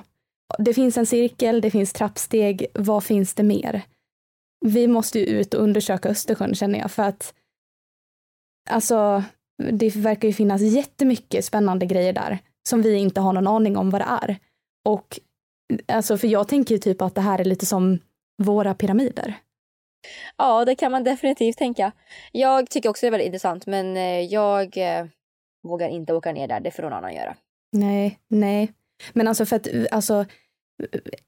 Det 0.58 0.74
finns 0.74 0.98
en 0.98 1.06
cirkel, 1.06 1.62
det 1.62 1.72
finns 1.72 1.94
trappsteg. 1.94 2.66
Vad 2.74 3.04
finns 3.04 3.34
det 3.34 3.44
mer? 3.44 3.82
Vi 4.66 4.88
måste 4.88 5.20
ju 5.20 5.26
ut 5.26 5.54
och 5.54 5.64
undersöka 5.64 6.10
Östersjön 6.10 6.56
känner 6.56 6.80
jag 6.80 6.92
för 6.92 7.04
att 7.04 7.34
alltså, 8.70 9.24
det 9.72 9.96
verkar 9.96 10.28
ju 10.28 10.34
finnas 10.34 10.62
jättemycket 10.62 11.46
spännande 11.46 11.86
grejer 11.86 12.14
där 12.14 12.40
som 12.70 12.82
vi 12.82 12.96
inte 12.96 13.22
har 13.22 13.34
någon 13.34 13.48
aning 13.48 13.78
om 13.78 13.90
vad 13.90 14.02
det 14.02 14.08
är. 14.22 14.38
Och 14.86 15.20
alltså, 15.88 16.18
för 16.18 16.28
jag 16.28 16.48
tänker 16.48 16.76
ju 16.76 16.80
typ 16.80 17.02
att 17.02 17.16
det 17.16 17.22
här 17.22 17.40
är 17.40 17.46
lite 17.46 17.66
som 17.66 18.00
våra 18.38 18.74
pyramider. 18.74 19.40
Ja, 20.38 20.66
det 20.66 20.76
kan 20.76 20.92
man 20.92 21.04
definitivt 21.04 21.58
tänka. 21.58 21.92
Jag 22.32 22.70
tycker 22.70 22.90
också 22.90 23.06
det 23.06 23.08
är 23.08 23.12
väldigt 23.12 23.26
intressant, 23.26 23.66
men 23.66 23.98
eh, 23.98 24.22
jag 24.22 24.78
eh, 24.78 25.06
vågar 25.64 25.90
inte 25.90 26.14
åka 26.14 26.32
ner 26.32 26.48
där. 26.48 26.60
Det 26.60 26.72
får 26.72 26.84
någon 26.84 26.94
annan 26.94 27.14
göra. 27.14 27.36
Nej, 27.72 28.20
nej. 28.28 28.74
Men 29.14 29.28
alltså 29.28 29.46
för 29.46 29.56
att 29.56 29.68
alltså, 29.92 30.26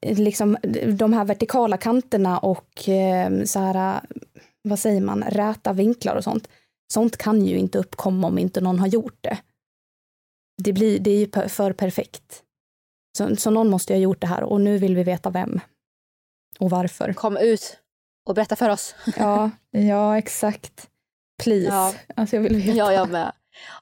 liksom 0.00 0.56
de 0.98 1.12
här 1.12 1.24
vertikala 1.24 1.76
kanterna 1.76 2.38
och 2.38 2.88
eh, 2.88 3.44
så 3.44 3.58
här, 3.58 4.00
vad 4.62 4.78
säger 4.78 5.00
man, 5.00 5.22
räta 5.22 5.72
vinklar 5.72 6.16
och 6.16 6.24
sånt. 6.24 6.48
Sånt 6.92 7.16
kan 7.16 7.46
ju 7.46 7.58
inte 7.58 7.78
uppkomma 7.78 8.26
om 8.26 8.38
inte 8.38 8.60
någon 8.60 8.78
har 8.78 8.86
gjort 8.86 9.18
det. 9.20 9.38
Det, 10.62 10.72
blir, 10.72 10.98
det 10.98 11.10
är 11.10 11.18
ju 11.18 11.48
för 11.48 11.72
perfekt. 11.72 12.42
Så, 13.18 13.36
så 13.36 13.50
någon 13.50 13.70
måste 13.70 13.92
ju 13.92 13.98
ha 13.98 14.02
gjort 14.02 14.20
det 14.20 14.26
här 14.26 14.42
och 14.42 14.60
nu 14.60 14.78
vill 14.78 14.96
vi 14.96 15.02
veta 15.02 15.30
vem. 15.30 15.60
Och 16.58 16.70
varför. 16.70 17.12
Kom 17.12 17.36
ut 17.36 17.81
och 18.26 18.34
berätta 18.34 18.56
för 18.56 18.70
oss. 18.70 18.94
ja, 19.16 19.50
ja 19.70 20.18
exakt. 20.18 20.88
Please. 21.42 21.66
Ja. 21.66 21.94
Alltså 22.16 22.36
jag 22.36 22.42
vill 22.42 22.56
veta. 22.56 22.78
Ja, 22.78 22.92
jag 22.92 23.08
med. 23.08 23.32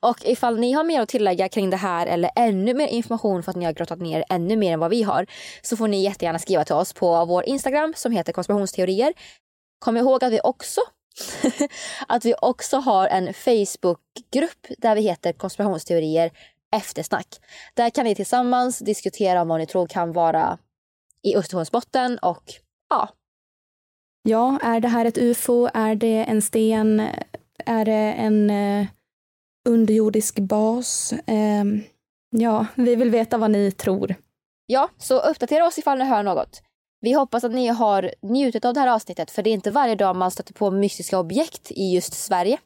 Och 0.01 0.19
ifall 0.25 0.59
ni 0.59 0.73
har 0.73 0.85
mer 0.85 1.01
att 1.01 1.09
tillägga 1.09 1.49
kring 1.49 1.71
det 1.71 1.77
här 1.77 2.07
eller 2.07 2.31
ännu 2.37 2.75
mer 2.75 2.87
information 2.87 3.43
för 3.43 3.51
att 3.51 3.57
ni 3.57 3.65
har 3.65 3.73
grottat 3.73 4.01
ner 4.01 4.25
ännu 4.29 4.57
mer 4.57 4.73
än 4.73 4.81
vad 4.81 4.91
vi 4.91 5.03
har 5.03 5.27
så 5.63 5.77
får 5.77 5.89
ni 5.89 6.05
jättegärna 6.05 6.39
skriva 6.39 6.65
till 6.65 6.75
oss 6.75 6.93
på 6.93 7.25
vår 7.25 7.45
Instagram 7.45 7.95
som 7.97 8.13
heter 8.13 8.33
konspirationsteorier. 8.33 9.13
Kom 9.79 9.97
ihåg 9.97 10.25
att 10.25 10.33
vi 10.33 10.41
också 10.41 10.81
att 12.09 12.25
vi 12.25 12.35
också 12.43 12.77
har 12.77 13.07
en 13.07 13.35
Facebookgrupp 13.35 14.67
där 14.79 14.95
vi 14.95 15.01
heter 15.01 15.33
konspirationsteorier 15.33 16.31
eftersnack. 16.73 17.27
Där 17.75 17.91
kan 17.91 18.05
ni 18.05 18.15
tillsammans 18.15 18.79
diskutera 18.79 19.43
om 19.43 19.49
vad 19.49 19.61
ni 19.61 19.67
tror 19.67 19.87
kan 19.87 20.13
vara 20.13 20.59
i 21.23 21.37
Östersjöns 21.37 21.71
botten 21.71 22.19
och 22.19 22.45
ja. 22.91 23.09
Ja, 24.23 24.59
är 24.63 24.81
det 24.81 24.89
här 24.89 25.05
ett 25.05 25.19
ufo? 25.19 25.69
Är 25.75 25.95
det 25.95 26.25
en 26.25 26.43
sten? 26.43 27.01
Är 27.67 27.85
det 27.85 28.13
en 28.13 28.51
eh, 28.51 28.87
underjordisk 29.69 30.39
bas? 30.39 31.13
Eh, 31.13 31.65
ja, 32.31 32.67
vi 32.75 32.97
vill 32.97 33.11
veta 33.11 33.39
vad 33.39 33.51
ni 33.51 33.71
tror. 33.71 34.15
Ja, 34.67 34.89
så 34.99 35.21
uppdatera 35.21 35.67
oss 35.67 35.79
ifall 35.79 35.99
ni 35.99 36.05
hör 36.05 36.23
något. 36.23 36.63
Vi 37.01 37.13
hoppas 37.13 37.45
att 37.45 37.53
ni 37.53 37.67
har 37.67 38.15
njutit 38.23 38.65
av 38.65 38.75
det 38.75 38.81
här 38.81 38.89
avsnittet 38.95 39.31
för 39.31 39.43
det 39.43 39.51
är 39.51 39.55
inte 39.55 39.71
varje 39.71 39.95
dag 39.95 40.17
man 40.17 40.31
stöter 40.31 40.55
på 40.55 40.71
mystiska 40.71 41.19
objekt 41.19 41.71
i 41.71 41.95
just 41.95 42.15
Sverige. 42.15 42.59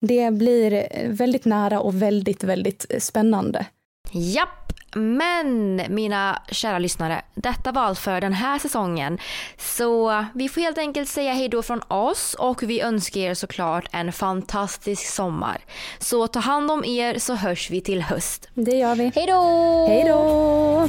Det 0.00 0.30
blir 0.30 0.88
väldigt 1.08 1.44
nära 1.44 1.80
och 1.80 2.02
väldigt, 2.02 2.44
väldigt 2.44 2.86
spännande. 2.98 3.66
Japp, 4.12 4.72
men 4.94 5.82
mina 5.88 6.42
kära 6.48 6.78
lyssnare, 6.78 7.22
detta 7.34 7.72
var 7.72 7.82
allt 7.82 7.98
för 7.98 8.20
den 8.20 8.32
här 8.32 8.58
säsongen. 8.58 9.18
Så 9.58 10.24
vi 10.34 10.48
får 10.48 10.60
helt 10.60 10.78
enkelt 10.78 11.08
säga 11.08 11.32
hej 11.32 11.48
då 11.48 11.62
från 11.62 11.82
oss 11.88 12.34
och 12.38 12.62
vi 12.62 12.80
önskar 12.80 13.20
er 13.20 13.34
såklart 13.34 13.88
en 13.92 14.12
fantastisk 14.12 15.06
sommar. 15.06 15.58
Så 15.98 16.26
ta 16.26 16.38
hand 16.38 16.70
om 16.70 16.84
er 16.84 17.18
så 17.18 17.34
hörs 17.34 17.70
vi 17.70 17.80
till 17.80 18.02
höst. 18.02 18.48
Det 18.54 18.76
gör 18.76 18.94
vi. 18.94 19.12
Hej 19.14 19.26
då! 19.26 19.86
Hej 19.88 20.04
då! 20.08 20.88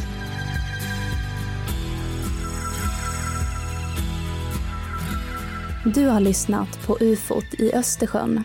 Du 5.86 6.07
har 6.07 6.19
lyssnat 6.19 6.88
på 6.88 6.97
UFOt 6.99 7.53
i 7.59 7.74
Östersjön. 7.74 8.43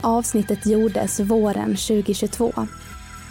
Avsnittet 0.00 0.66
gjordes 0.66 1.20
våren 1.20 1.76
2022. 1.76 2.52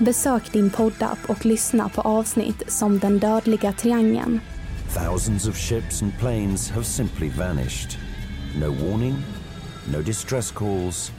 Besök 0.00 0.52
din 0.52 0.70
poddapp 0.70 1.18
och 1.28 1.46
lyssna 1.46 1.88
på 1.88 2.00
avsnitt 2.00 2.62
som 2.66 2.98
Den 2.98 3.18
dödliga 3.18 3.72
triangeln. 3.72 4.40
Thousands 4.94 5.48
of 5.48 5.56
ships 5.56 6.02
and 6.02 6.18
planes 6.18 6.70
have 6.70 6.84
simply 6.84 7.28
vanished. 7.28 7.98
No 8.60 8.66
warning, 8.66 9.16
no 9.92 10.02
distress 10.02 10.50
calls, 10.50 11.12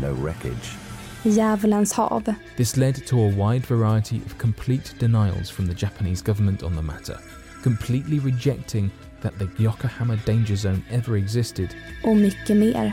no 0.00 0.14
wreckage. 0.24 0.76
Djävulens 1.22 1.92
hav. 1.92 2.34
This 2.56 2.76
led 2.76 3.06
to 3.06 3.16
a 3.16 3.28
wide 3.28 3.66
variety 3.68 4.20
of 4.26 4.38
complete 4.38 4.94
denials 4.98 5.50
from 5.50 5.66
the 5.66 5.86
Japanese 5.86 6.24
government 6.24 6.62
on 6.62 6.76
the 6.76 6.82
matter, 6.82 7.18
completely 7.62 8.18
rejecting 8.18 8.90
that 9.22 9.32
the 9.38 9.62
Yokohama 9.62 10.16
danger 10.26 10.56
zone 10.56 10.82
ever 10.90 11.16
existed. 11.16 11.68
Och 12.04 12.16
mycket 12.16 12.56
mer. 12.56 12.92